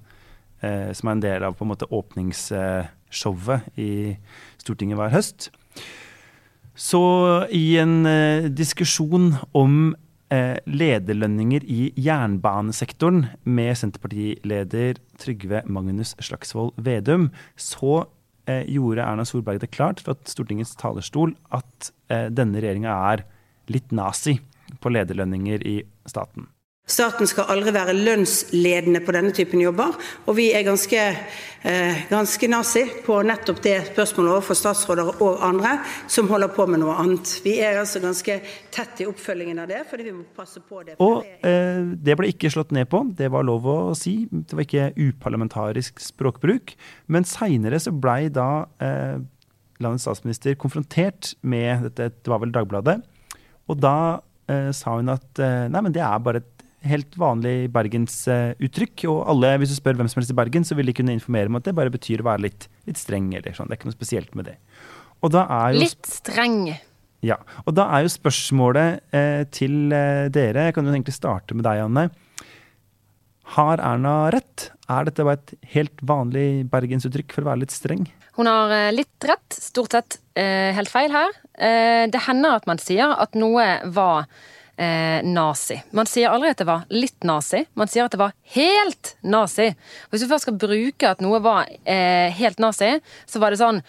eh, 0.59 0.91
som 0.91 1.07
er 1.07 1.15
en 1.15 1.23
del 1.23 1.47
av 1.47 1.55
på 1.55 1.63
en 1.69 1.71
måte 1.71 1.87
åpningsshowet 1.87 3.79
i 3.79 4.19
Stortinget 4.59 4.99
hver 4.99 5.15
høst, 5.15 5.53
så 6.75 7.05
i 7.55 7.77
en 7.79 8.01
eh, 8.11 8.51
diskusjon 8.51 9.37
om 9.55 9.95
eh, 9.95 10.12
lederlønninger 10.65 11.65
i 11.69 11.91
jernbanesektoren 12.01 13.27
med 13.45 13.77
Senterpartileder 13.77 15.01
Trygve 15.21 15.61
Magnus 15.69 16.15
Slagsvold 16.23 16.73
Vedum, 16.81 17.29
så 17.57 18.07
eh, 18.49 18.65
gjorde 18.71 19.05
Erna 19.05 19.27
Solberg 19.29 19.61
det 19.63 19.73
klart 19.75 20.01
fra 20.05 20.17
Stortingets 20.29 20.75
talerstol 20.81 21.35
at 21.53 21.93
eh, 22.09 22.29
denne 22.33 22.63
regjeringa 22.63 22.97
er 23.13 23.27
litt 23.73 23.93
nazi 23.95 24.39
på 24.83 24.93
lederlønninger 24.93 25.67
i 25.69 25.79
staten. 26.09 26.49
Staten 26.83 27.29
skal 27.31 27.47
aldri 27.53 27.71
være 27.77 27.93
lønnsledende 27.95 29.01
på 29.07 29.13
denne 29.15 29.31
typen 29.33 29.61
jobber, 29.63 29.95
og 30.27 30.35
vi 30.35 30.49
er 30.51 30.65
ganske, 30.67 30.99
eh, 31.63 32.01
ganske 32.11 32.49
nazi 32.51 32.83
på 33.07 33.21
nettopp 33.23 33.61
det 33.63 33.77
spørsmålet 33.93 34.33
overfor 34.33 34.59
statsråder 34.59 35.13
og 35.23 35.45
andre 35.47 35.77
som 36.11 36.27
holder 36.29 36.49
på 36.49 36.67
med 36.67 36.81
noe 36.83 36.97
annet. 36.99 37.41
Vi 37.45 37.61
er 37.63 37.79
altså 37.79 38.03
ganske 38.03 38.41
tett 38.75 39.01
i 39.01 39.07
oppfølgingen 39.07 39.61
av 39.63 39.69
det, 39.69 39.85
fordi 39.89 40.09
vi 40.09 40.13
må 40.17 40.25
passe 40.35 40.59
på 40.59 40.83
det. 40.83 40.97
Og 40.99 41.23
eh, 41.47 41.87
det 42.03 42.17
ble 42.19 42.33
ikke 42.35 42.51
slått 42.51 42.75
ned 42.75 42.91
på, 42.91 43.05
det 43.15 43.31
var 43.31 43.47
lov 43.47 43.63
å 43.65 43.95
si. 43.95 44.27
Det 44.33 44.53
var 44.53 44.67
ikke 44.67 44.91
uparlamentarisk 44.99 46.03
språkbruk. 46.03 46.75
Men 47.07 47.23
seinere 47.23 47.79
så 47.79 47.95
blei 47.95 48.27
da 48.29 48.67
eh, 48.83 49.23
landets 49.79 50.03
statsminister 50.03 50.59
konfrontert 50.59 51.37
med 51.43 51.87
dette, 51.87 52.11
det 52.11 52.35
var 52.35 52.43
vel 52.43 52.53
Dagbladet, 52.53 52.99
og 53.71 53.79
da 53.79 54.19
eh, 54.51 54.75
sa 54.75 54.99
hun 54.99 55.15
at 55.15 55.39
eh, 55.39 55.71
nei, 55.71 55.81
men 55.81 55.95
det 55.95 56.03
er 56.03 56.19
bare 56.19 56.43
et 56.43 56.62
helt 56.89 57.17
vanlig 57.21 57.71
bergensuttrykk. 57.75 59.05
Og 59.13 59.21
alle, 59.33 59.55
hvis 59.63 59.75
du 59.75 59.79
spør 59.79 59.99
hvem 60.01 60.11
som 60.11 60.21
helst 60.21 60.35
i 60.35 60.39
Bergen, 60.39 60.67
så 60.67 60.77
vil 60.79 60.91
de 60.91 60.97
kunne 60.97 61.17
informere 61.17 61.51
om 61.51 61.59
at 61.61 61.69
det 61.69 61.77
bare 61.79 61.93
betyr 61.93 62.25
å 62.25 62.31
være 62.31 62.47
litt, 62.49 62.69
litt 62.89 63.01
streng. 63.01 63.33
eller 63.35 63.57
sånn. 63.57 63.71
Det 63.71 63.77
er 63.77 63.81
ikke 63.81 63.93
noe 63.93 63.99
spesielt 63.99 64.35
med 64.39 64.51
det. 64.51 64.57
Jo, 65.23 65.31
litt 65.79 66.09
streng. 66.11 66.73
Ja. 67.23 67.39
Og 67.63 67.77
da 67.79 67.87
er 67.95 68.03
jo 68.03 68.11
spørsmålet 68.11 69.15
eh, 69.15 69.45
til 69.55 69.95
eh, 69.95 70.27
dere, 70.35 70.67
jeg 70.69 70.75
kan 70.75 70.87
jo 70.89 70.95
egentlig 70.95 71.15
starte 71.15 71.55
med 71.55 71.67
deg, 71.69 71.85
Anne. 71.85 72.09
Har 73.55 73.83
Erna 73.85 74.33
rett? 74.35 74.71
Er 74.91 75.07
dette 75.07 75.25
bare 75.27 75.39
et 75.39 75.71
helt 75.75 76.03
vanlig 76.07 76.65
bergensuttrykk 76.73 77.37
for 77.37 77.45
å 77.45 77.53
være 77.53 77.63
litt 77.65 77.75
streng? 77.75 78.09
Hun 78.39 78.49
har 78.49 78.73
eh, 78.73 78.91
litt 78.95 79.29
rett, 79.29 79.55
stort 79.55 79.95
sett 79.95 80.19
eh, 80.39 80.73
helt 80.77 80.91
feil 80.93 81.13
her. 81.13 81.35
Eh, 81.53 82.09
det 82.11 82.25
hender 82.27 82.57
at 82.57 82.69
man 82.71 82.81
sier 82.81 83.13
at 83.13 83.37
noe 83.39 83.67
var 83.93 84.27
eh, 84.77 85.23
nazi. 85.25 85.83
Man 85.93 86.07
sier 86.11 86.31
aldri 86.33 86.51
at 86.53 86.59
det 86.63 86.69
var 86.69 86.85
litt 86.93 87.25
nazi, 87.27 87.65
man 87.79 87.89
sier 87.91 88.05
at 88.07 88.15
det 88.15 88.23
var 88.23 88.33
helt 88.55 89.17
nazi. 89.23 89.69
Hvis 90.11 90.23
du 90.25 90.31
først 90.31 90.45
skal 90.49 90.61
bruke 90.61 91.05
at 91.11 91.21
noe 91.25 91.39
var 91.45 91.61
eh, 91.83 92.29
helt 92.39 92.59
nazi, 92.63 92.91
så 93.27 93.37
var 93.43 93.49
det 93.53 93.63
sånn 93.63 93.81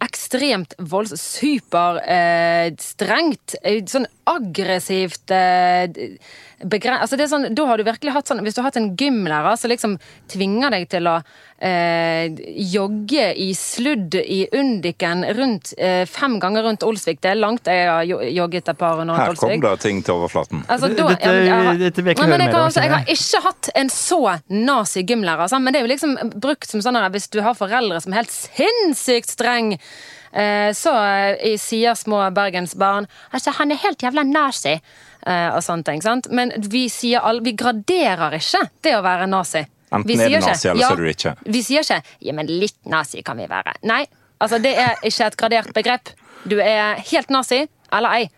ekstremt 0.00 0.72
voldsomt, 0.78 1.20
superstrengt, 1.20 3.54
eh, 3.60 3.84
sånn 3.84 4.06
aggressivt 4.30 5.30
eh, 5.34 5.90
altså 6.60 7.16
det 7.16 7.24
er 7.24 7.32
sånn, 7.32 7.54
Da 7.56 7.62
har 7.68 7.76
du 7.76 7.84
virkelig 7.84 8.12
hatt 8.14 8.28
sånn 8.30 8.42
Hvis 8.44 8.54
du 8.56 8.60
har 8.60 8.68
hatt 8.70 8.80
en 8.80 8.96
gymlærer 8.96 9.56
som 9.60 9.70
liksom 9.72 9.92
tvinger 10.30 10.70
deg 10.72 10.82
til 10.92 11.04
å 11.08 11.22
eh, 11.60 12.32
jogge 12.72 13.26
i 13.36 13.50
sludd 13.54 14.14
i 14.14 14.48
Undiken 14.52 15.24
rundt, 15.36 15.72
eh, 15.78 16.06
fem 16.08 16.38
ganger 16.40 16.62
rundt 16.62 16.82
Olsvik 16.82 17.20
Det 17.20 17.30
er 17.30 17.40
langt 17.40 17.68
jeg 17.68 17.88
har 17.88 18.04
jogget 18.04 18.68
et 18.68 18.78
par 18.78 18.96
rundt 18.96 19.12
Olsvik. 19.12 19.50
Her 19.50 19.60
kom 19.60 19.66
det 19.66 19.80
ting 19.80 20.02
til 20.04 20.14
overflaten. 20.14 20.64
Altså, 20.68 20.88
da, 20.88 21.08
dette, 21.12 21.34
jeg, 21.34 21.50
jeg, 21.50 21.80
dette 21.84 22.02
vil 22.04 22.12
jeg 22.12 22.18
ikke 22.18 22.28
høre 22.30 22.38
mer 22.38 22.54
om. 22.54 22.68
Altså, 22.68 22.84
jeg 22.84 22.94
har 22.94 23.12
ikke 23.16 23.42
hatt 23.48 23.72
en 23.82 23.92
så 23.92 24.20
nazi 24.48 25.04
gymlærer, 25.04 25.44
altså, 25.46 25.60
men 25.60 25.74
det 25.74 25.80
er 25.82 25.86
jo 25.86 25.92
liksom 25.92 26.16
brukt 26.40 26.70
som 26.70 26.84
sånn 26.84 26.98
at 27.00 27.12
hvis 27.12 27.28
du 27.32 27.42
har 27.44 27.58
foreldre 27.58 28.00
som 28.00 28.14
er 28.14 28.22
helt 28.22 28.34
sinnssykt 28.34 29.30
streng 29.30 29.74
eh, 29.76 30.70
så 30.76 30.94
eh, 30.96 31.54
sier 31.60 31.98
små 31.98 32.22
bergensbarn 32.34 33.08
altså 33.36 33.54
han 33.58 33.74
er 33.74 33.82
helt 33.84 34.02
jævla 34.02 34.26
nazi. 34.26 34.78
Uh, 35.20 35.52
og 35.52 35.60
sånne 35.60 35.84
ting. 35.84 36.00
Sant? 36.00 36.30
Men 36.32 36.48
vi, 36.72 36.86
sier 36.88 37.20
all, 37.20 37.42
vi 37.44 37.52
graderer 37.52 38.38
ikke 38.38 38.62
det 38.80 38.94
å 38.96 39.02
være 39.04 39.26
nazi. 39.28 39.60
Enten 39.90 40.22
er 40.22 40.30
du 40.30 40.38
nazi, 40.44 40.68
eller 40.70 40.86
så 40.86 40.92
er 40.94 41.00
du 41.00 41.08
ikke. 41.10 41.34
Vi 41.50 41.62
sier 41.66 41.84
ikke 41.84 42.02
'ja, 42.20 42.34
men 42.36 42.46
litt 42.46 42.78
nazi 42.86 43.22
kan 43.26 43.36
vi 43.36 43.48
være'. 43.50 43.74
Nei, 43.82 44.04
altså 44.40 44.60
det 44.62 44.76
er 44.78 44.94
ikke 45.02 45.26
et 45.26 45.36
gradert 45.36 45.74
begrep. 45.74 46.12
Du 46.48 46.58
er 46.58 47.00
helt 47.10 47.30
nazi 47.30 47.66
eller 47.92 48.14
ei. 48.20 48.30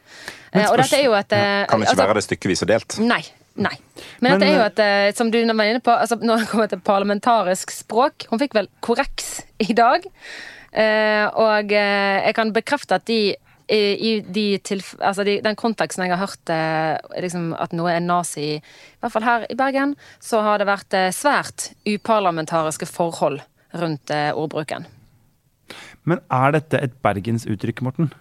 Uh, 0.52 0.70
og 0.70 0.78
dette 0.78 0.96
er 0.96 1.04
jo 1.04 1.14
et 1.16 1.28
Kan 1.28 1.66
Kan 1.68 1.80
ikke 1.80 1.90
altså, 1.90 2.02
være 2.02 2.14
det 2.14 2.24
stykkevis 2.24 2.62
og 2.62 2.68
delt. 2.68 2.98
Nei. 2.98 3.22
Nei. 3.54 3.76
Men, 4.20 4.38
men, 4.38 4.40
dette 4.40 4.48
er 4.48 4.56
jo 4.56 5.10
et, 5.10 5.16
som 5.16 5.30
du 5.30 5.38
var 5.44 5.64
inne 5.68 5.80
på, 5.80 5.90
altså, 5.90 6.16
når 6.16 6.36
det 6.36 6.48
kommer 6.48 6.66
til 6.66 6.80
parlamentarisk 6.80 7.70
språk 7.70 8.24
Hun 8.30 8.40
fikk 8.40 8.54
vel 8.54 8.68
korreks 8.80 9.42
i 9.60 9.72
dag. 9.76 10.08
og 11.36 11.70
jeg 11.70 12.34
kan 12.34 12.52
bekrefte 12.52 12.94
at 12.94 13.04
de 13.06 13.36
i, 13.72 14.10
i 14.10 14.20
de 14.20 14.46
tilf 14.64 14.94
altså 15.00 15.24
de, 15.26 15.38
den 15.44 15.56
konteksten 15.58 16.04
jeg 16.04 16.12
har 16.14 16.22
hørt 16.22 16.52
eh, 16.52 17.20
liksom 17.24 17.52
at 17.56 17.74
noe 17.76 17.94
er 17.94 18.02
nazi, 18.04 18.56
i 18.58 19.00
hvert 19.00 19.14
fall 19.14 19.26
her 19.26 19.46
i 19.52 19.56
Bergen, 19.58 19.94
så 20.20 20.42
har 20.44 20.60
det 20.60 20.68
vært 20.68 20.96
eh, 20.98 21.12
svært 21.14 21.70
uparlamentariske 21.88 22.88
forhold 22.90 23.40
rundt 23.80 24.12
eh, 24.12 24.30
ordbruken. 24.36 24.84
Men 26.04 26.20
er 26.34 26.58
dette 26.58 26.82
et 26.82 27.00
bergensuttrykk, 27.04 27.80
Morten? 27.86 28.12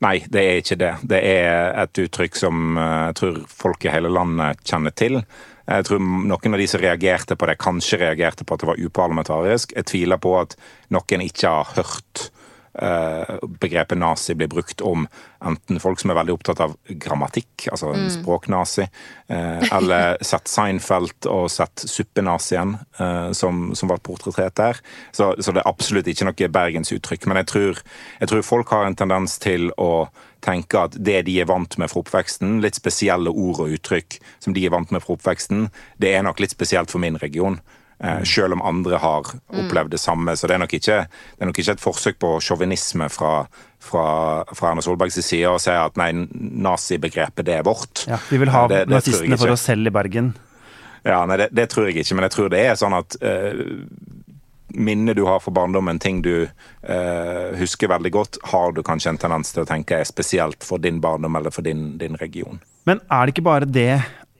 Nei, 0.00 0.16
det 0.32 0.40
er 0.40 0.62
ikke 0.62 0.80
det. 0.80 0.92
Det 1.12 1.18
er 1.28 1.74
et 1.82 2.00
uttrykk 2.00 2.38
som 2.38 2.78
jeg 2.80 3.16
tror 3.18 3.40
folk 3.52 3.84
i 3.84 3.92
hele 3.92 4.08
landet 4.08 4.62
kjenner 4.64 4.94
til. 4.96 5.18
Jeg 5.68 5.84
tror 5.84 6.00
noen 6.00 6.54
av 6.56 6.62
de 6.62 6.68
som 6.70 6.80
reagerte 6.80 7.36
på 7.36 7.48
det, 7.50 7.58
kanskje 7.60 7.98
reagerte 8.00 8.46
på 8.46 8.56
at 8.56 8.62
det 8.62 8.70
var 8.70 8.80
uparlamentarisk. 8.80 9.74
Jeg 9.76 9.90
tviler 9.90 10.22
på 10.22 10.32
at 10.40 10.56
noen 10.94 11.26
ikke 11.26 11.52
har 11.52 11.74
hørt 11.76 12.30
Eh, 12.30 12.39
begrepet 13.60 13.98
nazi 13.98 14.34
blir 14.38 14.48
brukt 14.48 14.80
om 14.80 15.08
enten 15.44 15.80
folk 15.80 16.00
som 16.00 16.12
er 16.12 16.18
veldig 16.20 16.34
opptatt 16.36 16.60
av 16.62 16.76
grammatikk, 17.02 17.66
altså 17.72 17.92
mm. 17.94 18.06
språknazi, 18.14 18.86
eh, 19.32 19.66
eller 19.72 20.18
sett 20.30 20.50
Seinfeld 20.50 21.28
og 21.30 21.48
sett 21.52 21.84
suppenazien 21.88 22.76
eh, 22.98 23.30
som, 23.36 23.70
som 23.74 23.90
var 23.90 24.02
portrettert 24.04 24.56
der. 24.60 24.80
Så, 25.12 25.32
så, 25.38 25.52
det 25.52 25.62
er 25.62 25.70
absolutt 25.70 26.10
ikke 26.10 26.28
noe 26.28 26.50
bergensuttrykk. 26.60 27.28
Men 27.30 27.42
jeg 27.42 27.50
tror, 27.52 27.82
jeg 28.20 28.32
tror 28.32 28.46
folk 28.46 28.74
har 28.76 28.86
en 28.88 28.98
tendens 28.98 29.38
til 29.42 29.72
å 29.80 30.08
tenke 30.44 30.86
at 30.86 30.96
det 30.96 31.24
de 31.26 31.36
er 31.40 31.48
vant 31.50 31.76
med 31.80 31.90
fra 31.92 32.04
oppveksten, 32.04 32.60
litt 32.64 32.78
spesielle 32.78 33.32
ord 33.32 33.64
og 33.64 33.76
uttrykk 33.76 34.20
som 34.40 34.56
de 34.56 34.64
er 34.64 34.72
vant 34.72 34.92
med 34.92 35.04
fra 35.04 35.16
oppveksten, 35.16 35.68
det 36.00 36.14
er 36.16 36.24
nok 36.24 36.40
litt 36.40 36.54
spesielt 36.54 36.92
for 36.92 37.02
min 37.02 37.20
region. 37.20 37.60
Eh, 38.04 38.22
selv 38.24 38.52
om 38.56 38.62
andre 38.62 38.96
har 38.96 39.26
opplevd 39.46 39.90
det 39.90 39.98
samme. 40.00 40.36
Så 40.36 40.48
det 40.48 40.56
er 40.56 40.62
nok 40.62 40.72
ikke, 40.72 41.02
er 41.04 41.48
nok 41.48 41.58
ikke 41.60 41.74
et 41.76 41.82
forsøk 41.82 42.20
på 42.22 42.30
sjåvinisme 42.40 43.10
fra, 43.12 43.32
fra, 43.76 44.04
fra, 44.54 44.70
Erna 44.70 44.84
Solbergs 44.84 45.20
side 45.20 45.50
å 45.50 45.58
si 45.60 45.74
at 45.74 46.00
nei, 46.00 46.08
nazibegrepet 46.40 47.44
det 47.44 47.58
er 47.58 47.66
vårt. 47.66 48.06
Ja, 48.08 48.16
Vi 48.30 48.40
vil 48.40 48.52
ha 48.54 48.64
det, 48.72 48.86
det 48.88 48.96
nazistene 48.96 49.36
for 49.40 49.52
oss 49.52 49.66
selv 49.68 49.92
i 49.92 49.92
Bergen. 49.92 50.32
Ja, 51.04 51.26
nei, 51.28 51.42
det, 51.42 51.50
det, 51.56 51.68
tror 51.72 51.90
jeg 51.90 52.00
ikke. 52.00 52.16
Men 52.16 52.28
jeg 52.30 52.36
tror 52.38 52.50
det 52.52 52.64
er 52.70 52.80
sånn 52.80 52.96
at 52.96 53.20
eh, 53.20 53.62
minnet 54.72 55.20
du 55.20 55.26
har 55.28 55.44
fra 55.44 55.52
barndommen, 55.60 56.00
ting 56.00 56.24
du 56.24 56.34
eh, 56.48 57.46
husker 57.60 57.92
veldig 57.92 58.16
godt, 58.16 58.42
har 58.48 58.72
du 58.72 58.80
kanskje 58.86 59.12
en 59.12 59.20
tendens 59.28 59.52
til 59.52 59.66
å 59.66 59.68
tenke 59.68 60.00
er 60.00 60.08
spesielt 60.08 60.64
for 60.64 60.80
din 60.80 61.04
barndom 61.04 61.36
eller 61.36 61.52
for 61.52 61.68
din, 61.68 61.98
din 62.00 62.16
region. 62.20 62.64
Men 62.88 63.04
er 63.12 63.26
det 63.26 63.36
ikke 63.36 63.48
bare 63.52 63.68
det 63.68 63.90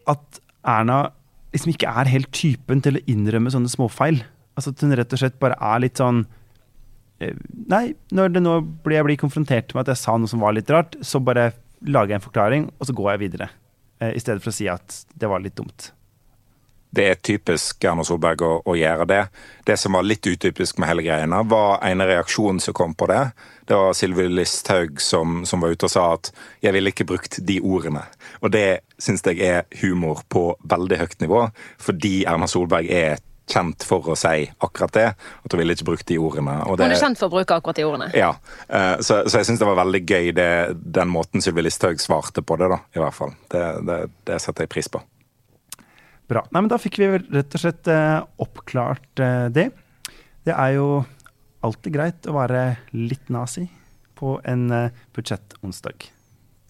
at 0.09 0.45
Erna 0.65 1.11
liksom 1.55 1.73
ikke 1.73 1.91
er 1.91 2.11
helt 2.13 2.31
typen 2.37 2.83
til 2.85 2.99
å 2.99 3.05
innrømme 3.11 3.53
sånne 3.53 3.71
småfeil. 3.73 4.23
Altså 4.59 4.75
At 4.75 4.85
hun 4.85 4.95
rett 4.99 5.15
og 5.15 5.23
slett 5.23 5.39
bare 5.43 5.57
er 5.57 5.83
litt 5.83 6.01
sånn 6.01 6.25
eh, 7.23 7.37
Nei, 7.71 7.95
når 8.15 8.35
det 8.35 8.43
nå 8.45 8.59
blir 8.85 8.99
jeg 8.99 9.09
blir 9.09 9.21
konfrontert 9.21 9.75
med 9.75 9.85
at 9.85 9.95
jeg 9.95 10.03
sa 10.03 10.17
noe 10.19 10.31
som 10.31 10.43
var 10.43 10.57
litt 10.57 10.71
rart, 10.73 10.99
så 11.07 11.23
bare 11.23 11.53
lager 11.87 12.15
jeg 12.15 12.21
en 12.21 12.27
forklaring, 12.27 12.69
og 12.77 12.89
så 12.89 12.97
går 12.97 13.15
jeg 13.15 13.23
videre. 13.25 13.49
Eh, 14.01 14.13
I 14.17 14.23
stedet 14.23 14.43
for 14.45 14.53
å 14.53 14.59
si 14.59 14.69
at 14.71 15.03
det 15.15 15.31
var 15.31 15.43
litt 15.43 15.57
dumt. 15.59 15.93
Det 16.91 17.05
er 17.07 17.21
typisk 17.23 17.85
Erna 17.87 18.03
Solberg 18.07 18.43
å, 18.43 18.55
å, 18.67 18.75
gjøre 18.75 19.07
det. 19.07 19.21
Det 19.67 19.77
som 19.79 19.95
var 19.95 20.03
litt 20.03 20.27
utypisk 20.27 20.81
med 20.83 20.91
hele 20.91 21.05
greiene, 21.07 21.45
var 21.47 21.79
en 21.87 22.03
reaksjon 22.03 22.59
som 22.63 22.75
kom 22.75 22.97
på 22.99 23.07
det. 23.11 23.29
Det 23.71 23.77
var 23.79 23.93
Sylvi 23.95 24.25
Listhaug 24.27 25.01
som, 25.01 25.45
som, 25.47 25.61
var 25.63 25.71
ute 25.71 25.87
og 25.87 25.93
sa 25.93 26.09
at 26.17 26.33
'jeg 26.59 26.75
ville 26.75 26.91
ikke 26.91 27.05
brukt 27.07 27.37
de 27.47 27.61
ordene'. 27.63 28.03
Og 28.43 28.51
det 28.51 28.81
syns 28.99 29.23
jeg 29.23 29.39
er 29.39 29.63
humor 29.79 30.25
på 30.29 30.57
veldig 30.67 30.97
høyt 30.99 31.21
nivå, 31.23 31.45
fordi 31.79 32.25
Erna 32.27 32.49
Solberg 32.51 32.91
er 32.91 33.21
kjent 33.47 33.87
for 33.87 34.11
å 34.11 34.17
si 34.19 34.49
akkurat 34.59 34.93
det. 34.93 35.05
At 35.15 35.55
hun 35.55 35.63
ville 35.63 35.77
ikke 35.77 35.87
brukt 35.87 36.07
de 36.11 36.19
ordene. 36.19 36.57
Det, 36.67 36.83
hun 36.83 36.97
er 36.97 36.99
kjent 36.99 37.21
for 37.21 37.31
å 37.31 37.37
bruke 37.37 37.61
akkurat 37.61 37.79
de 37.79 37.87
ordene. 37.87 38.11
Ja, 38.19 38.33
eh, 38.67 38.97
Så, 38.99 39.23
så 39.31 39.39
jeg 39.39 39.47
syns 39.47 39.63
det 39.63 39.71
var 39.71 39.79
veldig 39.85 40.03
gøy 40.03 40.33
det, 40.35 40.51
den 40.99 41.15
måten 41.15 41.39
Sylvi 41.39 41.63
Listhaug 41.63 42.03
svarte 42.03 42.43
på 42.43 42.59
det, 42.59 42.73
da, 42.75 42.81
i 42.97 42.99
hvert 43.05 43.15
fall. 43.15 43.37
Det, 43.55 43.65
det, 43.87 44.01
det 44.27 44.41
setter 44.43 44.67
jeg 44.67 44.75
pris 44.75 44.91
på. 44.91 45.03
Bra. 46.27 46.43
Nei, 46.51 46.65
men 46.65 46.75
Da 46.75 46.83
fikk 46.83 46.99
vi 46.99 47.13
rett 47.15 47.55
og 47.55 47.63
slett 47.69 47.87
eh, 47.87 48.19
oppklart 48.43 49.23
eh, 49.23 49.47
det. 49.55 49.71
Det 50.43 50.59
er 50.59 50.75
jo 50.75 50.91
alltid 51.67 51.95
greit 51.95 52.29
å 52.29 52.37
være 52.37 52.65
litt 52.97 53.29
nazi 53.33 53.67
på 54.19 54.39
en 54.45 54.67
eh, 54.75 54.97
budsjettonsdag. 55.17 56.11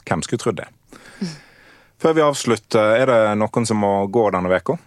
Hvem 0.07 0.23
skulle 0.27 0.43
trodd 0.43 0.61
det? 0.63 0.69
Før 2.01 2.15
vi 2.17 2.23
avslutter, 2.25 2.95
er 2.97 3.11
det 3.11 3.19
noen 3.39 3.67
som 3.69 3.81
må 3.83 3.93
gå 4.13 4.29
denne 4.33 4.51
uka? 4.51 4.79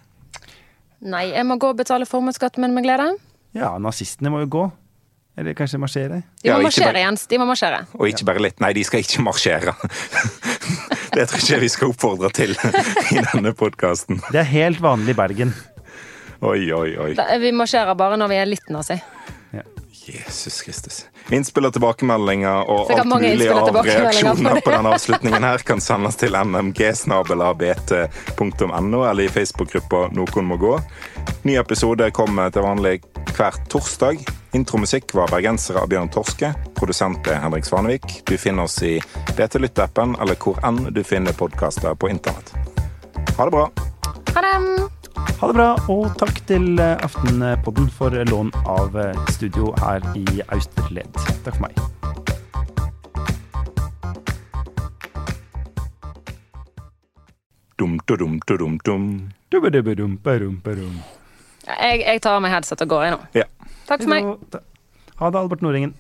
Nei, 1.04 1.28
jeg 1.34 1.46
må 1.46 1.60
gå 1.60 1.74
og 1.74 1.82
betale 1.82 2.08
formuesskatten 2.08 2.64
min 2.64 2.74
med 2.76 2.88
glede. 2.88 3.12
Ja, 3.54 3.76
nazistene 3.78 4.32
må 4.34 4.42
jo 4.46 4.50
gå. 4.56 4.64
Eller 5.38 5.56
kanskje 5.58 5.80
marsjere? 5.82 6.22
De 6.44 6.50
må 6.52 6.60
ja, 6.60 6.62
marsjere, 6.62 6.92
bare, 6.92 7.04
Jens. 7.08 7.26
De 7.30 7.38
må 7.42 7.46
marsjere. 7.50 7.84
Og 7.98 8.10
ikke 8.10 8.28
bare 8.30 8.44
litt. 8.46 8.60
Nei, 8.62 8.70
de 8.78 8.84
skal 8.86 9.02
ikke 9.02 9.24
marsjere. 9.26 9.74
det 11.16 11.28
tror 11.30 11.40
ikke 11.42 11.54
jeg 11.56 11.64
vi 11.64 11.72
skal 11.74 11.94
oppfordre 11.94 12.30
til 12.38 12.54
i 12.54 13.22
denne 13.32 13.54
podkasten. 13.58 14.22
Det 14.30 14.44
er 14.44 14.50
helt 14.52 14.82
vanlig 14.84 15.16
i 15.16 15.18
Bergen. 15.18 15.54
Oi, 16.44 16.68
oi, 16.76 16.90
oi. 17.00 17.12
vi 17.42 17.54
marsjerer 17.56 17.98
bare 17.98 18.20
når 18.20 18.30
vi 18.30 18.40
er 18.42 18.50
litt 18.52 18.74
nazi. 18.74 19.00
Ja. 19.56 19.66
Jesus 20.06 20.62
Kristus. 20.62 21.06
Innspill 21.32 21.66
og 21.68 21.74
tilbakemeldinger 21.76 22.70
og 22.70 22.92
alt 22.92 23.08
mulig 23.08 23.48
av 23.52 23.76
reaksjoner 23.86 24.60
på 24.64 24.72
denne 24.74 24.90
avslutningen 24.98 25.44
her 25.48 25.58
kan 25.68 25.82
sendes 25.84 26.16
til 26.20 26.36
nmg.bt.no 26.36 27.00
eller 29.10 29.24
i 29.24 29.30
Facebook-gruppa 29.32 30.00
Noen 30.18 30.46
må 30.50 30.56
gå. 30.62 30.74
Ny 31.48 31.54
episode 31.62 32.12
kommer 32.16 32.50
til 32.54 32.64
vanlig 32.66 33.02
hver 33.34 33.54
torsdag. 33.72 34.18
Intromusikk 34.54 35.14
var 35.18 35.32
bergensere 35.32 35.82
av 35.82 35.88
Bjørn 35.90 36.12
Torske. 36.14 36.54
Produsent 36.78 37.28
er 37.28 37.42
Henrik 37.42 37.66
Svanevik. 37.66 38.06
Du 38.30 38.38
finner 38.38 38.64
oss 38.68 38.78
i 38.86 39.00
BT 39.38 39.56
Lytt-appen 39.64 40.16
eller 40.22 40.36
hvor 40.40 40.60
enn 40.68 40.80
du 40.94 41.04
finner 41.08 41.34
podkaster 41.38 41.96
på 41.96 42.10
internett. 42.14 42.54
Ha 43.38 43.44
det 43.48 43.54
bra. 43.56 43.66
Ha 44.36 44.42
det. 44.46 45.03
Ha 45.14 45.48
det 45.50 45.56
bra, 45.58 45.70
og 45.92 46.14
takk 46.18 46.40
til 46.48 46.80
eh, 46.80 46.96
Aftenpodden 47.04 47.90
for 47.94 48.16
lån 48.30 48.52
av 48.70 48.96
eh, 48.98 49.18
studio 49.36 49.74
her 49.82 50.06
i 50.18 50.42
Austerled. 50.48 51.10
Takk 51.44 51.58
for 51.58 51.66
meg. 51.68 51.82
Jeg, 61.68 62.04
jeg 62.04 62.22
tar 62.24 62.38
av 62.38 62.44
meg 62.44 62.54
headset 62.56 62.84
og 62.86 62.94
går, 62.96 63.08
jeg 63.08 63.16
nå. 63.16 63.20
Ja. 63.38 63.48
Takk 63.90 64.06
for 64.06 64.14
meg. 64.14 64.30
Ha 65.20 65.30
det, 65.30 65.42
Albert 65.44 65.64
Nordingen. 65.66 65.94